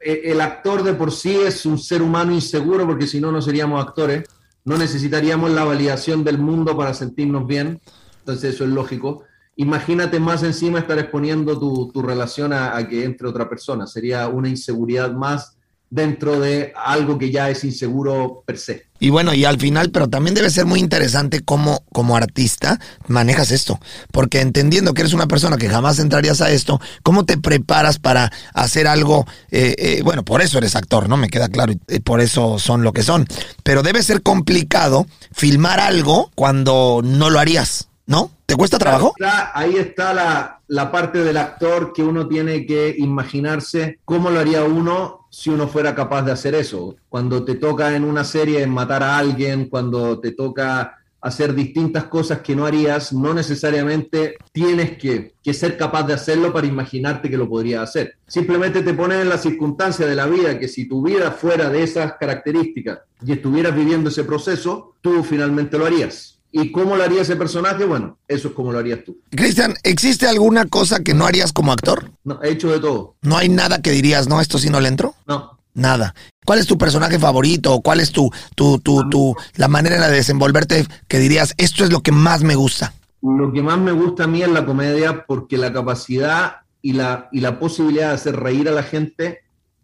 eh, 0.01 0.21
el 0.25 0.41
actor 0.41 0.83
de 0.83 0.95
por 0.95 1.13
sí 1.13 1.33
es 1.33 1.65
un 1.65 1.79
ser 1.79 2.01
humano 2.01 2.33
inseguro, 2.33 2.85
porque 2.85 3.07
si 3.07 3.21
no, 3.21 3.31
no 3.31 3.41
seríamos 3.41 3.81
actores, 3.81 4.27
no 4.65 4.77
necesitaríamos 4.77 5.51
la 5.51 5.63
validación 5.63 6.25
del 6.25 6.39
mundo 6.39 6.75
para 6.75 6.93
sentirnos 6.93 7.47
bien. 7.47 7.79
Entonces 8.19 8.55
eso 8.55 8.65
es 8.65 8.69
lógico 8.71 9.23
imagínate 9.61 10.19
más 10.19 10.41
encima 10.41 10.79
estar 10.79 10.97
exponiendo 10.97 11.57
tu, 11.59 12.01
relación 12.01 12.51
a, 12.51 12.87
que 12.87 13.05
entre 13.05 13.27
otra 13.27 13.47
persona. 13.47 13.85
Sería 13.85 14.27
una 14.27 14.49
inseguridad 14.49 15.13
más 15.13 15.55
dentro 15.89 16.39
de 16.39 16.73
algo 16.75 17.19
que 17.19 17.31
ya 17.31 17.49
es 17.49 17.63
inseguro 17.63 18.43
per 18.45 18.57
se. 18.57 18.87
Y 18.99 19.09
bueno, 19.09 19.33
y 19.33 19.45
al 19.45 19.59
final, 19.59 19.91
pero 19.91 20.07
también 20.09 20.33
debe 20.33 20.49
ser 20.49 20.65
muy 20.65 20.79
interesante 20.79 21.41
cómo 21.43 21.83
como 21.91 22.15
artista 22.15 22.79
manejas 23.07 23.51
esto, 23.51 23.79
porque 24.11 24.41
entendiendo 24.41 24.93
que 24.93 25.01
eres 25.01 25.13
una 25.13 25.27
persona 25.27 25.57
que 25.57 25.69
jamás 25.69 25.99
entrarías 25.99 26.39
a 26.41 26.49
esto, 26.49 26.79
¿cómo 27.03 27.25
te 27.25 27.37
preparas 27.37 27.99
para 27.99 28.31
hacer 28.53 28.87
algo? 28.87 29.27
Eh, 29.51 29.75
eh, 29.77 30.01
bueno, 30.03 30.23
por 30.23 30.41
eso 30.41 30.57
eres 30.57 30.75
actor, 30.75 31.09
¿no? 31.09 31.17
Me 31.17 31.29
queda 31.29 31.49
claro, 31.49 31.73
y 31.73 31.99
por 31.99 32.21
eso 32.21 32.57
son 32.57 32.83
lo 32.83 32.93
que 32.93 33.03
son, 33.03 33.27
pero 33.63 33.83
debe 33.83 34.01
ser 34.01 34.21
complicado 34.21 35.05
filmar 35.31 35.79
algo 35.79 36.31
cuando 36.35 37.01
no 37.03 37.29
lo 37.29 37.39
harías. 37.39 37.90
¿No? 38.05 38.31
¿Te 38.45 38.55
cuesta 38.55 38.77
trabajo? 38.77 39.13
Ahí 39.53 39.77
está, 39.77 40.59
la, 40.67 40.91
parte 40.91 41.23
del 41.23 41.37
actor 41.37 41.93
que 41.93 42.03
uno 42.03 42.27
tiene 42.27 42.65
que 42.65 42.93
imaginarse 42.97 43.99
cómo 44.03 44.29
lo 44.29 44.39
haría 44.39 44.63
uno 44.63 45.27
si 45.29 45.49
uno 45.49 45.67
fuera 45.67 45.95
capaz 45.95 46.23
de 46.23 46.33
hacer 46.33 46.55
eso. 46.55 46.95
Cuando 47.07 47.45
te 47.45 47.55
toca 47.55 47.95
en 47.95 48.03
una 48.03 48.23
serie 48.23 48.67
matar 48.67 49.03
a 49.03 49.17
alguien, 49.17 49.69
cuando 49.69 50.19
te 50.19 50.31
toca 50.31 50.97
hacer 51.21 51.53
distintas 51.53 52.05
cosas 52.05 52.39
que 52.41 52.55
no 52.55 52.65
harías, 52.65 53.13
no 53.13 53.33
necesariamente 53.33 54.35
tienes 54.51 54.97
que, 54.97 55.35
que, 55.41 55.53
ser 55.53 55.77
capaz 55.77 56.03
de 56.03 56.15
hacerlo 56.15 56.51
para 56.51 56.67
imaginarte 56.67 57.29
que 57.29 57.37
lo 57.37 57.47
podrías 57.47 57.83
hacer. 57.83 58.15
Simplemente 58.27 58.81
te 58.81 58.93
pones 58.93 59.21
en 59.21 59.29
la 59.29 59.37
circunstancia 59.37 60.07
de 60.07 60.15
la 60.15 60.25
vida 60.25 60.57
que 60.57 60.67
si 60.67 60.87
tu 60.89 61.03
vida 61.03 61.31
fuera 61.31 61.69
de 61.69 61.83
esas 61.83 62.13
características 62.19 62.99
y 63.23 63.33
estuvieras 63.33 63.75
viviendo 63.75 64.09
ese 64.09 64.23
proceso, 64.23 64.95
tú 64.99 65.23
finalmente 65.23 65.77
lo 65.77 65.85
harías. 65.85 66.40
¿Y 66.51 66.71
cómo 66.71 66.95
lo 66.95 67.03
haría 67.03 67.21
ese 67.21 67.35
personaje? 67.35 67.85
Bueno, 67.85 68.17
eso 68.27 68.49
es 68.49 68.53
como 68.53 68.71
lo 68.71 68.79
harías 68.79 69.03
tú. 69.05 69.17
Cristian, 69.29 69.75
¿existe 69.83 70.27
alguna 70.27 70.65
cosa 70.65 71.01
que 71.01 71.13
no 71.13 71.25
harías 71.25 71.53
como 71.53 71.71
actor? 71.71 72.11
No, 72.23 72.41
he 72.43 72.49
hecho 72.51 72.69
de 72.69 72.79
todo. 72.79 73.15
¿No 73.21 73.37
hay 73.37 73.47
nada 73.47 73.81
que 73.81 73.91
dirías, 73.91 74.27
no, 74.27 74.41
esto 74.41 74.57
sí 74.57 74.69
no 74.69 74.81
le 74.81 74.89
entro? 74.89 75.15
No. 75.27 75.57
Nada. 75.73 76.13
¿Cuál 76.45 76.59
es 76.59 76.67
tu 76.67 76.77
personaje 76.77 77.17
favorito? 77.17 77.79
¿Cuál 77.81 78.01
es 78.01 78.11
tu, 78.11 78.29
tu, 78.55 78.79
tu, 78.79 79.07
tu, 79.09 79.35
la 79.55 79.69
manera 79.69 80.09
de 80.09 80.15
desenvolverte 80.15 80.85
que 81.07 81.19
dirías, 81.19 81.53
esto 81.57 81.85
es 81.85 81.91
lo 81.91 82.01
que 82.01 82.11
más 82.11 82.43
me 82.43 82.55
gusta? 82.55 82.93
Lo 83.21 83.53
que 83.53 83.61
más 83.61 83.77
me 83.77 83.93
gusta 83.93 84.25
a 84.25 84.27
mí 84.27 84.41
es 84.41 84.49
la 84.49 84.65
comedia 84.65 85.25
porque 85.25 85.57
la 85.57 85.71
capacidad 85.71 86.57
y 86.81 86.93
la, 86.93 87.29
y 87.31 87.39
la 87.39 87.59
posibilidad 87.59 88.09
de 88.09 88.15
hacer 88.15 88.35
reír 88.35 88.67
a 88.67 88.73
la 88.73 88.83
gente 88.83 89.39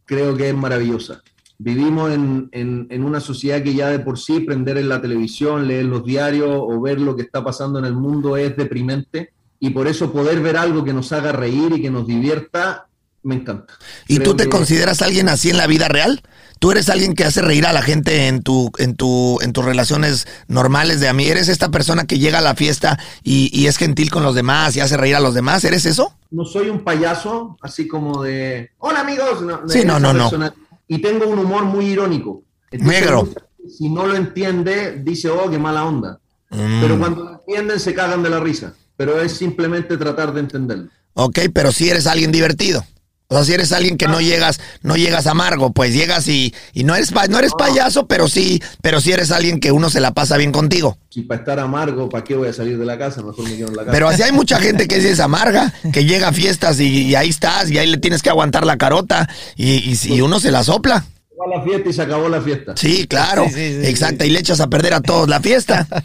creo 0.05 0.35
que 0.35 0.49
es 0.49 0.55
maravillosa. 0.55 1.21
Vivimos 1.59 2.11
en, 2.11 2.49
en, 2.51 3.03
una 3.03 3.19
sociedad 3.19 3.63
que 3.63 3.73
ya 3.73 3.89
de 3.89 3.97
por 3.97 4.19
sí 4.19 4.41
prender 4.41 4.77
en 4.77 4.89
la 4.89 5.01
televisión, 5.01 5.67
leer 5.67 5.85
los 5.85 6.05
diarios 6.05 6.49
o 6.51 6.79
ver 6.79 7.01
lo 7.01 7.15
que 7.15 7.23
está 7.23 7.43
pasando 7.43 7.79
en 7.79 7.85
el 7.85 7.93
mundo 7.93 8.37
es 8.37 8.55
deprimente 8.55 9.33
y 9.59 9.71
por 9.71 9.87
eso 9.87 10.13
poder 10.13 10.39
ver 10.41 10.55
algo 10.55 10.83
que 10.83 10.93
nos 10.93 11.11
haga 11.11 11.31
reír 11.31 11.73
y 11.75 11.81
que 11.81 11.89
nos 11.89 12.05
divierta, 12.05 12.87
me 13.23 13.35
encanta. 13.35 13.73
¿Y 14.07 14.19
tú 14.19 14.35
te 14.35 14.49
consideras 14.49 15.01
alguien 15.01 15.29
así 15.29 15.49
en 15.49 15.57
la 15.57 15.65
vida 15.65 15.87
real? 15.87 16.21
¿Tú 16.59 16.71
eres 16.71 16.89
alguien 16.89 17.15
que 17.15 17.23
hace 17.23 17.41
reír 17.41 17.65
a 17.65 17.73
la 17.73 17.81
gente 17.81 18.27
en 18.27 18.43
tu, 18.43 18.71
en 18.77 18.95
tu, 18.95 19.39
en 19.41 19.51
tus 19.51 19.65
relaciones 19.65 20.27
normales 20.47 20.99
de 20.99 21.07
a 21.07 21.13
mí? 21.13 21.25
¿Eres 21.25 21.49
esta 21.49 21.69
persona 21.69 22.05
que 22.05 22.19
llega 22.19 22.37
a 22.37 22.41
la 22.41 22.53
fiesta 22.53 22.99
y, 23.23 23.49
y, 23.51 23.65
es 23.67 23.77
gentil 23.77 24.11
con 24.11 24.23
los 24.23 24.35
demás 24.35 24.75
y 24.75 24.79
hace 24.79 24.97
reír 24.97 25.15
a 25.15 25.19
los 25.19 25.33
demás? 25.33 25.63
¿Eres 25.63 25.85
eso? 25.85 26.13
No 26.29 26.45
soy 26.45 26.69
un 26.69 26.83
payaso, 26.83 27.57
así 27.61 27.87
como 27.87 28.23
de 28.23 28.71
hola 28.77 29.01
amigos. 29.01 29.43
sí, 29.67 29.83
no, 29.85 29.99
no, 29.99 30.13
no 30.13 30.29
y 30.87 31.01
tengo 31.01 31.27
un 31.27 31.39
humor 31.39 31.65
muy 31.65 31.85
irónico. 31.85 32.43
Negro. 32.71 33.27
Si 33.69 33.89
no 33.89 34.07
lo 34.07 34.15
entiende, 34.15 35.01
dice, 35.03 35.29
oh, 35.29 35.49
qué 35.49 35.57
mala 35.57 35.85
onda. 35.85 36.19
Mm. 36.49 36.81
Pero 36.81 36.99
cuando 36.99 37.23
lo 37.23 37.31
entienden, 37.33 37.79
se 37.79 37.93
cagan 37.93 38.23
de 38.23 38.29
la 38.29 38.39
risa. 38.39 38.73
Pero 38.95 39.21
es 39.21 39.33
simplemente 39.33 39.97
tratar 39.97 40.33
de 40.33 40.39
entenderlo. 40.39 40.89
Ok, 41.13 41.39
pero 41.53 41.71
si 41.71 41.89
eres 41.89 42.07
alguien 42.07 42.31
divertido. 42.31 42.85
O 43.29 43.35
sea, 43.35 43.43
si 43.43 43.53
eres 43.53 43.73
alguien 43.73 43.97
que 43.97 44.07
no 44.07 44.21
llegas, 44.21 44.61
no 44.83 44.95
llegas 44.95 45.27
amargo, 45.27 45.73
pues 45.73 45.93
llegas 45.93 46.29
y, 46.29 46.55
y 46.71 46.85
no 46.85 46.95
eres 46.95 47.11
no 47.11 47.39
eres 47.39 47.51
payaso, 47.57 48.07
pero 48.07 48.29
sí, 48.29 48.63
pero 48.81 49.01
sí 49.01 49.11
eres 49.11 49.31
alguien 49.31 49.59
que 49.59 49.73
uno 49.73 49.89
se 49.89 49.99
la 49.99 50.13
pasa 50.13 50.37
bien 50.37 50.53
contigo. 50.53 50.97
Si 51.09 51.23
para 51.23 51.41
estar 51.41 51.59
amargo, 51.59 52.07
¿para 52.07 52.23
qué 52.23 52.37
voy 52.37 52.47
a 52.47 52.53
salir 52.53 52.77
de 52.77 52.85
la 52.85 52.97
casa? 52.97 53.21
Mejor 53.21 53.43
me 53.43 53.57
quedo 53.57 53.67
en 53.67 53.75
la 53.75 53.81
casa. 53.81 53.91
Pero 53.91 54.07
así 54.07 54.21
hay 54.21 54.31
mucha 54.31 54.61
gente 54.61 54.87
que 54.87 54.95
es 54.95 55.19
amarga, 55.19 55.73
que 55.91 56.05
llega 56.05 56.29
a 56.29 56.31
fiestas 56.31 56.79
y, 56.79 57.15
ahí 57.15 57.27
estás, 57.27 57.69
y 57.69 57.77
ahí 57.77 57.87
le 57.87 57.97
tienes 57.97 58.21
que 58.21 58.29
aguantar 58.29 58.65
la 58.65 58.77
carota, 58.77 59.27
y, 59.57 59.93
y, 60.05 60.21
uno 60.21 60.39
se 60.39 60.49
la 60.49 60.63
sopla. 60.63 61.05
La 61.45 61.61
fiesta 61.61 61.89
y 61.89 61.93
se 61.93 62.01
acabó 62.01 62.29
la 62.29 62.41
fiesta. 62.41 62.75
Sí, 62.75 63.07
claro, 63.07 63.45
exacto, 63.45 64.25
y 64.25 64.29
le 64.29 64.39
echas 64.39 64.59
a 64.59 64.67
perder 64.67 64.93
a 64.93 65.01
todos 65.01 65.27
la 65.29 65.39
fiesta. 65.39 65.87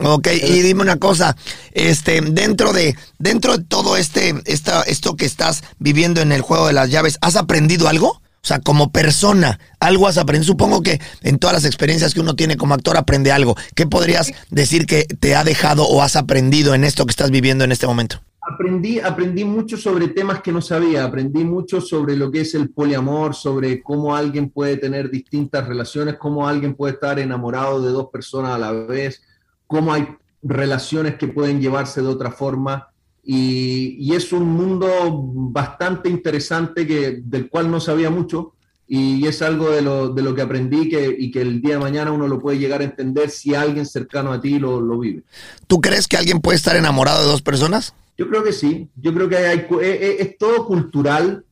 Ok, 0.00 0.28
y 0.42 0.60
dime 0.60 0.82
una 0.82 0.98
cosa, 0.98 1.36
este, 1.72 2.20
dentro 2.20 2.72
de, 2.72 2.96
dentro 3.18 3.56
de 3.56 3.64
todo 3.64 3.96
este, 3.96 4.34
esta, 4.44 4.82
esto 4.82 5.16
que 5.16 5.24
estás 5.24 5.62
viviendo 5.78 6.20
en 6.20 6.32
el 6.32 6.42
juego 6.42 6.66
de 6.66 6.72
las 6.72 6.90
llaves, 6.90 7.16
¿has 7.22 7.36
aprendido 7.36 7.88
algo? 7.88 8.20
O 8.42 8.46
sea, 8.48 8.60
como 8.60 8.92
persona, 8.92 9.58
algo 9.80 10.06
has 10.06 10.16
aprendido. 10.16 10.52
Supongo 10.52 10.82
que 10.82 11.00
en 11.22 11.38
todas 11.38 11.54
las 11.54 11.64
experiencias 11.64 12.14
que 12.14 12.20
uno 12.20 12.34
tiene 12.36 12.56
como 12.56 12.74
actor 12.74 12.96
aprende 12.96 13.32
algo. 13.32 13.56
¿Qué 13.74 13.86
podrías 13.86 14.32
decir 14.50 14.86
que 14.86 15.04
te 15.04 15.34
ha 15.34 15.44
dejado 15.44 15.84
o 15.86 16.02
has 16.02 16.16
aprendido 16.16 16.74
en 16.74 16.84
esto 16.84 17.04
que 17.04 17.10
estás 17.10 17.30
viviendo 17.30 17.64
en 17.64 17.72
este 17.72 17.86
momento? 17.86 18.20
Aprendí, 18.40 18.98
aprendí 18.98 19.44
mucho 19.44 19.76
sobre 19.76 20.08
temas 20.08 20.40
que 20.40 20.52
no 20.52 20.62
sabía, 20.62 21.04
aprendí 21.04 21.44
mucho 21.44 21.82
sobre 21.82 22.16
lo 22.16 22.30
que 22.30 22.40
es 22.40 22.54
el 22.54 22.70
poliamor, 22.70 23.34
sobre 23.34 23.82
cómo 23.82 24.16
alguien 24.16 24.48
puede 24.48 24.78
tener 24.78 25.10
distintas 25.10 25.68
relaciones, 25.68 26.16
cómo 26.16 26.48
alguien 26.48 26.74
puede 26.74 26.94
estar 26.94 27.18
enamorado 27.18 27.82
de 27.82 27.90
dos 27.90 28.08
personas 28.10 28.52
a 28.52 28.58
la 28.58 28.72
vez, 28.72 29.22
cómo 29.66 29.92
hay 29.92 30.08
relaciones 30.42 31.16
que 31.16 31.28
pueden 31.28 31.60
llevarse 31.60 32.00
de 32.00 32.08
otra 32.08 32.30
forma. 32.30 32.88
Y, 33.30 34.14
es 34.14 34.32
un 34.32 34.48
mundo 34.48 34.88
bastante 35.12 36.08
interesante 36.08 36.86
que, 36.86 37.20
del 37.22 37.50
cual 37.50 37.70
no 37.70 37.78
sabía 37.78 38.08
mucho 38.08 38.54
y 38.86 39.26
es 39.26 39.42
algo 39.42 39.68
de 39.70 39.82
lo, 39.82 40.08
de 40.08 40.22
lo 40.22 40.34
que 40.34 40.40
aprendí 40.40 40.88
que, 40.88 41.14
y 41.16 41.30
que 41.30 41.42
el 41.42 41.60
día 41.60 41.74
de 41.74 41.80
mañana 41.80 42.10
uno 42.10 42.26
lo 42.26 42.38
puede 42.38 42.58
llegar 42.58 42.80
a 42.80 42.84
entender 42.84 43.28
si 43.28 43.54
alguien 43.54 43.84
cercano 43.84 44.32
a 44.32 44.40
ti 44.40 44.58
lo, 44.58 44.80
lo 44.80 44.98
vive. 44.98 45.24
¿Tú 45.66 45.78
crees 45.82 46.08
que 46.08 46.16
alguien 46.16 46.40
puede 46.40 46.56
estar 46.56 46.74
enamorado 46.74 47.20
de 47.20 47.28
dos 47.28 47.42
personas? 47.42 47.92
Yo 48.16 48.30
creo 48.30 48.42
que 48.42 48.52
sí, 48.54 48.88
yo 48.96 49.12
creo 49.12 49.28
que 49.28 49.36
hay, 49.36 49.66
es 49.82 50.38
todo 50.38 50.66
cultural 50.66 51.44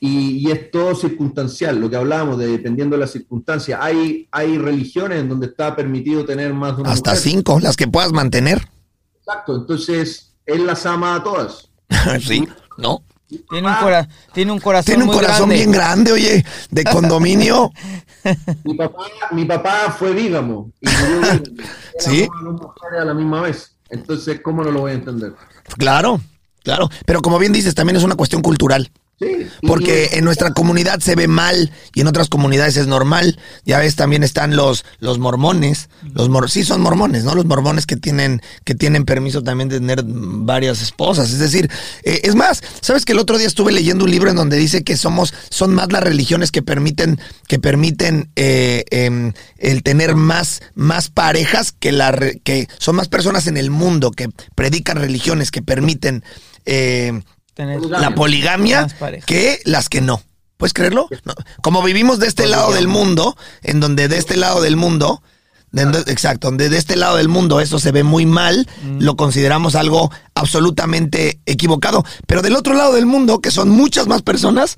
y, 0.00 0.50
es 0.50 0.70
todo 0.70 0.94
circunstancial, 0.94 1.80
lo 1.80 1.88
que 1.88 1.96
hablábamos 1.96 2.36
de 2.36 2.48
dependiendo 2.48 2.96
de 2.96 3.00
la 3.00 3.06
circunstancia. 3.06 3.82
Hay, 3.82 4.28
hay 4.30 4.58
religiones 4.58 5.20
en 5.20 5.30
donde 5.30 5.46
está 5.46 5.74
permitido 5.74 6.26
tener 6.26 6.52
más 6.52 6.76
de 6.76 6.82
una 6.82 6.92
Hasta 6.92 7.16
cinco, 7.16 7.58
las 7.58 7.76
que 7.76 7.88
puedas 7.88 8.12
mantener. 8.12 8.68
Exacto, 9.16 9.56
entonces 9.56 10.31
él 10.46 10.66
las 10.66 10.86
ama 10.86 11.16
a 11.16 11.22
todas. 11.22 11.68
sí, 12.20 12.48
¿no? 12.78 13.02
Tiene 13.48 13.68
un, 13.68 13.74
tiene 14.32 14.52
un 14.52 14.60
corazón 14.60 14.84
Tiene 14.84 15.04
un 15.04 15.10
corazón 15.10 15.48
bien 15.48 15.72
grande, 15.72 16.12
oye, 16.12 16.44
de 16.70 16.84
condominio. 16.92 17.72
mi, 18.64 18.74
papá, 18.74 19.06
mi 19.30 19.44
papá 19.44 19.94
fue 19.98 20.12
vígamo. 20.12 20.70
Y 20.80 20.88
¿Sí? 21.98 22.28
a 23.00 23.04
la 23.04 23.14
misma 23.14 23.42
vez. 23.42 23.74
Entonces, 23.88 24.40
¿cómo 24.42 24.62
no 24.62 24.70
lo 24.70 24.80
voy 24.80 24.92
a 24.92 24.94
entender? 24.94 25.34
Claro, 25.78 26.20
claro. 26.62 26.88
Pero 27.06 27.22
como 27.22 27.38
bien 27.38 27.52
dices, 27.52 27.74
también 27.74 27.96
es 27.96 28.02
una 28.02 28.16
cuestión 28.16 28.42
cultural. 28.42 28.90
Porque 29.66 30.10
en 30.12 30.24
nuestra 30.24 30.52
comunidad 30.52 31.00
se 31.00 31.14
ve 31.14 31.28
mal 31.28 31.72
y 31.94 32.00
en 32.00 32.08
otras 32.08 32.28
comunidades 32.28 32.76
es 32.76 32.86
normal. 32.86 33.38
Ya 33.64 33.78
ves, 33.78 33.96
también 33.96 34.22
están 34.22 34.56
los, 34.56 34.84
los 34.98 35.18
mormones. 35.18 35.88
Los 36.14 36.28
mor 36.28 36.50
sí 36.50 36.64
son 36.64 36.80
mormones, 36.80 37.24
¿no? 37.24 37.34
Los 37.34 37.46
mormones 37.46 37.86
que 37.86 37.96
tienen, 37.96 38.42
que 38.64 38.74
tienen 38.74 39.04
permiso 39.04 39.42
también 39.42 39.68
de 39.68 39.78
tener 39.78 40.02
varias 40.04 40.82
esposas. 40.82 41.30
Es 41.30 41.38
decir, 41.38 41.70
eh, 42.02 42.20
es 42.24 42.34
más, 42.34 42.62
¿sabes 42.80 43.04
que 43.04 43.12
el 43.12 43.18
otro 43.18 43.38
día 43.38 43.46
estuve 43.46 43.72
leyendo 43.72 44.04
un 44.04 44.10
libro 44.10 44.30
en 44.30 44.36
donde 44.36 44.56
dice 44.56 44.82
que 44.84 44.96
somos, 44.96 45.34
son 45.50 45.74
más 45.74 45.92
las 45.92 46.02
religiones 46.02 46.50
que 46.50 46.62
permiten, 46.62 47.20
que 47.48 47.58
permiten 47.58 48.30
eh, 48.36 48.84
em, 48.90 49.32
el 49.58 49.82
tener 49.82 50.14
más, 50.14 50.60
más 50.74 51.08
parejas 51.08 51.72
que 51.72 51.92
la 51.92 52.12
que 52.44 52.68
son 52.78 52.96
más 52.96 53.08
personas 53.08 53.46
en 53.46 53.56
el 53.56 53.70
mundo 53.70 54.10
que 54.10 54.28
predican 54.54 54.96
religiones 54.96 55.50
que 55.50 55.62
permiten 55.62 56.22
eh, 56.66 57.22
la 57.56 58.14
poligamia 58.14 58.86
que 59.26 59.60
las 59.64 59.88
que 59.88 60.00
no. 60.00 60.22
¿Puedes 60.56 60.74
creerlo? 60.74 61.08
Como 61.62 61.82
vivimos 61.82 62.18
de 62.20 62.28
este 62.28 62.46
lado 62.46 62.72
del 62.72 62.86
mundo, 62.86 63.36
en 63.62 63.80
donde 63.80 64.06
de 64.06 64.18
este 64.18 64.36
lado 64.36 64.62
del 64.62 64.76
mundo, 64.76 65.22
exacto, 65.72 66.48
donde 66.48 66.68
de 66.68 66.76
este 66.76 66.96
lado 66.96 67.16
del 67.16 67.28
mundo 67.28 67.60
eso 67.60 67.78
se 67.78 67.92
ve 67.92 68.04
muy 68.04 68.26
mal, 68.26 68.68
mm. 68.84 69.02
lo 69.02 69.16
consideramos 69.16 69.74
algo 69.74 70.10
absolutamente 70.34 71.40
equivocado. 71.46 72.04
Pero 72.26 72.42
del 72.42 72.56
otro 72.56 72.74
lado 72.74 72.94
del 72.94 73.06
mundo, 73.06 73.40
que 73.40 73.50
son 73.50 73.70
muchas 73.70 74.06
más 74.06 74.22
personas, 74.22 74.76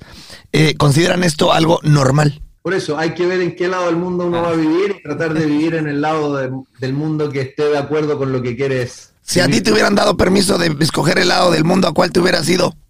eh, 0.51 0.75
consideran 0.75 1.23
esto 1.23 1.53
algo 1.53 1.79
normal. 1.83 2.41
Por 2.61 2.73
eso 2.73 2.97
hay 2.97 3.13
que 3.13 3.27
ver 3.27 3.41
en 3.41 3.55
qué 3.55 3.67
lado 3.67 3.85
del 3.85 3.97
mundo 3.97 4.25
uno 4.25 4.41
va 4.41 4.49
a 4.49 4.55
vivir 4.55 4.95
y 4.97 5.03
tratar 5.03 5.35
de 5.35 5.45
vivir 5.45 5.75
en 5.75 5.87
el 5.87 6.01
lado 6.01 6.35
del 6.79 6.93
mundo 6.93 7.29
que 7.29 7.41
esté 7.41 7.69
de 7.69 7.77
acuerdo 7.77 8.17
con 8.17 8.31
lo 8.31 8.41
que 8.41 8.55
quieres 8.55 9.11
si 9.25 9.39
a 9.39 9.47
ti 9.47 9.59
te 9.61 9.71
hubieran 9.71 9.95
dado 9.95 10.15
permiso 10.15 10.57
de 10.57 10.75
escoger 10.79 11.17
el 11.17 11.29
lado 11.29 11.51
del 11.51 11.63
mundo, 11.63 11.87
¿a 11.87 11.93
cuál 11.93 12.11
te 12.11 12.19
hubieras 12.19 12.47
ido? 12.47 12.75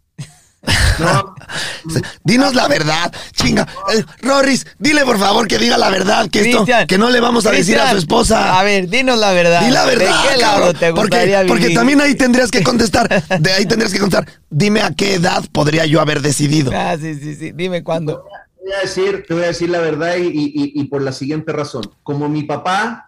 No. 0.97 1.35
Dinos 2.23 2.55
la 2.55 2.67
verdad, 2.67 3.13
chinga. 3.33 3.67
Eh, 3.93 4.03
Rorris, 4.21 4.65
dile 4.79 5.03
por 5.05 5.19
favor 5.19 5.47
que 5.47 5.59
diga 5.59 5.77
la 5.77 5.89
verdad, 5.89 6.29
que 6.29 6.49
esto, 6.49 6.65
que 6.87 6.97
no 6.97 7.09
le 7.09 7.19
vamos 7.19 7.45
a 7.45 7.51
decir 7.51 7.77
a 7.77 7.91
su 7.91 7.97
esposa. 7.97 8.57
A 8.59 8.63
ver, 8.63 8.89
dinos 8.89 9.19
la 9.19 9.31
verdad. 9.31 9.61
Di 9.61 9.71
la 9.71 9.85
verdad. 9.85 10.23
¿De 10.23 10.29
qué 10.29 10.37
lado 10.37 10.73
te 10.73 10.91
gustaría 10.91 11.45
porque, 11.45 11.65
porque 11.67 11.75
también 11.75 12.01
ahí 12.01 12.15
tendrías 12.15 12.49
que 12.49 12.63
contestar. 12.63 13.23
De 13.39 13.51
ahí 13.51 13.65
tendrías 13.65 13.93
que 13.93 13.99
contestar. 13.99 14.27
Dime 14.49 14.81
a 14.81 14.91
qué 14.91 15.15
edad 15.15 15.43
podría 15.51 15.85
yo 15.85 16.01
haber 16.01 16.21
decidido. 16.21 16.71
Ah, 16.73 16.95
sí, 16.99 17.13
sí, 17.15 17.35
sí. 17.35 17.51
Dime 17.53 17.83
cuándo. 17.83 18.23
Te 18.57 18.63
voy 18.63 18.73
a 18.73 18.81
decir, 18.81 19.25
te 19.27 19.33
voy 19.33 19.43
a 19.43 19.47
decir 19.47 19.69
la 19.69 19.79
verdad 19.79 20.15
y, 20.17 20.31
y 20.73 20.83
por 20.85 21.01
la 21.01 21.11
siguiente 21.11 21.51
razón. 21.51 21.91
Como 22.03 22.29
mi 22.29 22.43
papá 22.43 23.04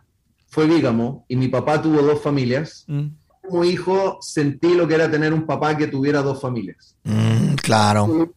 fue 0.48 0.66
vígamo 0.66 1.26
y 1.28 1.36
mi 1.36 1.48
papá 1.48 1.82
tuvo 1.82 2.02
dos 2.02 2.22
familias. 2.22 2.86
Mm. 2.88 3.08
Como 3.42 3.64
hijo 3.64 4.18
sentí 4.22 4.74
lo 4.74 4.88
que 4.88 4.96
era 4.96 5.10
tener 5.10 5.34
un 5.34 5.46
papá 5.46 5.78
que 5.78 5.88
tuviera 5.88 6.22
dos 6.22 6.42
familias. 6.42 6.96
Mm, 7.04 7.56
claro. 7.56 8.34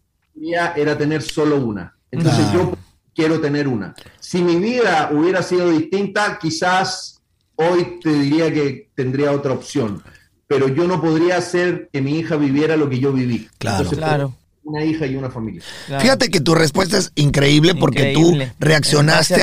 Era 0.77 0.97
tener 0.97 1.23
solo 1.23 1.57
una. 1.57 1.97
Entonces 2.11 2.53
yo 2.53 2.73
quiero 3.15 3.41
tener 3.41 3.69
una. 3.69 3.95
Si 4.19 4.43
mi 4.43 4.57
vida 4.57 5.11
hubiera 5.13 5.43
sido 5.43 5.71
distinta, 5.71 6.39
quizás 6.41 7.21
hoy 7.57 7.99
te 8.03 8.13
diría 8.13 8.53
que 8.53 8.91
tendría 8.95 9.33
otra 9.33 9.53
opción. 9.53 10.03
Pero 10.47 10.69
yo 10.69 10.87
no 10.87 11.01
podría 11.01 11.37
hacer 11.37 11.89
que 11.93 12.01
mi 12.01 12.19
hija 12.19 12.37
viviera 12.37 12.77
lo 12.77 12.89
que 12.89 12.99
yo 12.99 13.13
viví. 13.13 13.49
Claro, 13.59 13.91
claro 13.91 14.35
una 14.71 14.85
hija 14.85 15.07
y 15.07 15.17
una 15.17 15.31
familia. 15.31 15.63
Fíjate 16.01 16.31
que 16.31 16.41
tu 16.41 16.55
respuesta 16.55 16.99
es 16.99 17.13
increíble 17.17 17.75
porque 17.75 18.13
tú 18.15 18.37
reaccionaste 18.59 19.43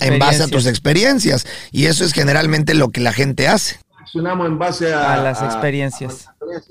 en 0.00 0.18
base, 0.18 0.42
a, 0.42 0.48
tus 0.48 0.66
experiencias 0.66 1.46
y 1.72 1.86
eso 1.86 2.04
es 2.04 2.12
generalmente 2.12 2.74
lo 2.74 2.90
que 2.90 3.00
la 3.00 3.12
gente 3.12 3.48
hace. 3.48 3.80
Reaccionamos 3.98 4.46
en 4.46 4.58
base 4.58 4.94
a, 4.94 5.22
las 5.22 5.42
experiencias. 5.42 6.28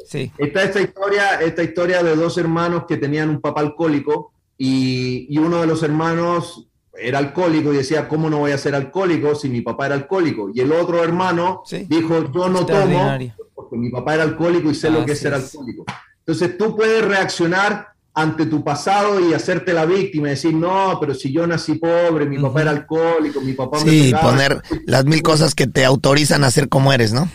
Sí. 0.08 0.32
Está 0.38 0.64
esta 0.64 0.82
historia, 0.82 1.42
esta 1.42 1.64
historia 1.64 2.02
de 2.02 2.16
dos 2.16 2.38
hermanos 2.38 2.86
que 2.88 2.98
tenían 2.98 3.30
un 3.30 3.42
papá 3.42 3.62
alcohólico 3.62 4.32
y, 4.58 5.38
uno 5.38 5.62
de 5.62 5.68
los 5.68 5.84
hermanos 5.84 6.68
era 7.00 7.20
alcohólico 7.20 7.72
y 7.72 7.78
decía, 7.78 8.08
¿cómo 8.08 8.28
no 8.28 8.40
voy 8.40 8.52
a 8.54 8.58
ser 8.58 8.74
alcohólico 8.74 9.36
si 9.36 9.50
mi 9.50 9.62
papá 9.62 9.86
era 9.86 9.96
alcohólico? 9.96 10.50
Y 10.52 10.62
el 10.62 10.72
otro 10.72 11.04
hermano 11.04 11.62
dijo, 11.88 12.32
yo 12.34 12.50
no 12.50 12.66
tomo 12.66 13.18
porque 13.54 13.78
mi 13.78 13.90
papá 13.90 14.16
era 14.16 14.24
alcohólico 14.24 14.72
y 14.72 14.76
sé 14.76 14.90
lo 14.90 15.06
que 15.06 15.12
es 15.12 15.20
ser 15.20 15.34
alcohólico. 15.34 15.86
Entonces 16.20 16.58
tú 16.58 16.76
puedes 16.76 17.06
reaccionar 17.06 17.90
ante 18.18 18.48
tu 18.48 18.64
pasado 18.64 19.20
y 19.20 19.36
hacerte 19.36 19.74
la 19.74 19.86
víctima 19.86 20.30
decir, 20.30 20.52
no, 20.52 20.98
pero 21.00 21.14
si 21.14 21.32
yo 21.32 21.46
nací 21.46 21.76
pobre, 21.76 22.26
mi 22.26 22.40
papá 22.40 22.62
era 22.62 22.72
alcohólico, 22.72 23.42
mi 23.42 23.54
papá 23.54 23.78
me 23.86 23.92
Sí, 23.92 24.12
poner 24.20 24.60
las 24.88 25.06
mil 25.06 25.22
cosas 25.22 25.54
que 25.54 25.68
te 25.68 25.86
autorizan 25.86 26.44
a 26.44 26.50
ser 26.50 26.68
como 26.68 26.92
eres, 26.92 27.14
¿no? 27.14 27.30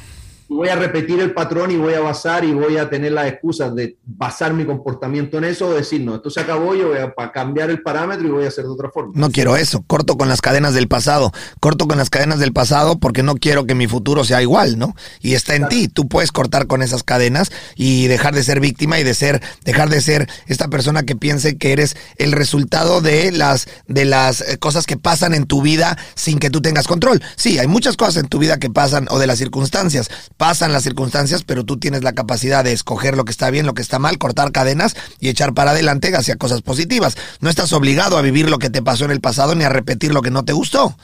Voy 0.53 0.69
a 0.69 0.77
repetir 0.77 1.21
el 1.21 1.33
patrón 1.33 1.71
y 1.71 1.77
voy 1.77 1.95
a 1.95 2.01
basar 2.01 2.45
y 2.45 2.53
voy 2.53 2.77
a 2.77 2.89
tener 2.89 3.13
las 3.13 3.27
excusas 3.27 3.75
de 3.75 3.97
basar 4.05 4.53
mi 4.53 4.65
comportamiento 4.65 5.39
en 5.39 5.45
eso 5.45 5.69
o 5.69 5.75
decir, 5.75 6.01
no, 6.01 6.17
esto 6.17 6.31
se 6.31 6.41
acabó, 6.41 6.75
yo 6.75 6.89
voy 6.89 6.99
a 6.99 7.33
cambiar 7.33 7.71
el 7.71 7.83
parámetro 7.83 8.27
y 8.27 8.31
voy 8.31 8.45
a 8.45 8.49
hacer 8.49 8.65
de 8.65 8.71
otra 8.71 8.91
forma. 8.91 9.13
No 9.15 9.31
quiero 9.31 9.57
eso, 9.57 9.83
corto 9.87 10.17
con 10.17 10.29
las 10.29 10.41
cadenas 10.41 10.75
del 10.75 10.89
pasado, 10.89 11.33
corto 11.61 11.89
con 11.89 11.99
las 11.99 12.11
cadenas 12.11 12.39
del 12.39 12.53
pasado 12.53 12.99
porque 12.99 13.23
no 13.23 13.35
quiero 13.37 13.67
que 13.67 13.75
mi 13.75 13.87
futuro 13.87 14.25
sea 14.25 14.43
igual, 14.43 14.79
¿no? 14.79 14.95
Y 15.21 15.35
está 15.35 15.55
en 15.55 15.69
ti, 15.69 15.89
tú 15.89 16.09
puedes 16.09 16.33
cortar 16.33 16.67
con 16.67 16.83
esas 16.83 17.03
cadenas 17.03 17.51
y 17.75 18.07
dejar 18.07 18.35
de 18.35 18.45
ser 18.45 18.61
víctima 18.61 18.99
y 18.99 19.05
de 19.05 19.15
ser, 19.15 19.43
dejar 19.65 19.89
de 19.89 20.01
ser 20.01 20.29
esta 20.47 20.69
persona 20.69 21.03
que 21.03 21.17
piense 21.17 21.57
que 21.57 21.73
eres 21.73 21.97
el 22.17 22.33
resultado 22.33 23.01
de 23.01 23.33
las, 23.33 23.67
de 23.87 24.05
las 24.05 24.41
eh, 24.41 24.59
cosas 24.59 24.87
que 24.87 24.97
pasan 24.97 25.35
en 25.35 25.47
tu 25.47 25.63
vida 25.63 25.97
sin 26.15 26.39
que 26.39 26.51
tú 26.51 26.61
tengas 26.61 26.87
control. 26.87 27.23
Sí, 27.37 27.59
hay 27.59 27.67
muchas 27.67 27.97
cosas 27.97 28.17
en 28.17 28.29
tu 28.29 28.39
vida 28.39 28.59
que 28.59 28.71
pasan 28.71 29.07
o 29.11 29.19
de 29.19 29.27
las 29.27 29.39
circunstancias 29.39 30.11
pasan 30.43 30.73
las 30.73 30.83
circunstancias, 30.83 31.45
pero 31.45 31.63
tú 31.63 31.79
tienes 31.79 32.03
la 32.03 32.15
capacidad 32.15 32.65
de 32.65 32.73
escoger 32.73 33.17
lo 33.17 33.25
que 33.25 33.31
está 33.31 33.49
bien, 33.49 33.65
lo 33.65 33.75
que 33.75 33.83
está 33.83 34.01
mal, 34.01 34.19
cortar 34.19 34.51
cadenas 34.51 34.97
y 35.21 35.29
echar 35.29 35.55
para 35.55 35.71
adelante 35.71 36.13
hacia 36.17 36.35
cosas 36.35 36.63
positivas. 36.63 37.17
No 37.39 37.49
estás 37.49 37.73
obligado 37.73 38.19
a 38.19 38.23
vivir 38.23 38.51
lo 38.51 38.59
que 38.59 38.69
te 38.69 38.83
pasó 38.83 39.05
en 39.05 39.13
el 39.13 39.21
pasado 39.21 39.55
ni 39.55 39.63
a 39.63 39.69
repetir 39.69 40.13
lo 40.13 40.21
que 40.21 40.33
no 40.33 40.45
te 40.45 40.53
gustó. 40.53 40.97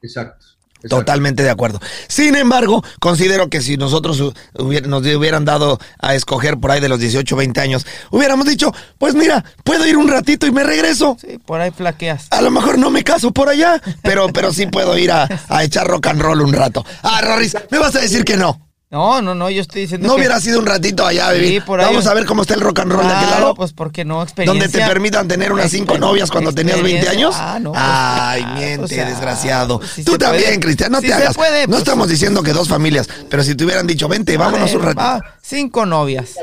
Exacto. 0.00 0.46
Totalmente 0.88 1.42
de 1.42 1.50
acuerdo. 1.50 1.80
Sin 2.08 2.34
embargo, 2.36 2.84
considero 3.00 3.48
que 3.48 3.60
si 3.60 3.76
nosotros 3.76 4.34
nos 4.54 5.06
hubieran 5.06 5.44
dado 5.44 5.78
a 5.98 6.14
escoger 6.14 6.58
por 6.58 6.70
ahí 6.70 6.80
de 6.80 6.88
los 6.88 6.98
18, 6.98 7.36
20 7.36 7.60
años, 7.60 7.86
hubiéramos 8.10 8.46
dicho, 8.46 8.72
pues 8.98 9.14
mira, 9.14 9.44
puedo 9.64 9.86
ir 9.86 9.96
un 9.96 10.08
ratito 10.08 10.46
y 10.46 10.50
me 10.52 10.64
regreso. 10.64 11.16
Sí, 11.20 11.38
por 11.44 11.60
ahí 11.60 11.70
flaqueas. 11.70 12.26
A 12.30 12.42
lo 12.42 12.50
mejor 12.50 12.78
no 12.78 12.90
me 12.90 13.04
caso 13.04 13.32
por 13.32 13.48
allá, 13.48 13.80
pero, 14.02 14.28
pero 14.28 14.52
sí 14.52 14.66
puedo 14.66 14.96
ir 14.98 15.12
a, 15.12 15.28
a 15.48 15.64
echar 15.64 15.86
rock 15.86 16.08
and 16.08 16.20
roll 16.20 16.40
un 16.42 16.52
rato. 16.52 16.84
Ah, 17.02 17.20
Rorris, 17.22 17.56
me 17.70 17.78
vas 17.78 17.94
a 17.96 18.00
decir 18.00 18.24
que 18.24 18.36
no. 18.36 18.71
No, 18.92 19.22
no, 19.22 19.34
no, 19.34 19.48
yo 19.48 19.62
estoy 19.62 19.82
diciendo. 19.82 20.06
No 20.06 20.16
hubiera 20.16 20.38
sido 20.38 20.58
un 20.58 20.66
ratito 20.66 21.06
allá, 21.06 21.32
vivir. 21.32 21.64
Vamos 21.66 22.06
a 22.06 22.12
ver 22.12 22.26
cómo 22.26 22.42
está 22.42 22.52
el 22.52 22.60
rock 22.60 22.80
and 22.80 22.92
roll 22.92 23.08
de 23.08 23.14
aquel 23.14 23.30
lado. 23.30 23.54
pues 23.54 23.72
porque 23.72 24.04
no, 24.04 24.22
experiencia. 24.22 24.66
Donde 24.66 24.78
te 24.78 24.86
permitan 24.86 25.26
tener 25.26 25.50
unas 25.50 25.70
cinco 25.70 25.96
novias 25.96 26.30
cuando 26.30 26.52
tenías 26.52 26.82
20 26.82 27.08
años. 27.08 27.34
Ah, 27.38 27.58
no. 27.58 27.72
Pues, 27.72 27.82
Ay, 27.82 28.44
miente, 28.54 29.02
desgraciado. 29.02 29.80
Tú 30.04 30.18
también, 30.18 30.60
Cristian, 30.60 30.92
no 30.92 31.00
te 31.00 31.10
hagas. 31.10 31.34
no 31.34 31.42
pues, 31.42 31.78
estamos 31.78 32.06
diciendo 32.06 32.42
que 32.42 32.52
dos 32.52 32.68
familias, 32.68 33.08
pero 33.30 33.42
si 33.42 33.54
te 33.54 33.64
hubieran 33.64 33.86
dicho, 33.86 34.08
vente, 34.08 34.36
vámonos 34.36 34.74
un 34.74 34.82
ratito. 34.82 35.20
cinco 35.40 35.86
novias. 35.86 36.34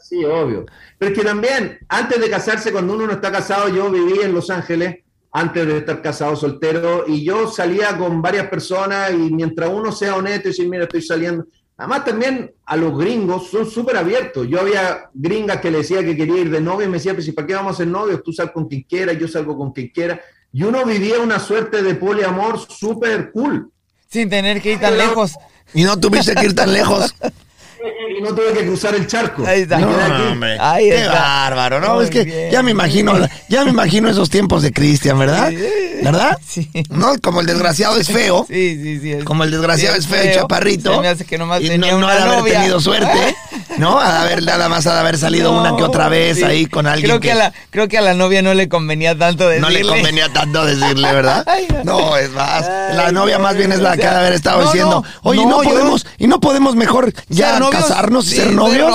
Sí, 0.00 0.24
obvio. 0.24 0.66
Pero 0.98 1.12
es 1.12 1.18
que 1.18 1.24
también, 1.24 1.78
antes 1.88 2.20
de 2.20 2.28
casarse, 2.28 2.72
cuando 2.72 2.94
uno 2.94 3.06
no 3.06 3.12
está 3.12 3.30
casado, 3.30 3.68
yo 3.68 3.88
viví 3.88 4.20
en 4.22 4.32
Los 4.32 4.50
Ángeles 4.50 4.96
antes 5.30 5.66
de 5.66 5.78
estar 5.78 6.02
casado 6.02 6.34
soltero 6.34 7.04
y 7.06 7.22
yo 7.22 7.48
salía 7.48 7.96
con 7.96 8.22
varias 8.22 8.48
personas 8.48 9.12
y 9.12 9.30
mientras 9.32 9.70
uno 9.70 9.92
sea 9.92 10.16
honesto 10.16 10.48
y 10.48 10.50
decir, 10.50 10.68
mira, 10.68 10.84
estoy 10.84 11.02
saliendo, 11.02 11.46
Además, 11.78 12.04
también 12.04 12.52
a 12.66 12.76
los 12.76 12.98
gringos 12.98 13.50
son 13.50 13.70
súper 13.70 13.96
abiertos. 13.96 14.48
Yo 14.48 14.60
había 14.60 15.08
gringas 15.14 15.60
que 15.60 15.70
le 15.70 15.78
decía 15.78 16.04
que 16.04 16.16
quería 16.16 16.40
ir 16.40 16.50
de 16.50 16.60
novio 16.60 16.86
y 16.86 16.90
me 16.90 16.96
decía, 16.96 17.14
pues, 17.14 17.32
¿para 17.32 17.46
qué 17.46 17.54
vamos 17.54 17.74
a 17.74 17.76
ser 17.78 17.86
novios? 17.86 18.20
Tú 18.24 18.32
sal 18.32 18.52
con 18.52 18.66
quien 18.66 18.82
quiera, 18.82 19.12
yo 19.12 19.28
salgo 19.28 19.56
con 19.56 19.72
quien 19.72 19.88
quiera. 19.88 20.20
Y 20.52 20.64
uno 20.64 20.84
vivía 20.84 21.20
una 21.20 21.38
suerte 21.38 21.82
de 21.82 21.94
poliamor 21.94 22.58
súper 22.58 23.30
cool. 23.30 23.70
Sin 24.08 24.28
tener 24.28 24.60
que 24.60 24.72
ir 24.72 24.80
tan 24.80 24.98
lejos. 24.98 25.34
Y 25.72 25.84
no 25.84 25.96
tuviste 26.00 26.34
que 26.34 26.46
ir 26.46 26.54
tan 26.54 26.72
lejos. 26.72 27.14
y 28.18 28.20
no 28.20 28.34
tuve 28.34 28.52
que 28.52 28.66
cruzar 28.66 28.94
el 28.94 29.06
charco. 29.06 29.44
Ahí 29.46 29.62
está. 29.62 29.78
No, 29.78 29.88
hombre. 30.32 30.56
Ahí 30.60 30.90
Qué 30.90 31.06
bárbaro, 31.06 31.80
¿no? 31.80 32.00
es 32.00 32.10
que 32.10 32.48
ya 32.52 32.62
me 32.62 32.70
imagino, 32.70 33.14
ya 33.48 33.64
me 33.64 33.70
imagino 33.70 34.08
esos 34.08 34.30
tiempos 34.30 34.62
de 34.62 34.72
Cristian, 34.72 35.18
¿verdad? 35.18 35.52
¿Verdad? 36.02 36.38
Sí. 36.46 36.70
¿No? 36.90 37.18
Como 37.22 37.40
el 37.40 37.46
desgraciado 37.46 37.96
es 37.96 38.08
feo. 38.08 38.46
Sí, 38.58 38.80
sí, 38.82 39.00
sí. 39.00 39.24
como 39.24 39.44
el 39.44 39.50
desgraciado 39.50 39.96
es 39.96 40.06
feo, 40.06 40.24
y 40.24 40.34
chaparrito. 40.34 41.00
me 41.00 41.08
hace 41.08 41.24
que 41.24 41.38
nomás 41.38 41.60
y 41.60 41.68
tenía 41.68 41.92
no, 41.92 41.98
una 41.98 42.24
no 42.24 42.32
haber 42.32 42.52
tenido 42.52 42.80
suerte. 42.80 43.36
¿No? 43.78 44.00
A 44.00 44.22
haber, 44.22 44.42
nada 44.42 44.68
más 44.68 44.86
a 44.86 44.98
haber 44.98 45.18
salido 45.18 45.52
una 45.52 45.76
que 45.76 45.82
otra 45.82 46.08
vez 46.08 46.42
ahí 46.42 46.66
con 46.66 46.86
alguien. 46.86 47.08
Creo 47.08 47.20
que, 47.20 47.32
a 47.32 47.34
la, 47.34 47.52
creo 47.70 47.86
que 47.86 47.98
a 47.98 48.00
la 48.00 48.14
novia 48.14 48.42
no 48.42 48.54
le 48.54 48.68
convenía 48.68 49.16
tanto 49.16 49.48
decirle. 49.48 49.68
No 49.68 49.70
le 49.70 49.82
convenía 49.82 50.32
tanto 50.32 50.64
decirle, 50.64 51.12
¿verdad? 51.12 51.46
no, 51.84 52.16
es 52.16 52.30
más. 52.30 52.66
la 52.94 53.12
novia 53.12 53.38
más 53.38 53.56
bien 53.56 53.70
es 53.70 53.80
la 53.80 53.96
que 53.96 54.06
ha 54.06 54.12
de 54.14 54.18
haber 54.18 54.32
estado 54.32 54.62
diciendo, 54.62 55.04
oye, 55.22 55.44
no, 55.46 55.60
podemos, 55.60 56.06
y 56.16 56.26
no 56.26 56.40
podemos 56.40 56.74
mejor 56.74 57.12
ya 57.28 57.58
casarnos 57.70 58.30
y 58.32 58.36
ser 58.36 58.52
novios. 58.52 58.92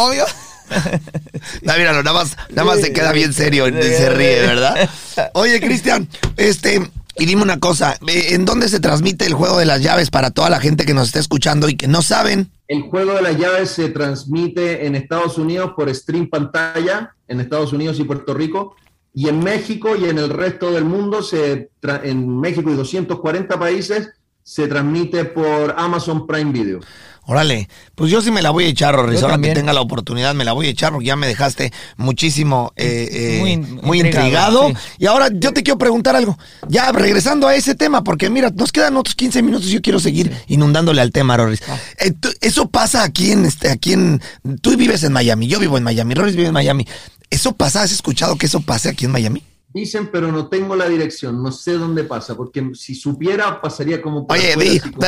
no, 1.62 1.78
míralo, 1.78 2.04
nada 2.04 2.20
más, 2.20 2.38
nada 2.50 2.64
más 2.64 2.80
se 2.80 2.94
queda 2.94 3.12
bien 3.12 3.34
serio 3.34 3.68
y 3.68 3.72
se 3.72 4.10
ríe, 4.10 4.42
¿verdad? 4.42 4.90
Oye, 5.34 5.60
Cristian, 5.60 6.08
este, 6.38 6.90
y 7.18 7.26
dime 7.26 7.44
una 7.44 7.60
cosa, 7.60 7.98
¿en 8.08 8.46
dónde 8.46 8.70
se 8.70 8.80
transmite 8.80 9.26
el 9.26 9.34
juego 9.34 9.60
de 9.60 9.66
las 9.66 9.82
llaves 9.82 10.10
para 10.10 10.32
toda 10.32 10.50
la 10.50 10.60
gente 10.60 10.86
que 10.86 10.94
nos 10.94 11.08
está 11.08 11.20
escuchando 11.20 11.70
y 11.70 11.76
que 11.76 11.88
no 11.88 12.02
saben? 12.02 12.50
El 12.68 12.84
juego 12.84 13.14
de 13.14 13.22
las 13.22 13.38
llaves 13.38 13.70
se 13.70 13.90
transmite 13.90 14.88
en 14.88 14.96
Estados 14.96 15.38
Unidos 15.38 15.74
por 15.76 15.94
stream 15.94 16.30
pantalla, 16.30 17.16
en 17.28 17.40
Estados 17.40 17.72
Unidos 17.74 18.00
y 18.00 18.04
Puerto 18.04 18.34
Rico, 18.34 18.76
y 19.14 19.30
en 19.30 19.44
México 19.44 19.96
y 19.96 20.06
en 20.06 20.18
el 20.18 20.30
resto 20.30 20.72
del 20.72 20.86
mundo, 20.86 21.22
se 21.22 21.70
en 22.04 22.40
México 22.40 22.72
y 22.72 22.74
240 22.74 23.60
países, 23.60 24.10
se 24.44 24.68
transmite 24.68 25.26
por 25.26 25.76
Amazon 25.78 26.28
Prime 26.28 26.52
Video. 26.52 26.80
Órale, 27.26 27.70
pues 27.96 28.12
yo 28.12 28.22
sí 28.22 28.32
me 28.32 28.42
la 28.42 28.50
voy 28.50 28.66
a 28.66 28.68
echar, 28.68 28.94
Rorris. 28.94 29.24
Ahora 29.24 29.38
que 29.38 29.54
tenga 29.54 29.72
la 29.72 29.80
oportunidad, 29.80 30.36
me 30.36 30.44
la 30.44 30.52
voy 30.52 30.68
a 30.68 30.70
echar 30.72 30.92
porque 30.92 31.06
ya 31.06 31.16
me 31.16 31.26
dejaste 31.26 31.72
muchísimo 31.96 32.74
eh, 32.76 33.08
eh, 33.12 33.58
muy, 33.82 34.02
intrigado. 34.02 34.74
Y 34.98 35.06
ahora 35.06 35.30
yo 35.32 35.54
te 35.54 35.64
quiero 35.64 35.78
preguntar 35.78 36.18
algo. 36.18 36.38
Ya 36.68 36.92
regresando 36.92 37.48
a 37.48 37.56
ese 37.56 37.76
tema, 37.76 38.04
porque 38.04 38.30
mira, 38.30 38.50
nos 38.50 38.74
quedan 38.74 38.98
otros 38.98 39.16
15 39.16 39.42
minutos 39.42 39.70
y 39.70 39.72
yo 39.72 39.82
quiero 39.82 40.02
seguir 40.02 40.36
inundándole 40.48 41.00
al 41.00 41.14
tema, 41.14 41.38
Rorris. 41.38 41.62
Ah. 41.70 41.78
Eh, 42.00 42.12
eso 42.42 42.68
pasa 42.68 43.04
aquí 43.04 43.32
en, 43.32 43.46
este, 43.46 43.70
aquí 43.70 43.94
en. 43.94 44.22
Tú 44.62 44.76
vives 44.76 45.04
en 45.04 45.14
Miami, 45.14 45.48
yo 45.48 45.60
vivo 45.60 45.78
en 45.78 45.84
Miami, 45.84 46.14
Rorris 46.16 46.36
vive 46.36 46.50
en 46.50 46.54
Miami. 46.54 46.86
¿Eso 47.30 47.54
pasa? 47.54 47.84
¿Has 47.84 47.94
escuchado 47.94 48.36
que 48.36 48.48
eso 48.48 48.60
pase 48.60 48.90
aquí 48.90 49.06
en 49.06 49.12
Miami? 49.12 49.44
Dicen, 49.74 50.10
pero 50.12 50.32
no 50.32 50.50
tengo 50.50 50.76
la 50.76 50.88
dirección, 50.88 51.42
no 51.42 51.52
sé 51.52 51.74
dónde 51.74 52.04
pasa, 52.04 52.36
porque 52.36 52.72
si 52.76 52.94
supiera 52.94 53.60
pasaría 53.60 54.04
como... 54.04 54.28
Oye, 54.30 54.56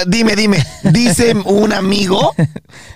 dime, 0.08 0.36
dime, 0.36 0.66
dice 0.92 1.36
un 1.46 1.72
amigo, 1.72 2.34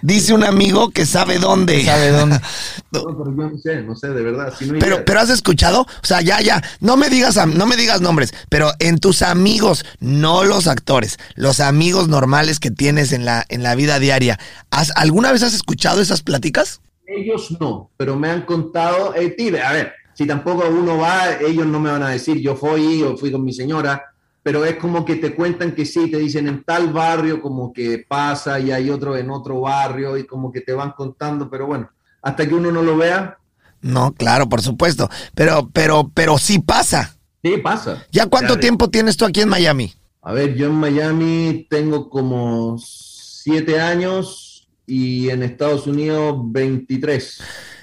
dice 0.02 0.34
un 0.34 0.44
amigo 0.44 0.90
que 0.90 1.06
sabe 1.06 1.38
dónde. 1.38 1.86
Sabe 1.86 2.10
dónde. 2.10 2.40
no, 2.92 3.04
pero 3.16 3.26
yo 3.26 3.50
no 3.52 3.58
sé, 3.60 3.84
no 3.84 3.96
sé, 3.96 4.10
de 4.10 4.24
verdad. 4.24 4.52
pero, 4.80 5.06
pero 5.06 5.20
has 5.20 5.30
escuchado, 5.30 5.82
o 5.82 6.06
sea, 6.06 6.22
ya, 6.22 6.42
ya, 6.42 6.64
no 6.80 6.98
me 6.98 7.08
digas, 7.08 7.36
no 7.48 7.68
me 7.68 7.78
digas 7.78 8.02
nombres, 8.02 8.34
pero 8.50 8.72
en 8.80 8.98
tus 8.98 9.22
amigos, 9.22 9.86
no 10.00 10.44
los 10.44 10.66
actores, 10.66 11.20
los 11.36 11.60
amigos 11.60 12.08
normales 12.08 12.60
que 12.60 12.72
tienes 12.72 13.12
en 13.12 13.26
la, 13.26 13.46
en 13.48 13.62
la 13.62 13.76
vida 13.76 14.00
diaria, 14.00 14.40
¿has, 14.72 14.92
¿alguna 14.96 15.32
vez 15.32 15.44
has 15.44 15.54
escuchado 15.54 16.02
esas 16.02 16.24
pláticas? 16.24 16.82
Ellos 17.06 17.56
no, 17.60 17.92
pero 17.96 18.16
me 18.16 18.30
han 18.30 18.42
contado, 18.44 19.14
eh, 19.16 19.36
a 19.64 19.72
ver, 19.72 19.94
si 20.20 20.28
tampoco 20.28 20.68
uno 20.68 20.98
va, 20.98 21.38
ellos 21.40 21.66
no 21.66 21.80
me 21.80 21.90
van 21.90 22.04
a 22.04 22.10
decir 22.10 22.42
yo 22.42 22.54
fui 22.54 23.02
o 23.04 23.16
fui 23.16 23.32
con 23.32 23.42
mi 23.42 23.54
señora, 23.54 24.04
pero 24.44 24.66
es 24.66 24.76
como 24.76 25.06
que 25.06 25.16
te 25.16 25.34
cuentan 25.34 25.72
que 25.72 25.86
sí, 25.86 26.12
te 26.12 26.18
dicen 26.18 26.46
en 26.50 26.66
tal 26.66 26.92
barrio 26.92 27.42
como 27.42 27.72
que 27.72 28.04
pasa 28.06 28.60
y 28.60 28.70
hay 28.70 28.90
otro 28.90 29.16
en 29.16 29.30
otro 29.30 29.62
barrio 29.62 30.18
y 30.18 30.26
como 30.26 30.52
que 30.52 30.60
te 30.60 30.74
van 30.74 30.92
contando, 30.92 31.50
pero 31.50 31.68
bueno, 31.68 31.90
hasta 32.22 32.46
que 32.46 32.54
uno 32.54 32.70
no 32.70 32.84
lo 32.84 32.98
vea. 32.98 33.38
No, 33.80 34.12
claro, 34.12 34.50
por 34.50 34.62
supuesto, 34.62 35.10
pero, 35.34 35.70
pero, 35.72 36.12
pero 36.14 36.38
sí 36.38 36.60
pasa. 36.60 37.16
Sí, 37.42 37.56
pasa. 37.64 38.06
¿Ya 38.12 38.26
cuánto 38.26 38.60
tiempo 38.60 38.90
tienes 38.90 39.16
tú 39.16 39.24
aquí 39.24 39.40
en 39.40 39.48
Miami? 39.48 39.94
A 40.22 40.34
ver, 40.34 40.54
yo 40.54 40.66
en 40.66 40.76
Miami 40.76 41.66
tengo 41.70 42.10
como 42.10 42.78
siete 42.78 43.80
años 43.80 44.68
y 44.86 45.30
en 45.30 45.44
Estados 45.44 45.88
Unidos 45.88 46.36
23. 46.44 47.42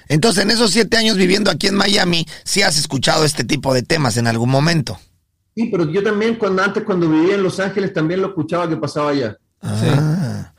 Entonces, 0.09 0.43
en 0.43 0.51
esos 0.51 0.71
siete 0.71 0.97
años 0.97 1.17
viviendo 1.17 1.51
aquí 1.51 1.67
en 1.67 1.75
Miami, 1.75 2.25
sí 2.43 2.61
has 2.61 2.77
escuchado 2.77 3.25
este 3.25 3.43
tipo 3.43 3.73
de 3.73 3.83
temas 3.83 4.17
en 4.17 4.27
algún 4.27 4.49
momento. 4.49 4.99
Sí, 5.55 5.69
pero 5.71 5.91
yo 5.91 6.03
también 6.03 6.35
cuando 6.35 6.61
antes 6.61 6.83
cuando 6.83 7.09
vivía 7.09 7.35
en 7.35 7.43
Los 7.43 7.59
Ángeles 7.59 7.93
también 7.93 8.21
lo 8.21 8.27
escuchaba 8.27 8.69
que 8.69 8.77
pasaba 8.77 9.09
allá. 9.09 9.37
Ah. 9.61 10.53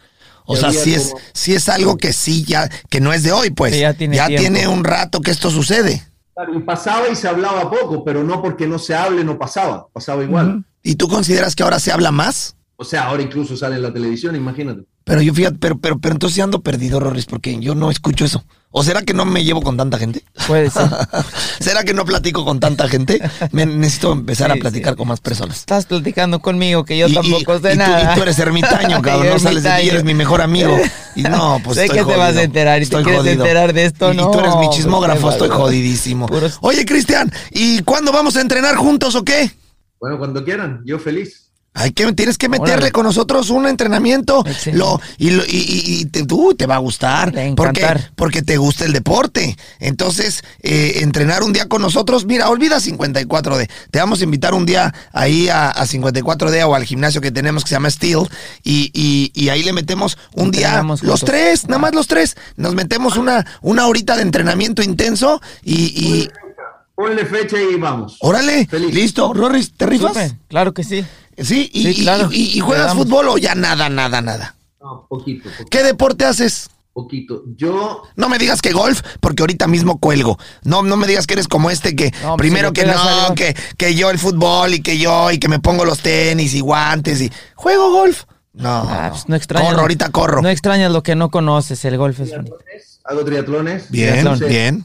O 0.45 0.57
sea, 0.57 0.73
sí 0.73 0.95
es, 0.95 1.13
sí 1.35 1.55
es 1.55 1.69
algo 1.69 1.99
que 1.99 2.13
sí 2.13 2.43
ya, 2.45 2.69
que 2.89 3.01
no 3.01 3.13
es 3.13 3.23
de 3.23 3.33
hoy, 3.33 3.51
pues. 3.51 3.79
ya 3.79 3.93
tiene, 3.95 4.67
un 4.67 4.83
rato 4.83 5.21
que 5.21 5.31
esto 5.31 5.51
sucede. 5.51 6.03
Claro, 6.35 6.55
y 6.55 6.61
pasaba 6.61 7.09
y 7.09 7.17
se 7.17 7.29
hablaba 7.29 7.71
poco, 7.71 8.03
pero 8.03 8.25
no 8.25 8.41
porque 8.41 8.67
no 8.67 8.79
se 8.79 8.95
hable, 8.95 9.25
no 9.25 9.39
pasaba, 9.39 9.89
pasaba 9.93 10.25
igual. 10.25 10.65
¿Y 10.83 10.95
tú 10.97 11.07
consideras 11.07 11.55
que 11.55 11.65
ahora 11.65 11.79
se 11.79 11.93
habla 11.93 12.13
más? 12.13 12.57
O 12.81 12.85
sea, 12.85 13.09
ahora 13.09 13.25
incluso 13.25 13.57
sale 13.57 13.75
en 13.75 13.83
la 13.83 13.93
televisión, 13.93 14.37
imagínate. 14.37 14.85
Pero 15.03 15.21
yo 15.21 15.35
fíjate, 15.35 15.59
pero, 15.59 15.79
pero, 15.79 15.99
pero 15.99 16.13
entonces 16.13 16.39
ando 16.39 16.61
perdido, 16.61 17.01
Rorris, 17.01 17.27
porque 17.27 17.59
yo 17.59 17.75
no 17.75 17.91
escucho 17.91 18.25
eso. 18.25 18.45
¿O 18.71 18.85
será 18.85 19.03
que 19.03 19.15
no 19.15 19.25
me 19.25 19.43
llevo 19.43 19.63
con 19.63 19.77
tanta 19.77 19.99
gente? 19.99 20.23
Puede 20.47 20.71
ser. 20.71 20.89
¿Será 21.59 21.83
que 21.83 21.93
no 21.93 22.05
platico 22.05 22.45
con 22.45 22.61
tanta 22.61 22.87
gente? 22.87 23.21
Me 23.51 23.67
necesito 23.67 24.13
empezar 24.13 24.53
a 24.53 24.55
platicar 24.55 24.95
con 24.95 25.09
más 25.09 25.19
personas. 25.19 25.57
Estás 25.57 25.87
platicando 25.87 26.39
conmigo, 26.39 26.85
que 26.85 26.97
yo 26.97 27.13
tampoco 27.13 27.59
sé 27.59 27.75
nada. 27.75 28.13
y 28.13 28.15
tú 28.15 28.23
eres 28.23 28.39
ermitaño, 28.39 29.03
cabrón. 29.03 29.31
no 29.31 29.39
sales 29.41 29.65
de 29.65 29.71
ti, 29.81 29.89
eres 29.89 30.05
mi 30.05 30.15
mejor 30.15 30.41
amigo. 30.41 30.79
Y 31.17 31.23
no, 31.23 31.61
pues. 31.65 31.79
Sé 31.79 31.89
que 31.89 32.05
te 32.05 32.17
vas 32.17 32.37
a 32.37 32.43
enterar 32.45 32.81
y 32.81 32.87
te 32.87 33.03
quieres 33.03 33.27
enterar 33.27 33.73
de 33.73 33.87
esto, 33.87 34.15
¿no? 34.15 34.29
Y 34.29 34.33
tú 34.33 34.39
eres 34.39 34.55
mi 34.55 34.71
chismógrafo, 34.71 35.33
estoy 35.33 35.49
jodidísimo. 35.49 36.29
Oye, 36.61 36.85
Cristian, 36.87 37.33
¿y 37.51 37.83
cuándo 37.83 38.13
vamos 38.13 38.37
a 38.37 38.41
entrenar 38.41 38.77
juntos 38.77 39.17
o 39.17 39.25
qué? 39.25 39.51
Bueno, 39.99 40.17
cuando 40.17 40.45
quieran, 40.45 40.83
yo 40.85 41.01
feliz. 41.01 41.48
Hay 41.79 41.93
que, 41.93 42.13
tienes 42.13 42.39
que 42.39 42.49
meterle 42.49 42.91
con 42.91 43.05
nosotros 43.05 43.51
un 43.51 43.69
entrenamiento 43.69 44.45
lo, 44.73 45.01
y, 45.17 45.31
y, 45.31 46.05
te, 46.07 46.25
te 46.57 46.67
va 46.67 46.75
a 46.75 46.79
gustar. 46.79 47.33
porque, 47.55 47.87
porque 48.17 48.43
te 48.43 48.57
gusta 48.57 48.85
el 48.85 48.93
deporte. 48.93 49.57
Entonces, 49.79 50.43
eh, 50.63 51.01
entrenar 51.03 51.45
un 51.45 51.53
día 51.53 51.67
con 51.67 51.81
nosotros, 51.81 52.27
mira, 52.27 52.49
olvida 52.49 52.79
54D. 52.79 53.71
Te 53.93 53.99
vamos 54.01 54.21
a 54.21 54.25
invitar 54.25 54.55
un 54.55 54.67
día 54.67 54.93
ahí 55.13 55.49
a, 55.49 55.73
54D 55.73 56.67
o 56.67 56.75
al 56.75 56.85
gimnasio 56.85 57.21
que 57.21 57.31
tenemos 57.31 57.63
que 57.63 57.69
se 57.69 57.77
llama 57.77 57.91
Steel 57.91 58.29
y, 58.65 59.31
y 59.33 59.49
ahí 59.49 59.63
le 59.63 59.73
metemos 59.73 60.19
un 60.35 60.51
día, 60.51 60.85
los 61.03 61.21
tres, 61.21 61.69
nada 61.69 61.79
más 61.79 61.95
los 61.95 62.09
tres. 62.09 62.37
Nos 62.57 62.75
metemos 62.75 63.17
una, 63.17 63.47
una 63.63 63.87
horita 63.87 64.17
de 64.17 64.23
entrenamiento 64.23 64.83
intenso 64.83 65.41
y... 65.63 66.29
Ponle 66.99 67.25
fecha 67.27 67.57
y 67.63 67.77
vamos. 67.77 68.17
Órale, 68.19 68.67
listo. 68.91 69.33
Rorris, 69.33 69.73
¿te 69.73 69.87
rifas? 69.87 70.35
claro 70.49 70.75
que 70.75 70.83
sí. 70.83 71.07
Sí, 71.41 71.71
y, 71.73 72.59
juegas 72.59 72.93
fútbol 72.95 73.29
o 73.29 73.39
ya 73.39 73.55
nada, 73.55 73.89
nada, 73.89 74.21
nada. 74.21 74.57
No, 74.81 75.07
poquito, 75.09 75.49
¿Qué 75.71 75.85
deporte 75.85 76.25
haces? 76.25 76.69
Poquito. 76.93 77.45
Yo. 77.55 78.03
No 78.17 78.29
me 78.29 78.37
digas 78.37 78.61
que 78.61 78.73
golf, 78.73 79.03
porque 79.21 79.45
ahorita 79.45 79.69
mismo 79.69 80.01
cuelgo. 80.01 80.41
No, 80.65 80.83
no 80.83 80.97
me 80.97 81.07
digas 81.07 81.29
que 81.29 81.35
eres 81.35 81.47
como 81.47 81.71
este 81.71 81.95
que 81.95 82.13
primero 82.37 82.73
que 82.73 82.85
no, 82.85 83.33
que, 83.37 83.55
que 83.77 83.95
yo 83.95 84.11
el 84.11 84.19
fútbol 84.19 84.75
y 84.75 84.83
que 84.83 84.99
yo 84.99 85.31
y 85.31 85.39
que 85.39 85.47
me 85.47 85.61
pongo 85.61 85.85
los 85.85 86.01
tenis 86.01 86.53
y 86.55 86.61
guantes 86.61 87.21
y 87.21 87.31
juego 87.55 87.93
golf. 87.93 88.25
No, 88.55 88.71
ah, 88.89 89.11
pues 89.13 89.29
no 89.29 89.37
extrañas. 89.37 89.69
Corro, 89.69 89.83
ahorita 89.83 90.11
corro. 90.11 90.43
No 90.43 90.49
extrañas 90.49 90.91
lo 90.91 91.05
que 91.05 91.15
no 91.15 91.31
conoces, 91.31 91.85
el 91.85 91.97
golf 91.97 92.19
es 92.19 92.33
Hago 93.05 93.25
triatlones. 93.25 93.89
Bien, 93.89 94.27
bien. 94.41 94.85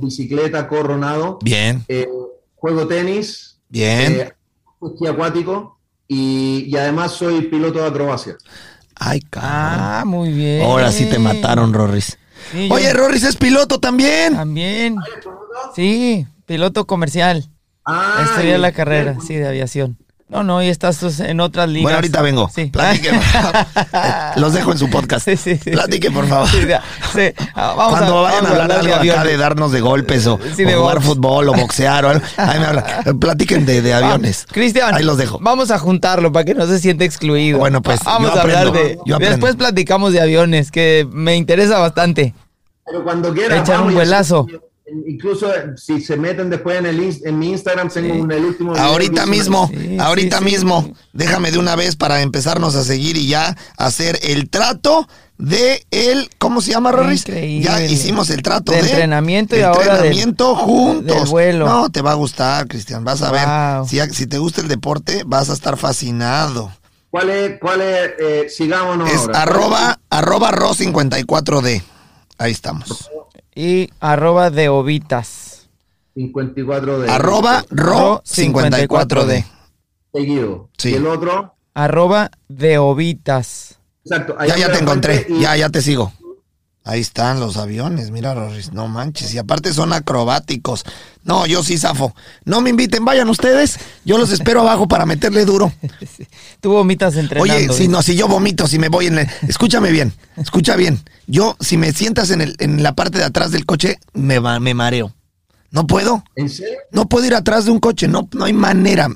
Bicicleta, 0.00 0.66
corro, 0.68 0.96
nado. 0.96 1.38
Bien. 1.42 1.84
Eh, 1.88 2.08
juego 2.54 2.86
tenis. 2.86 3.58
Bien. 3.68 4.12
Eh, 4.12 4.32
esquí 4.82 5.06
acuático 5.06 5.78
y, 6.08 6.74
además 6.76 7.12
soy 7.12 7.42
piloto 7.42 7.80
de 7.80 7.88
acrobacia. 7.88 8.36
Ay, 8.94 9.20
cabrón. 9.20 9.50
Ah, 9.52 10.02
muy 10.06 10.32
bien. 10.32 10.62
Ahora 10.62 10.92
sí 10.92 11.06
te 11.06 11.18
mataron, 11.18 11.72
Rorris. 11.72 12.18
Oye, 12.70 12.92
Rorris 12.92 13.24
es 13.24 13.36
piloto 13.36 13.80
también. 13.80 14.34
También. 14.34 14.96
Sí, 15.74 16.26
piloto 16.46 16.86
comercial. 16.86 17.48
Ah, 17.84 18.24
Estudié 18.24 18.58
la 18.58 18.72
carrera, 18.72 19.18
sí, 19.26 19.34
de 19.34 19.48
aviación. 19.48 19.98
No, 20.26 20.42
no, 20.42 20.62
y 20.62 20.68
estás 20.68 20.98
pues, 20.98 21.20
en 21.20 21.38
otras 21.40 21.68
ligas. 21.68 21.82
Bueno, 21.82 21.96
ahorita 21.96 22.22
vengo. 22.22 22.50
Sí. 22.52 22.72
Los 24.36 24.54
dejo 24.54 24.72
en 24.72 24.78
su 24.78 24.88
podcast. 24.88 25.28
Sí, 25.28 25.36
sí, 25.36 25.56
Platique, 25.70 26.10
por 26.10 26.26
favor. 26.26 26.48
Ah, 27.54 27.74
vamos 27.76 27.98
Cuando 27.98 28.22
vayan 28.22 28.46
a 28.46 28.50
hablar 28.50 28.72
algo 28.72 28.98
de 29.02 29.12
acá 29.12 29.24
de 29.24 29.36
darnos 29.36 29.70
de 29.70 29.80
golpes 29.80 30.26
o, 30.26 30.38
jugar 30.38 31.02
fútbol 31.02 31.50
o 31.50 31.52
boxear 31.52 32.06
o 32.06 32.08
algo, 32.10 32.26
ahí 32.38 32.58
me 32.58 32.66
habla. 32.66 32.84
Platiquen 33.20 33.66
de, 33.66 33.82
de 33.82 33.92
aviones. 33.92 34.46
Cristian, 34.50 34.94
ahí 34.94 35.04
los 35.04 35.18
dejo. 35.18 35.38
Vamos 35.40 35.70
a 35.70 35.78
juntarlo 35.78 36.32
para 36.32 36.44
que 36.44 36.54
no 36.54 36.66
se 36.66 36.78
siente 36.78 37.04
excluido. 37.04 37.58
Bueno, 37.58 37.82
pues 37.82 38.00
vamos 38.02 38.34
a 38.34 38.42
hablar 38.42 38.72
de. 38.72 38.98
Después 39.18 39.56
platicamos 39.56 40.12
de 40.12 40.22
aviones, 40.22 40.70
que 40.70 41.06
me 41.12 41.36
interesa 41.36 41.78
bastante. 41.78 42.34
Pero 42.86 43.04
cuando 43.04 43.32
quieran. 43.32 43.60
Echar 43.60 43.82
un 43.82 43.92
vuelazo 43.92 44.46
incluso 44.86 45.50
si 45.76 46.00
se 46.00 46.16
meten 46.16 46.50
después 46.50 46.78
en, 46.78 46.86
el, 46.86 47.20
en 47.24 47.38
mi 47.38 47.50
Instagram, 47.50 47.88
tengo 47.88 48.32
el 48.32 48.44
último. 48.44 48.74
ahorita 48.76 49.26
mismo, 49.26 49.70
ahorita 49.98 50.40
mismo, 50.40 50.92
déjame 51.12 51.50
de 51.50 51.58
una 51.58 51.76
vez 51.76 51.96
para 51.96 52.22
empezarnos 52.22 52.74
a 52.74 52.84
seguir 52.84 53.16
y 53.16 53.28
ya 53.28 53.56
hacer 53.76 54.18
el 54.22 54.50
trato 54.50 55.08
de 55.38 55.84
el, 55.90 56.30
¿cómo 56.38 56.60
se 56.60 56.72
llama, 56.72 56.92
Rorris? 56.92 57.24
Ya 57.24 57.84
hicimos 57.84 58.30
el 58.30 58.42
trato 58.42 58.72
de, 58.72 58.80
entrenamiento 58.80 59.56
y 59.56 59.62
ahora 59.62 59.96
entrenamiento 59.96 60.54
juntos. 60.54 61.30
vuelo. 61.30 61.66
No, 61.66 61.90
te 61.90 62.02
va 62.02 62.12
a 62.12 62.14
gustar, 62.14 62.68
Cristian, 62.68 63.04
vas 63.04 63.22
a 63.22 63.30
ver. 63.32 63.88
Si, 63.88 63.98
si, 64.14 64.26
te 64.26 64.38
gusta 64.38 64.60
el 64.60 64.68
deporte, 64.68 65.22
vas 65.26 65.50
a 65.50 65.54
estar 65.54 65.76
fascinado. 65.76 66.70
¿Cuál 67.10 67.30
es, 67.30 67.60
cuál 67.60 67.80
es, 67.80 68.10
eh, 68.18 68.46
sigámonos 68.48 69.08
Es 69.10 69.28
arroba, 69.32 70.00
arroba 70.10 70.50
ro54d. 70.50 71.82
Ahí 72.38 72.50
estamos 72.50 73.08
y 73.54 73.90
arroba 74.00 74.50
de 74.50 74.68
ovitas. 74.68 75.68
54D. 76.16 77.08
Arroba 77.08 77.64
ro 77.70 78.22
54D. 78.24 79.44
Seguido. 80.12 80.70
¿Y 80.82 80.94
el 80.94 81.06
otro? 81.06 81.54
Arroba 81.74 82.30
de 82.48 82.78
ovitas. 82.78 83.78
Exacto. 84.04 84.36
Ya, 84.46 84.56
ya 84.56 84.72
te 84.72 84.78
encontré. 84.78 85.26
Ya, 85.40 85.56
ya 85.56 85.68
te 85.70 85.82
sigo. 85.82 86.12
Ahí 86.86 87.00
están 87.00 87.40
los 87.40 87.56
aviones, 87.56 88.10
mira, 88.10 88.34
no 88.72 88.88
manches. 88.88 89.32
Y 89.32 89.38
aparte 89.38 89.72
son 89.72 89.94
acrobáticos. 89.94 90.84
No, 91.22 91.46
yo 91.46 91.62
sí 91.62 91.78
zafo. 91.78 92.14
No 92.44 92.60
me 92.60 92.68
inviten, 92.68 93.06
vayan 93.06 93.30
ustedes. 93.30 93.78
Yo 94.04 94.18
los 94.18 94.30
espero 94.30 94.60
abajo 94.60 94.86
para 94.86 95.06
meterle 95.06 95.46
duro. 95.46 95.72
Tú 96.60 96.72
vomitas 96.72 97.16
entrenando. 97.16 97.54
Oye, 97.54 97.72
si 97.72 97.88
no, 97.88 98.02
si 98.02 98.16
yo 98.16 98.28
vomito, 98.28 98.66
si 98.66 98.78
me 98.78 98.90
voy 98.90 99.06
en 99.06 99.20
el... 99.20 99.28
Escúchame 99.48 99.90
bien, 99.92 100.12
escucha 100.36 100.76
bien. 100.76 101.02
Yo, 101.26 101.56
si 101.58 101.78
me 101.78 101.90
sientas 101.94 102.30
en, 102.30 102.42
el, 102.42 102.54
en 102.58 102.82
la 102.82 102.94
parte 102.94 103.16
de 103.16 103.24
atrás 103.24 103.50
del 103.50 103.64
coche, 103.64 103.98
me, 104.12 104.38
me 104.60 104.74
mareo. 104.74 105.14
No 105.70 105.86
puedo. 105.86 106.22
¿En 106.36 106.50
serio? 106.50 106.78
No 106.92 107.08
puedo 107.08 107.24
ir 107.24 107.34
atrás 107.34 107.64
de 107.64 107.70
un 107.70 107.80
coche, 107.80 108.08
no, 108.08 108.28
no 108.32 108.44
hay 108.44 108.52
manera 108.52 109.08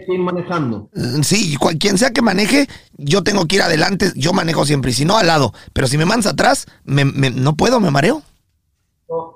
que 0.00 0.14
ir 0.14 0.20
manejando. 0.20 0.88
Mm, 0.94 1.22
sí, 1.22 1.56
quien 1.78 1.98
sea 1.98 2.10
que 2.10 2.22
maneje, 2.22 2.68
yo 2.96 3.22
tengo 3.22 3.46
que 3.46 3.56
ir 3.56 3.62
adelante, 3.62 4.12
yo 4.16 4.32
manejo 4.32 4.64
siempre, 4.64 4.90
y 4.90 4.94
si 4.94 5.04
no, 5.04 5.18
al 5.18 5.26
lado. 5.26 5.52
Pero 5.72 5.86
si 5.86 5.98
me 5.98 6.04
mandas 6.04 6.32
atrás, 6.32 6.66
me, 6.84 7.04
no 7.04 7.56
puedo, 7.56 7.80
me 7.80 7.90
mareo. 7.90 8.22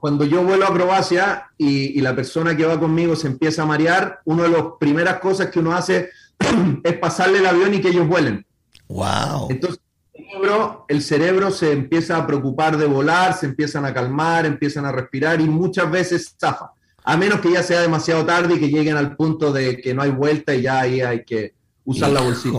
Cuando 0.01 0.25
yo 0.25 0.43
vuelo 0.43 0.67
a 0.67 0.73
Croacia 0.73 1.51
y, 1.59 2.01
la 2.01 2.17
persona 2.17 2.57
que 2.57 2.65
va 2.65 2.81
conmigo 2.81 3.15
se 3.15 3.27
empieza 3.27 3.63
a 3.63 3.67
marear, 3.67 4.21
una 4.25 4.45
de 4.45 4.49
las 4.49 4.63
primeras 4.81 5.21
cosas 5.21 5.49
que 5.49 5.59
uno 5.59 5.75
hace 5.75 6.09
es 6.85 6.99
pasarle 6.99 7.39
el 7.39 7.47
avión 7.47 7.75
y 7.75 7.81
que 7.81 7.89
ellos 7.89 8.09
vuelen. 8.09 8.47
Wow. 8.89 9.49
Entonces, 9.51 9.81
el 10.15 10.25
cerebro, 10.25 10.85
el 10.89 11.03
cerebro 11.03 11.51
se 11.51 11.73
empieza 11.73 12.17
a 12.17 12.27
preocupar 12.27 12.79
de 12.79 12.87
volar, 12.87 13.35
se 13.35 13.47
empiezan 13.47 13.85
a 13.85 13.93
calmar, 13.93 14.47
empiezan 14.47 14.87
a 14.87 14.93
respirar 14.93 15.43
y 15.43 15.45
muchas 15.45 15.91
veces 15.91 16.35
zafa 16.41 16.73
a 17.07 17.17
menos 17.17 17.41
que 17.41 17.53
ya 17.53 17.63
sea 17.63 17.81
demasiado 17.81 18.27
tarde 18.27 18.57
y 18.57 18.61
que 18.61 18.69
lleguen 18.69 18.97
al 18.97 19.17
punto 19.17 19.53
de 19.53 19.79
que 19.79 19.95
no 19.95 20.03
hay 20.03 20.11
vuelta 20.11 20.55
y 20.55 20.63
ya 20.63 20.81
ahí 20.81 21.01
hay 21.01 21.25
que 21.25 21.55
usar 21.85 22.11
la 22.11 22.21
bolsita. 22.21 22.59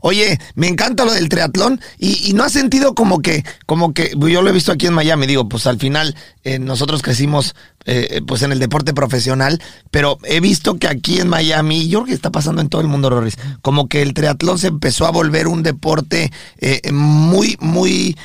Oye, 0.00 0.38
me 0.54 0.68
encanta 0.68 1.04
lo 1.04 1.12
del 1.12 1.28
triatlón 1.28 1.80
y, 1.98 2.32
no 2.34 2.44
has 2.44 2.52
sentido 2.52 2.94
como 2.94 3.20
que, 3.20 3.44
como 3.66 3.92
que, 3.92 4.12
yo 4.16 4.42
lo 4.42 4.48
he 4.48 4.52
visto 4.52 4.70
aquí 4.70 4.86
en 4.86 4.94
Miami, 4.94 5.26
digo, 5.26 5.48
pues 5.48 5.66
al 5.66 5.78
final 5.78 6.14
eh, 6.44 6.60
nosotros 6.60 7.02
crecimos 7.02 7.56
eh, 7.84 8.20
pues 8.24 8.42
en 8.42 8.52
el 8.52 8.60
deporte 8.60 8.94
profesional, 8.94 9.60
pero 9.90 10.18
he 10.22 10.38
visto 10.38 10.78
que 10.78 10.86
aquí 10.86 11.18
en 11.18 11.26
Miami, 11.26 11.88
yo 11.88 11.98
creo 11.98 12.06
que 12.06 12.14
está 12.14 12.30
pasando 12.30 12.62
en 12.62 12.68
todo 12.68 12.80
el 12.80 12.86
mundo, 12.86 13.10
Roris, 13.10 13.38
como 13.60 13.88
que 13.88 14.02
el 14.02 14.14
triatlón 14.14 14.60
se 14.60 14.68
empezó 14.68 15.06
a 15.06 15.10
volver 15.10 15.48
un 15.48 15.64
deporte 15.64 16.30
eh, 16.58 16.92
muy, 16.92 17.56
muy 17.58 18.16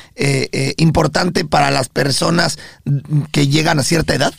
importante 0.76 1.44
para 1.44 1.72
las 1.72 1.88
personas 1.88 2.56
que 3.32 3.48
llegan 3.48 3.80
a 3.80 3.82
cierta 3.82 4.14
edad. 4.14 4.32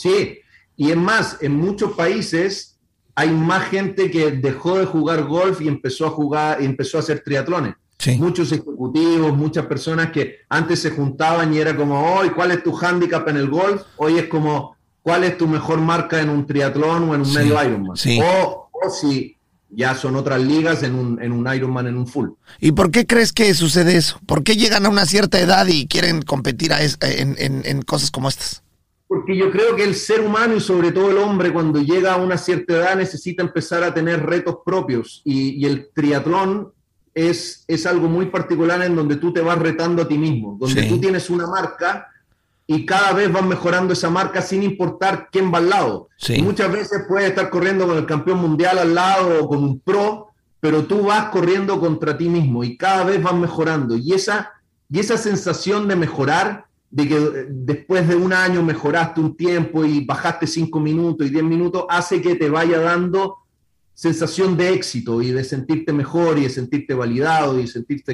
Sí, 0.00 0.38
y 0.76 0.90
es 0.90 0.96
más, 0.96 1.36
en 1.42 1.56
muchos 1.56 1.92
países 1.92 2.78
hay 3.14 3.30
más 3.30 3.68
gente 3.68 4.10
que 4.10 4.30
dejó 4.30 4.78
de 4.78 4.86
jugar 4.86 5.24
golf 5.24 5.60
y 5.60 5.68
empezó 5.68 6.06
a 6.06 6.10
jugar 6.10 6.62
y 6.62 6.64
empezó 6.64 6.96
a 6.96 7.00
hacer 7.00 7.20
triatlones. 7.22 7.74
Muchos 8.16 8.50
ejecutivos, 8.50 9.36
muchas 9.36 9.66
personas 9.66 10.10
que 10.10 10.36
antes 10.48 10.80
se 10.80 10.92
juntaban 10.92 11.52
y 11.52 11.58
era 11.58 11.76
como, 11.76 12.14
hoy, 12.14 12.30
¿cuál 12.30 12.50
es 12.52 12.62
tu 12.62 12.74
handicap 12.74 13.28
en 13.28 13.36
el 13.36 13.50
golf? 13.50 13.82
Hoy 13.98 14.16
es 14.16 14.26
como, 14.28 14.74
¿cuál 15.02 15.24
es 15.24 15.36
tu 15.36 15.46
mejor 15.46 15.82
marca 15.82 16.18
en 16.18 16.30
un 16.30 16.46
triatlón 16.46 17.10
o 17.10 17.14
en 17.14 17.20
un 17.20 17.32
medio 17.34 17.62
Ironman? 17.62 17.94
O, 18.22 18.70
o 18.72 18.90
si 18.90 19.36
ya 19.68 19.94
son 19.94 20.16
otras 20.16 20.40
ligas 20.40 20.82
en 20.82 20.94
un, 20.94 21.22
en 21.22 21.32
un 21.32 21.54
Ironman, 21.54 21.88
en 21.88 21.98
un 21.98 22.06
full. 22.06 22.30
¿Y 22.58 22.72
por 22.72 22.90
qué 22.90 23.06
crees 23.06 23.34
que 23.34 23.52
sucede 23.52 23.98
eso? 23.98 24.18
¿Por 24.24 24.44
qué 24.44 24.56
llegan 24.56 24.86
a 24.86 24.88
una 24.88 25.04
cierta 25.04 25.38
edad 25.38 25.66
y 25.66 25.86
quieren 25.86 26.22
competir 26.22 26.72
en, 26.72 27.36
en 27.66 27.82
cosas 27.82 28.10
como 28.10 28.30
estas? 28.30 28.62
Porque 29.10 29.36
yo 29.36 29.50
creo 29.50 29.74
que 29.74 29.82
el 29.82 29.96
ser 29.96 30.20
humano 30.20 30.54
y 30.54 30.60
sobre 30.60 30.92
todo 30.92 31.10
el 31.10 31.18
hombre 31.18 31.52
cuando 31.52 31.80
llega 31.80 32.12
a 32.12 32.16
una 32.16 32.38
cierta 32.38 32.74
edad 32.74 32.94
necesita 32.94 33.42
empezar 33.42 33.82
a 33.82 33.92
tener 33.92 34.24
retos 34.24 34.58
propios 34.64 35.20
y, 35.24 35.66
el 35.66 35.88
triatlón 35.92 36.70
es, 37.12 37.64
es 37.66 37.86
algo 37.86 38.06
muy 38.06 38.26
particular 38.26 38.80
en 38.82 38.94
donde 38.94 39.16
tú 39.16 39.32
te 39.32 39.40
vas 39.40 39.58
retando 39.58 40.02
a 40.02 40.06
ti 40.06 40.16
mismo, 40.16 40.56
donde 40.60 40.84
tú 40.84 41.00
tienes 41.00 41.28
una 41.28 41.48
marca 41.48 42.06
y 42.68 42.86
cada 42.86 43.12
vez 43.12 43.32
vas 43.32 43.44
mejorando 43.44 43.94
esa 43.94 44.10
marca 44.10 44.42
sin 44.42 44.62
importar 44.62 45.28
quién 45.32 45.52
va 45.52 45.58
al 45.58 45.70
lado. 45.70 46.08
muchas 46.40 46.70
veces 46.70 47.02
puedes 47.08 47.30
estar 47.30 47.50
corriendo 47.50 47.88
con 47.88 47.96
el 47.96 48.06
campeón 48.06 48.38
mundial 48.38 48.78
al 48.78 48.94
lado 48.94 49.42
o 49.42 49.48
con 49.48 49.64
un 49.64 49.80
pro, 49.80 50.28
pero 50.60 50.84
tú 50.84 51.06
vas 51.06 51.30
corriendo 51.30 51.80
contra 51.80 52.16
ti 52.16 52.28
mismo 52.28 52.62
y 52.62 52.76
cada 52.76 53.02
vez 53.02 53.20
vas 53.20 53.34
mejorando. 53.34 53.96
Y 53.96 54.12
esa, 54.12 54.52
y 54.88 55.00
esa 55.00 55.18
sensación 55.18 55.88
de 55.88 55.96
mejorar 55.96 56.66
de 56.90 57.08
que 57.08 57.16
eh, 57.16 57.46
después 57.48 58.06
de 58.08 58.16
un 58.16 58.32
año 58.32 58.62
mejoraste 58.62 59.20
un 59.20 59.36
tiempo 59.36 59.84
y 59.84 60.04
bajaste 60.04 60.46
cinco 60.46 60.80
minutos 60.80 61.26
y 61.26 61.30
diez 61.30 61.44
minutos, 61.44 61.84
hace 61.88 62.20
que 62.20 62.34
te 62.34 62.50
vaya 62.50 62.80
dando 62.80 63.36
sensación 63.94 64.56
de 64.56 64.72
éxito 64.72 65.22
y 65.22 65.30
de 65.30 65.44
sentirte 65.44 65.92
mejor 65.92 66.38
y 66.38 66.42
de 66.42 66.50
sentirte 66.50 66.94
validado 66.94 67.58
y 67.58 67.62
de 67.62 67.68
sentirte 67.68 68.12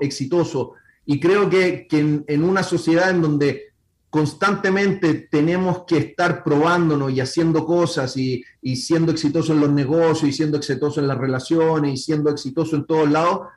exitoso. 0.00 0.72
Y 1.04 1.20
creo 1.20 1.48
que, 1.48 1.86
en, 1.90 2.42
una 2.42 2.62
sociedad 2.62 3.10
en 3.10 3.22
donde 3.22 3.64
constantemente 4.10 5.28
tenemos 5.30 5.84
que 5.86 5.98
estar 5.98 6.42
probándonos 6.42 7.12
y 7.12 7.20
haciendo 7.20 7.66
cosas 7.66 8.16
y, 8.16 8.42
siendo 8.74 9.12
exitoso 9.12 9.52
en 9.52 9.60
los 9.60 9.70
negocios 9.70 10.30
y 10.30 10.32
siendo 10.32 10.56
exitoso 10.56 11.00
en 11.00 11.08
las 11.08 11.18
relaciones 11.18 11.92
y 11.92 11.96
siendo 11.98 12.30
exitoso 12.30 12.74
en 12.76 12.86
todos 12.86 13.10
lados, 13.10 13.48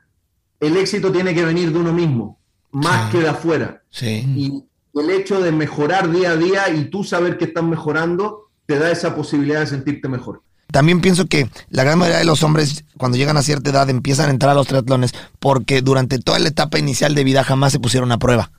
el 0.60 0.76
éxito 0.76 1.10
tiene 1.10 1.34
que 1.34 1.44
venir 1.44 1.72
de 1.72 1.78
uno 1.78 1.92
mismo 1.92 2.41
más 2.72 3.10
que 3.10 3.20
de 3.20 3.28
afuera. 3.28 3.82
Y 4.00 4.64
el 4.94 5.10
hecho 5.10 5.40
de 5.40 5.52
mejorar 5.52 6.10
día 6.10 6.32
a 6.32 6.36
día 6.36 6.68
y 6.70 6.86
tú 6.86 7.04
saber 7.04 7.38
que 7.38 7.44
estás 7.44 7.64
mejorando, 7.64 8.50
te 8.66 8.78
da 8.78 8.90
esa 8.90 9.14
posibilidad 9.14 9.60
de 9.60 9.66
sentirte 9.66 10.08
mejor. 10.08 10.42
También 10.70 11.02
pienso 11.02 11.26
que 11.26 11.50
la 11.68 11.84
gran 11.84 11.98
mayoría 11.98 12.18
de 12.18 12.24
los 12.24 12.42
hombres, 12.42 12.84
cuando 12.96 13.18
llegan 13.18 13.36
a 13.36 13.42
cierta 13.42 13.70
edad, 13.70 13.90
empiezan 13.90 14.28
a 14.28 14.32
entrar 14.32 14.52
a 14.52 14.54
los 14.54 14.66
triatlones 14.66 15.14
porque 15.38 15.82
durante 15.82 16.18
toda 16.18 16.38
la 16.38 16.48
etapa 16.48 16.78
inicial 16.78 17.14
de 17.14 17.24
vida 17.24 17.44
jamás 17.44 17.72
se 17.72 17.78
pusieron 17.78 18.10
a 18.10 18.18
prueba. 18.18 18.50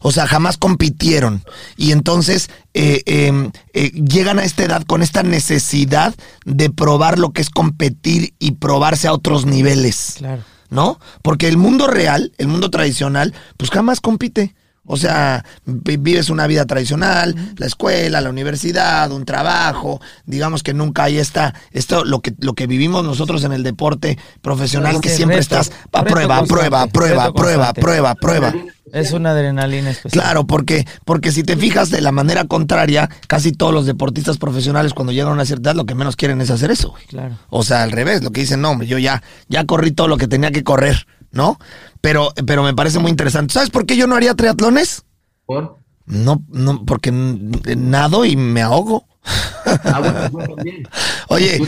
O 0.00 0.12
sea, 0.12 0.26
jamás 0.26 0.58
compitieron. 0.58 1.42
Y 1.78 1.92
entonces 1.92 2.50
eh, 2.74 3.02
em, 3.06 3.52
eh, 3.72 3.90
llegan 3.92 4.38
a 4.38 4.44
esta 4.44 4.64
edad 4.64 4.82
con 4.84 5.02
esta 5.02 5.22
necesidad 5.22 6.14
de 6.44 6.68
probar 6.68 7.18
lo 7.18 7.32
que 7.32 7.40
es 7.40 7.48
competir 7.48 8.34
y 8.38 8.52
probarse 8.52 9.08
a 9.08 9.14
otros 9.14 9.46
niveles. 9.46 10.16
Claro. 10.18 10.42
¿No? 10.70 10.98
Porque 11.22 11.48
el 11.48 11.56
mundo 11.56 11.86
real, 11.86 12.32
el 12.38 12.48
mundo 12.48 12.70
tradicional, 12.70 13.34
pues 13.56 13.70
jamás 13.70 14.00
compite. 14.00 14.54
O 14.86 14.96
sea, 14.96 15.44
vives 15.64 16.30
una 16.30 16.46
vida 16.46 16.64
tradicional, 16.64 17.34
la 17.56 17.66
escuela, 17.66 18.20
la 18.20 18.30
universidad, 18.30 19.10
un 19.10 19.24
trabajo, 19.24 20.00
digamos 20.24 20.62
que 20.62 20.74
nunca 20.74 21.04
hay 21.04 21.18
esta, 21.18 21.54
esto, 21.72 22.04
lo 22.04 22.20
que, 22.20 22.34
lo 22.38 22.54
que 22.54 22.66
vivimos 22.66 23.04
nosotros 23.04 23.44
en 23.44 23.52
el 23.52 23.62
deporte 23.62 24.18
profesional, 24.42 25.00
que 25.00 25.08
siempre 25.08 25.38
estás 25.38 25.72
a 25.92 26.04
prueba, 26.04 26.44
prueba, 26.44 26.86
prueba, 26.86 27.32
prueba, 27.32 27.72
prueba, 27.72 28.14
prueba. 28.14 28.54
Es 28.92 29.12
una 29.12 29.30
adrenalina 29.30 29.90
especial. 29.90 30.22
Claro, 30.22 30.46
porque, 30.46 30.86
porque 31.04 31.32
si 31.32 31.42
te 31.42 31.56
fijas 31.56 31.90
de 31.90 32.00
la 32.00 32.12
manera 32.12 32.44
contraria, 32.44 33.10
casi 33.26 33.52
todos 33.52 33.74
los 33.74 33.86
deportistas 33.86 34.38
profesionales 34.38 34.94
cuando 34.94 35.12
llegan 35.12 35.30
a 35.30 35.32
una 35.32 35.44
cierta 35.44 35.70
edad 35.70 35.76
lo 35.76 35.86
que 35.86 35.94
menos 35.94 36.14
quieren 36.14 36.40
es 36.40 36.50
hacer 36.50 36.70
eso. 36.70 36.94
Claro. 37.08 37.36
O 37.50 37.64
sea, 37.64 37.82
al 37.82 37.90
revés, 37.90 38.22
lo 38.22 38.30
que 38.30 38.42
dicen, 38.42 38.60
no, 38.60 38.70
hombre, 38.70 38.86
yo 38.86 38.98
ya, 38.98 39.22
ya 39.48 39.64
corrí 39.64 39.90
todo 39.90 40.06
lo 40.06 40.16
que 40.16 40.28
tenía 40.28 40.52
que 40.52 40.62
correr, 40.62 41.06
¿no? 41.32 41.58
Pero, 42.06 42.32
pero 42.46 42.62
me 42.62 42.72
parece 42.72 43.00
muy 43.00 43.10
interesante. 43.10 43.52
¿Sabes 43.52 43.70
por 43.70 43.84
qué 43.84 43.96
yo 43.96 44.06
no 44.06 44.14
haría 44.14 44.32
triatlones? 44.36 45.02
¿Por? 45.44 45.78
No, 46.04 46.40
no, 46.50 46.84
porque 46.84 47.10
nado 47.10 48.24
y 48.24 48.36
me 48.36 48.62
ahogo. 48.62 49.08
Ah, 49.24 50.30
Oye, 51.26 51.60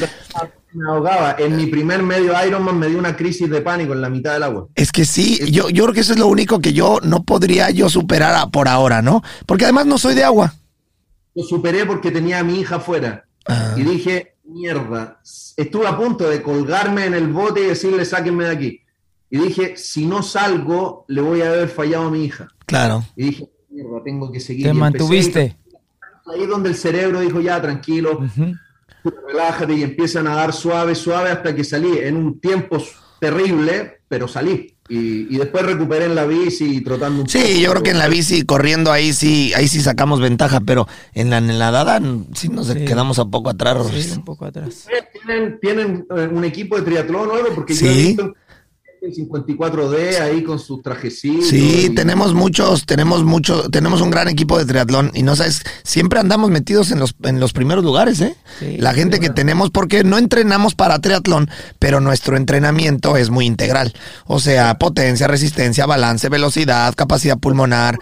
me 0.75 0.89
ahogaba. 0.89 1.35
En 1.41 1.57
mi 1.57 1.67
primer 1.67 2.05
medio 2.05 2.35
Ironman 2.47 2.79
me 2.79 2.87
dio 2.87 3.01
una 3.01 3.17
crisis 3.17 3.51
de 3.51 3.63
pánico 3.63 3.95
en 3.95 4.01
la 4.01 4.11
mitad 4.11 4.35
del 4.35 4.45
agua. 4.45 4.69
Es 4.77 4.93
que 4.93 5.05
sí, 5.05 5.41
yo, 5.51 5.71
yo 5.71 5.83
creo 5.83 5.95
que 5.95 6.03
eso 6.03 6.13
es 6.13 6.21
lo 6.21 6.29
único 6.29 6.61
que 6.61 6.73
yo 6.73 7.01
no 7.03 7.25
podría 7.25 7.71
yo 7.71 7.91
superar 7.91 8.49
por 8.53 8.69
ahora, 8.69 9.03
¿no? 9.03 9.25
Porque 9.45 9.65
además 9.65 9.87
no 9.87 9.99
soy 9.99 10.15
de 10.15 10.23
agua. 10.23 10.55
Lo 11.35 11.43
superé 11.43 11.85
porque 11.85 12.13
tenía 12.13 12.39
a 12.39 12.45
mi 12.45 12.61
hija 12.61 12.77
afuera. 12.77 13.25
Ah. 13.45 13.75
Y 13.77 13.83
dije, 13.83 14.37
mierda, 14.45 15.21
estuve 15.57 15.89
a 15.89 15.97
punto 15.97 16.31
de 16.31 16.43
colgarme 16.43 17.07
en 17.07 17.15
el 17.15 17.27
bote 17.27 17.59
y 17.59 17.65
decirle, 17.65 18.05
sáquenme 18.05 18.45
de 18.45 18.51
aquí. 18.53 18.83
Y 19.31 19.39
dije, 19.39 19.77
si 19.77 20.07
no 20.07 20.23
salgo, 20.23 21.05
le 21.09 21.21
voy 21.21 21.43
a 21.43 21.51
haber 21.51 21.69
fallado 21.69 22.07
a 22.07 22.11
mi 22.11 22.25
hija. 22.25 22.49
Claro. 22.67 23.05
Y 23.15 23.25
dije, 23.25 23.49
mierda, 23.71 24.03
tengo 24.05 24.33
que 24.33 24.41
seguir. 24.41 24.67
Te 24.67 24.73
mantuviste. 24.73 25.57
ahí 26.27 26.47
donde 26.47 26.71
el 26.71 26.75
cerebro 26.75 27.21
dijo, 27.21 27.41
ya, 27.41 27.61
tranquilo 27.61 28.21
relájate 29.27 29.75
y 29.75 29.83
empiezan 29.83 30.27
a 30.27 30.35
dar 30.35 30.53
suave, 30.53 30.95
suave 30.95 31.31
hasta 31.31 31.55
que 31.55 31.65
salí 31.65 31.99
en 31.99 32.17
un 32.17 32.41
tiempo 32.41 32.83
terrible, 33.21 34.01
pero 34.09 34.29
salí. 34.29 34.75
Y, 34.91 35.37
después 35.37 35.67
recuperé 35.67 36.07
en 36.07 36.15
la 36.15 36.25
bici 36.25 36.81
trotando 36.81 37.21
un 37.21 37.29
Sí, 37.29 37.61
yo 37.61 37.71
creo 37.73 37.83
que 37.83 37.91
en 37.91 37.99
la 37.99 38.09
bici 38.09 38.47
corriendo 38.47 38.91
ahí 38.91 39.13
sí, 39.13 39.53
ahí 39.55 39.69
sí 39.69 39.83
sacamos 39.83 40.19
ventaja, 40.19 40.61
pero 40.61 40.89
en 41.13 41.29
la, 41.29 41.39
en 41.39 41.59
la 41.59 41.71
dada 41.71 42.01
sí 42.33 42.49
nos 42.49 42.73
quedamos 42.73 43.19
a 43.19 43.27
poco 43.27 43.51
atrás. 43.51 43.77
un 44.17 44.25
poco 44.25 44.47
atrás. 44.47 44.87
¿Tienen, 45.13 45.61
¿Tienen, 45.61 46.07
eh, 46.17 46.31
un 46.33 46.43
equipo 46.43 46.77
de 46.77 46.83
triatlón 46.83 47.29
o 47.29 47.35
algo? 47.35 47.55
Porque 47.55 47.75
yo 47.75 47.87
he 47.87 47.95
visto 47.95 48.35
54D 49.01 50.21
ahí 50.21 50.43
con 50.43 50.59
sus 50.59 50.83
trajecitos. 50.83 51.49
Sí, 51.49 51.91
tenemos 51.95 52.35
muchos, 52.35 52.87
tenemos 52.87 53.25
mucho, 53.25 53.71
tenemos 53.71 54.01
un 54.01 54.11
gran 54.11 54.29
equipo 54.29 54.59
de 54.59 54.65
triatlón 54.65 55.11
y 55.15 55.23
no 55.23 55.37
sabes, 55.37 55.63
siempre 55.83 56.21
andamos 56.21 56.51
metidos 56.51 56.91
en 56.91 56.99
los, 56.99 57.15
en 57.23 57.41
los 57.41 57.53
primeros 57.53 57.85
lugares, 57.85 58.21
¿eh? 58.21 58.37
la 58.79 58.95
gente 58.95 59.21
que 59.21 59.31
tenemos, 59.31 59.71
porque 59.71 60.05
no 60.05 60.19
entrenamos 60.19 60.75
para 60.75 60.99
triatlón, 60.99 61.49
pero 61.79 62.01
nuestro 62.01 62.37
entrenamiento 62.37 63.17
es 63.17 63.31
muy 63.31 63.47
integral. 63.47 63.93
O 64.27 64.41
sea, 64.41 64.79
potencia, 64.79 65.27
resistencia, 65.27 65.87
balance, 65.87 66.29
velocidad, 66.29 66.95
capacidad 66.95 67.39
pulmonar 67.39 67.99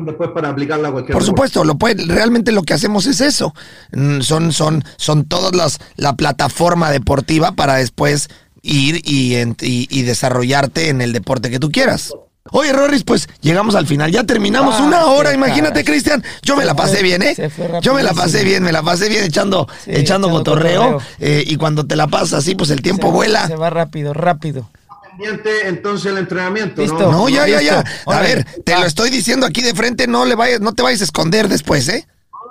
después 0.00 0.30
para 0.30 0.48
aplicarla 0.48 0.88
a 0.88 0.92
cualquier 0.92 1.12
Por 1.12 1.24
supuesto, 1.24 1.64
lo 1.64 1.76
puede, 1.76 2.04
realmente 2.06 2.52
lo 2.52 2.62
que 2.62 2.74
hacemos 2.74 3.06
es 3.06 3.20
eso. 3.20 3.54
Mm, 3.92 4.20
son, 4.20 4.52
son, 4.52 4.84
son 4.96 5.24
todas 5.24 5.54
las, 5.54 5.78
la 5.96 6.16
plataforma 6.16 6.90
deportiva 6.90 7.52
para 7.52 7.76
después 7.76 8.28
ir 8.62 9.02
y, 9.04 9.36
y, 9.60 10.02
desarrollarte 10.02 10.88
en 10.88 11.00
el 11.00 11.12
deporte 11.12 11.50
que 11.50 11.58
tú 11.58 11.70
quieras. 11.70 12.12
Oye, 12.50 12.72
Rorris, 12.72 13.04
pues 13.04 13.28
llegamos 13.40 13.74
al 13.74 13.86
final. 13.86 14.10
Ya 14.10 14.24
terminamos 14.24 14.76
ah, 14.78 14.82
una 14.82 15.06
hora. 15.06 15.32
Imagínate, 15.32 15.84
Cristian. 15.84 16.24
Yo 16.42 16.56
me 16.56 16.64
la 16.64 16.74
pasé 16.74 17.02
bien, 17.02 17.22
¿eh? 17.22 17.36
Yo 17.82 17.94
me 17.94 18.02
la 18.02 18.12
pasé 18.14 18.44
bien, 18.44 18.62
me 18.62 18.72
la 18.72 18.82
pasé 18.82 19.08
bien 19.08 19.24
echando, 19.24 19.68
echando, 19.86 20.28
motorreo. 20.28 20.98
Eh, 21.20 21.44
y 21.46 21.56
cuando 21.56 21.86
te 21.86 21.96
la 21.96 22.08
pasas 22.08 22.40
así, 22.40 22.54
pues 22.54 22.70
el 22.70 22.82
tiempo 22.82 23.10
vuela. 23.12 23.46
Se 23.46 23.56
va 23.56 23.70
rápido, 23.70 24.12
rápido. 24.12 24.68
Entonces 25.64 26.10
el 26.10 26.18
entrenamiento. 26.18 26.84
¿no? 26.84 27.12
no, 27.12 27.28
ya, 27.28 27.46
ya, 27.46 27.60
ya. 27.60 27.84
A 28.06 28.20
ver, 28.20 28.44
te 28.64 28.72
lo 28.74 28.86
estoy 28.86 29.10
diciendo 29.10 29.46
aquí 29.46 29.62
de 29.62 29.74
frente. 29.74 30.06
No 30.06 30.24
le 30.24 30.34
vayas, 30.34 30.60
no 30.60 30.72
te 30.72 30.82
vayas 30.82 31.00
a 31.00 31.04
esconder 31.04 31.48
después, 31.48 31.88
¿eh? 31.88 32.06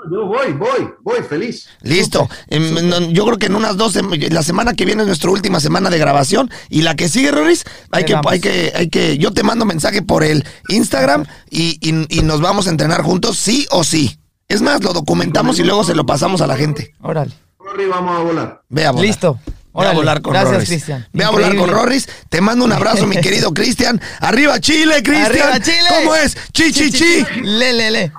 Yo 0.09 0.25
voy, 0.25 0.53
voy, 0.53 0.89
voy, 1.01 1.21
feliz. 1.21 1.67
Listo. 1.81 2.29
Em, 2.47 3.11
yo 3.11 3.25
creo 3.25 3.37
que 3.37 3.47
en 3.47 3.55
unas 3.55 3.77
dos, 3.77 3.97
la 4.29 4.43
semana 4.43 4.73
que 4.73 4.85
viene 4.85 5.03
es 5.03 5.07
nuestra 5.07 5.29
última 5.29 5.59
semana 5.59 5.89
de 5.89 5.97
grabación 5.97 6.49
y 6.69 6.81
la 6.81 6.95
que 6.95 7.09
sigue, 7.09 7.31
Roris, 7.31 7.63
hay 7.91 8.05
que, 8.05 8.15
hay 8.27 8.39
que, 8.39 8.71
hay 8.75 8.89
que, 8.89 9.17
yo 9.17 9.31
te 9.31 9.43
mando 9.43 9.65
mensaje 9.65 10.01
por 10.01 10.23
el 10.23 10.45
Instagram 10.69 11.25
y, 11.49 11.77
nos 12.23 12.41
vamos 12.41 12.67
a 12.67 12.69
entrenar 12.69 13.01
juntos, 13.01 13.37
sí 13.37 13.67
o 13.71 13.83
sí. 13.83 14.19
Es 14.47 14.61
más, 14.61 14.83
lo 14.83 14.93
documentamos 14.93 15.59
y 15.59 15.63
luego 15.63 15.83
se 15.83 15.95
lo 15.95 16.05
pasamos 16.05 16.41
a 16.41 16.47
la 16.47 16.55
gente. 16.55 16.93
Órale. 17.01 17.33
Rory, 17.59 17.85
vamos 17.87 18.19
a 18.19 18.23
volar. 18.23 18.61
Ve 18.69 18.85
a 18.85 18.91
volar. 18.91 19.05
Listo. 19.05 19.39
Ve 19.73 19.87
a 19.87 19.93
volar 19.93 20.21
con 20.21 20.33
Gracias, 20.33 20.65
Cristian. 20.65 21.07
Ve 21.13 21.23
a 21.23 21.29
volar 21.29 21.55
con 21.55 21.69
Rorris. 21.69 22.07
Te 22.29 22.41
mando 22.41 22.65
un 22.65 22.71
abrazo, 22.73 23.07
mi 23.07 23.15
querido 23.21 23.53
Cristian. 23.53 24.01
Arriba 24.19 24.59
Chile, 24.59 25.01
Cristian. 25.01 25.25
Arriba 25.25 25.59
Chile. 25.59 25.87
¿Cómo 25.89 26.15
es? 26.15 26.37
Chi, 26.51 26.73
chi, 26.73 26.91
chi. 26.91 27.25
Le, 27.43 27.73
le, 27.73 27.91
le. 27.91 28.11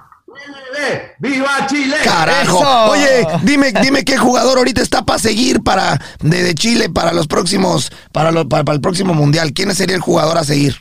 ¡Viva 1.18 1.66
Chile! 1.66 1.96
Carajo. 2.04 2.90
Oye, 2.90 3.26
dime, 3.42 3.72
dime 3.82 4.04
qué 4.04 4.16
jugador 4.16 4.58
ahorita 4.58 4.82
está 4.82 5.04
para 5.04 5.18
seguir 5.18 5.62
para 5.62 6.00
de, 6.20 6.54
Chile 6.54 6.88
para 6.90 7.12
los 7.12 7.26
próximos, 7.26 7.92
para, 8.12 8.32
para, 8.44 8.72
el 8.72 8.80
próximo 8.80 9.14
mundial. 9.14 9.52
¿Quién 9.52 9.74
sería 9.74 9.96
el 9.96 10.02
jugador 10.02 10.38
a 10.38 10.44
seguir? 10.44 10.76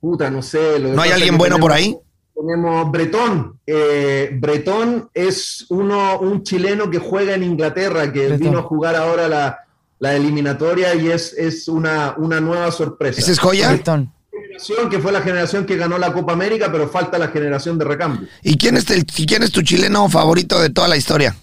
Puta, 0.00 0.30
no 0.30 0.42
sé. 0.42 0.78
¿No 0.80 1.02
hay 1.02 1.10
alguien 1.10 1.36
bueno 1.36 1.58
por 1.58 1.72
ahí? 1.72 1.96
Tenemos 2.34 2.90
Bretón. 2.90 3.60
Eh, 3.66 4.30
Bretón 4.40 5.10
es 5.12 5.66
uno, 5.68 6.18
un 6.20 6.42
chileno 6.42 6.90
que 6.90 6.98
juega 6.98 7.34
en 7.34 7.42
Inglaterra, 7.42 8.12
que 8.12 8.28
vino 8.36 8.58
a 8.60 8.62
jugar 8.62 8.96
ahora 8.96 9.28
la, 9.28 9.58
la 9.98 10.14
eliminatoria 10.14 10.94
y 10.94 11.10
es, 11.10 11.34
es 11.34 11.68
una, 11.68 12.14
una 12.16 12.40
nueva 12.40 12.70
sorpresa. 12.72 13.20
¿Ese 13.20 13.32
es 13.32 13.38
joya? 13.38 13.68
Bretón 13.70 14.12
que 14.90 14.98
fue 14.98 15.12
la 15.12 15.20
generación 15.20 15.66
que 15.66 15.76
ganó 15.76 15.98
la 15.98 16.12
Copa 16.12 16.32
América, 16.32 16.70
pero 16.70 16.88
falta 16.88 17.18
la 17.18 17.28
generación 17.28 17.78
de 17.78 17.84
recambio. 17.84 18.28
¿Y 18.42 18.56
quién 18.56 18.76
es, 18.76 18.90
el, 18.90 19.04
quién 19.04 19.42
es 19.42 19.50
tu 19.50 19.62
chileno 19.62 20.08
favorito 20.08 20.60
de 20.60 20.70
toda 20.70 20.88
la 20.88 20.96
historia? 20.96 21.36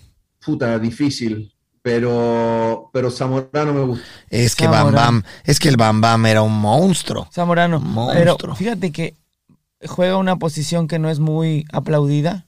Puta, 0.43 0.77
difícil. 0.79 1.53
Pero, 1.81 2.89
pero 2.91 3.09
Zamorano 3.09 3.73
me 3.73 3.81
gusta. 3.81 4.05
Es 4.29 4.55
que 4.55 4.67
Bam 4.67 4.93
Bam, 4.93 5.23
es 5.45 5.59
que 5.59 5.69
el 5.69 5.77
Bam 5.77 6.01
Bam 6.01 6.25
era 6.25 6.41
un 6.41 6.59
monstruo. 6.59 7.29
Zamorano. 7.31 7.79
Monstruo. 7.79 8.37
Pero 8.37 8.55
fíjate 8.55 8.91
que 8.91 9.13
juega 9.85 10.17
una 10.17 10.35
posición 10.37 10.87
que 10.87 10.99
no 10.99 11.09
es 11.09 11.19
muy 11.19 11.65
aplaudida, 11.71 12.45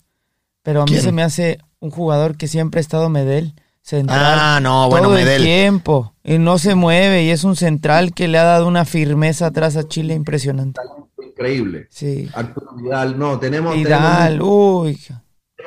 pero 0.61 0.81
a 0.81 0.85
mí 0.85 0.97
se 0.97 1.11
me 1.11 1.23
hace 1.23 1.59
un 1.79 1.89
jugador 1.89 2.35
que 2.35 2.47
siempre 2.47 2.79
ha 2.79 2.81
estado 2.81 3.09
Medel 3.09 3.53
central. 3.89 4.19
Ah, 4.21 4.59
no, 4.61 4.87
bueno, 4.87 5.07
todo 5.07 5.17
el 5.17 5.41
tiempo. 5.41 6.13
Y 6.23 6.37
no 6.37 6.59
se 6.59 6.75
mueve 6.75 7.23
y 7.23 7.29
es 7.31 7.43
un 7.43 7.55
central 7.55 8.13
que 8.13 8.27
le 8.27 8.37
ha 8.37 8.43
dado 8.43 8.67
una 8.67 8.85
firmeza 8.85 9.47
atrás 9.47 9.75
a 9.77 9.87
Chile 9.87 10.13
impresionante. 10.13 10.79
Increíble. 11.21 11.87
Sí. 11.89 12.29
Arturo 12.33 12.75
Vidal, 12.75 13.17
no, 13.17 13.39
tenemos... 13.39 13.75
Vidal, 13.75 14.41
uy. 14.41 14.99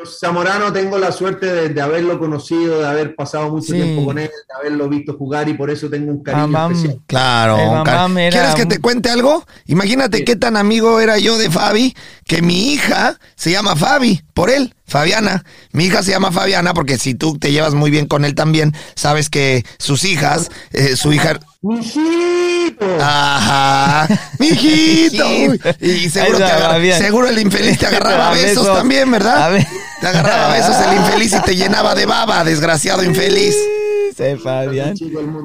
Zamorano 0.07 0.73
tengo 0.73 0.99
la 0.99 1.13
suerte 1.13 1.69
de, 1.69 1.81
haberlo 1.81 2.19
conocido, 2.19 2.81
de 2.81 2.87
haber 2.87 3.15
pasado 3.15 3.51
mucho 3.51 3.73
tiempo 3.73 4.05
con 4.05 4.19
él, 4.19 4.29
de 4.29 4.55
haberlo 4.59 4.89
visto 4.89 5.15
jugar 5.15 5.49
y 5.49 5.55
por 5.55 5.71
eso 5.71 5.89
tengo 5.89 6.11
un 6.11 6.23
cariño 6.23 6.71
especial. 6.71 7.01
Claro. 7.07 7.85
¿Quieres 8.15 8.55
que 8.55 8.67
te 8.67 8.79
cuente 8.81 9.11
algo? 9.11 9.45
Imagínate 9.67 10.25
qué 10.25 10.37
tan 10.37 10.57
amigo 10.57 11.01
era 11.01 11.19
yo 11.19 11.39
de 11.39 11.51
Fabi, 11.51 11.95
que 12.27 12.43
mi 12.43 12.73
hija 12.73 13.19
se 13.37 13.51
llama 13.51 13.77
Fabi, 13.77 14.23
por 14.35 14.51
él. 14.51 14.75
Fabiana, 14.85 15.43
mi 15.73 15.85
hija 15.85 16.03
se 16.03 16.11
llama 16.11 16.33
Fabiana 16.33 16.75
porque 16.75 16.99
si 16.99 17.15
tú 17.15 17.39
te 17.39 17.51
llevas 17.51 17.73
muy 17.73 17.91
bien 17.91 18.07
con 18.07 18.27
él 18.27 18.35
también, 18.35 18.75
sabes 18.95 19.31
que 19.31 19.65
sus 19.79 20.05
hijas, 20.05 20.51
eh, 20.73 20.97
su 20.97 21.15
hija... 21.15 21.41
¡Mijito! 21.63 22.87
Ajá, 23.01 24.09
mijito. 24.43 25.25
y 25.81 26.11
seguro, 26.11 26.39
seguro 26.99 27.29
el 27.29 27.39
infeliz 27.39 27.79
te 27.79 27.87
agarraba 27.87 28.31
besos, 28.35 28.67
también, 28.67 29.11
¿verdad? 29.11 29.53
Te 30.01 30.07
agarraba 30.07 30.53
besos 30.53 30.77
el 30.87 30.97
infeliz 30.97 31.33
y 31.33 31.41
te 31.43 31.57
llenaba 31.57 31.95
de 31.95 32.07
baba, 32.07 32.45
desgraciado 32.45 33.05
infeliz. 33.05 33.55
Sí, 34.17 34.37
Fabián. 34.43 34.95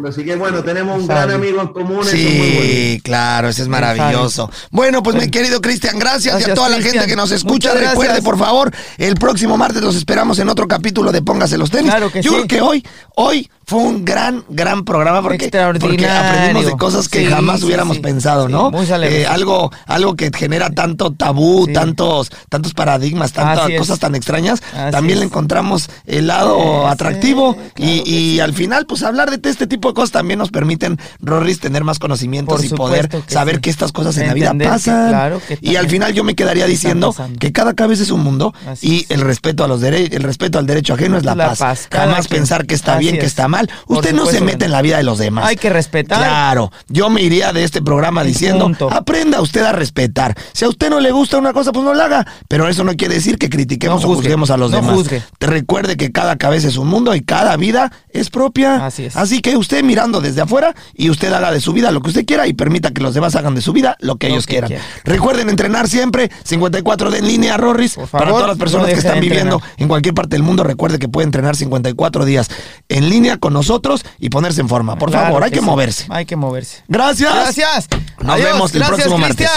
Así 0.07 0.25
que 0.25 0.35
bueno, 0.35 0.63
tenemos 0.63 0.99
un 0.99 1.07
gran 1.07 1.31
amigo 1.31 1.61
en 1.61 1.67
común. 1.69 2.03
Sí, 2.05 2.99
claro, 3.03 3.49
ese 3.49 3.61
es 3.61 3.67
maravilloso. 3.67 4.51
Bueno, 4.71 5.01
pues 5.03 5.15
mi 5.15 5.29
querido 5.29 5.61
Cristian, 5.61 5.97
gracias, 5.97 6.45
y 6.45 6.51
a 6.51 6.53
toda 6.53 6.69
la 6.69 6.81
gente 6.81 7.07
que 7.07 7.15
nos 7.15 7.31
escucha. 7.31 7.73
Recuerde, 7.73 8.21
por 8.21 8.37
favor, 8.37 8.73
el 8.97 9.15
próximo 9.15 9.57
martes 9.57 9.81
los 9.81 9.95
esperamos 9.95 10.39
en 10.39 10.49
otro 10.49 10.67
capítulo 10.67 11.11
de 11.11 11.21
Póngase 11.21 11.57
los 11.57 11.71
tenis. 11.71 11.91
Claro 11.91 12.11
que 12.11 12.21
Yo 12.21 12.33
creo 12.33 12.47
que 12.47 12.61
hoy, 12.61 12.85
hoy 13.15 13.49
fue 13.67 13.79
un 13.79 14.05
gran, 14.05 14.45
gran 14.47 14.85
programa 14.85 15.21
porque, 15.21 15.51
porque 15.81 16.07
aprendimos 16.07 16.65
de 16.65 16.77
cosas 16.77 17.09
que 17.09 17.25
jamás 17.25 17.61
hubiéramos 17.63 17.99
pensado, 17.99 18.47
¿no? 18.47 18.71
Muy 18.71 18.87
eh, 19.03 19.25
algo, 19.27 19.73
algo 19.87 20.15
que 20.15 20.31
genera 20.33 20.69
tanto 20.69 21.11
tabú, 21.11 21.67
tantos, 21.67 22.31
tantos 22.47 22.73
paradigmas, 22.73 23.33
tantas 23.33 23.69
cosas 23.77 23.99
tan 23.99 24.15
extrañas. 24.15 24.61
También 24.89 25.19
le 25.19 25.25
encontramos 25.25 25.89
el 26.05 26.27
lado 26.27 26.87
atractivo 26.87 27.57
y, 27.75 28.09
y 28.09 28.39
al 28.39 28.53
final, 28.53 28.85
pues 28.85 29.03
hablar 29.03 29.37
de 29.37 29.49
este 29.49 29.67
tipo 29.67 29.89
de 29.89 29.95
cosas 29.95 30.11
también 30.11 30.39
nos 30.39 30.49
permiten, 30.49 30.97
Rorris, 31.19 31.59
tener 31.59 31.83
más 31.83 31.99
conocimientos 31.99 32.63
y 32.63 32.69
poder 32.69 33.09
saber 33.27 33.59
que 33.59 33.69
estas 33.69 33.91
cosas 33.91 34.15
en 34.17 34.27
la 34.27 34.33
vida 34.33 34.53
pasan. 34.63 35.41
y 35.59 35.75
al 35.75 35.89
final 35.89 36.13
yo 36.13 36.23
me 36.23 36.35
quedaría 36.35 36.67
diciendo 36.67 37.13
que 37.37 37.51
cada 37.51 37.73
cabeza 37.73 38.03
es 38.03 38.11
un 38.11 38.23
mundo 38.23 38.53
y 38.81 39.05
el 39.09 39.19
respeto 39.19 39.65
a 39.65 39.67
los 39.67 39.81
derechos, 39.81 40.15
el 40.15 40.23
respeto 40.23 40.57
al 40.57 40.65
derecho 40.65 40.93
ajeno 40.93 41.17
es 41.17 41.25
la, 41.25 41.35
paz. 41.35 41.89
Jamás 41.91 42.29
pensar 42.29 42.65
que 42.65 42.73
está 42.73 42.97
bien, 42.97 43.19
que 43.19 43.25
está 43.25 43.49
mal. 43.49 43.56
Usted 43.87 44.13
no 44.13 44.25
se 44.25 44.41
mete 44.41 44.65
en 44.65 44.71
la 44.71 44.81
vida 44.81 44.97
de 44.97 45.03
los 45.03 45.17
demás. 45.17 45.45
Hay 45.45 45.55
que 45.55 45.69
respetar. 45.69 46.19
Claro. 46.19 46.71
Yo 46.87 47.09
me 47.09 47.21
iría 47.21 47.53
de 47.53 47.63
este 47.63 47.81
programa 47.81 48.23
diciendo, 48.23 48.71
aprenda 48.91 49.41
usted 49.41 49.63
a 49.63 49.71
respetar. 49.71 50.35
Si 50.53 50.65
a 50.65 50.69
usted 50.69 50.89
no 50.89 50.99
le 50.99 51.11
gusta 51.11 51.37
una 51.37 51.53
cosa, 51.53 51.71
pues 51.71 51.85
no 51.85 51.93
la 51.93 52.05
haga. 52.05 52.27
Pero 52.47 52.67
eso 52.67 52.83
no 52.83 52.95
quiere 52.95 53.15
decir 53.15 53.37
que 53.37 53.49
critiquemos 53.49 54.03
o 54.05 54.07
juzguemos 54.07 54.49
a 54.51 54.57
los 54.57 54.71
demás. 54.71 54.97
Recuerde 55.39 55.97
que 55.97 56.11
cada 56.11 56.37
cabeza 56.37 56.67
es 56.67 56.77
un 56.77 56.87
mundo 56.87 57.15
y 57.15 57.21
cada 57.21 57.55
vida 57.57 57.91
es 58.09 58.29
propia 58.29 58.85
Así 58.85 59.05
es. 59.05 59.15
Así 59.15 59.41
que 59.41 59.57
usted 59.57 59.83
mirando 59.83 60.21
desde 60.21 60.41
afuera 60.41 60.73
y 60.93 61.09
usted 61.09 61.31
haga 61.33 61.51
de 61.51 61.59
su 61.59 61.73
vida 61.73 61.91
lo 61.91 62.01
que 62.01 62.09
usted 62.09 62.25
quiera 62.25 62.47
y 62.47 62.53
permita 62.53 62.91
que 62.91 63.01
los 63.01 63.13
demás 63.13 63.35
hagan 63.35 63.55
de 63.55 63.61
su 63.61 63.73
vida 63.73 63.97
lo 63.99 64.17
que 64.17 64.27
ellos 64.27 64.45
quieran. 64.45 64.71
Recuerden 65.03 65.49
entrenar 65.49 65.87
siempre 65.87 66.31
54 66.43 67.11
de 67.11 67.17
en 67.17 67.27
línea, 67.27 67.57
Rorris. 67.57 67.97
para 68.11 68.29
todas 68.29 68.47
las 68.47 68.57
personas 68.57 68.87
que 68.87 68.93
están 68.93 69.19
viviendo 69.19 69.61
en 69.77 69.87
cualquier 69.87 70.13
parte 70.13 70.35
del 70.35 70.43
mundo, 70.43 70.63
recuerde 70.63 70.99
que 70.99 71.07
puede 71.07 71.25
entrenar 71.25 71.55
54 71.55 72.25
días 72.25 72.49
en 72.89 73.09
línea 73.09 73.37
con 73.37 73.46
nosotros 73.53 74.05
y 74.19 74.29
ponerse 74.29 74.61
en 74.61 74.69
forma. 74.69 74.97
Por 74.97 75.11
favor, 75.11 75.43
hay 75.43 75.51
que 75.51 75.61
moverse. 75.61 76.05
Hay 76.09 76.25
que 76.25 76.35
moverse. 76.35 76.83
Gracias. 76.87 77.33
Gracias. 77.33 77.87
Nos 78.21 78.37
vemos 78.41 78.73
el 78.75 78.83
próximo 78.83 79.17
martes. 79.17 79.49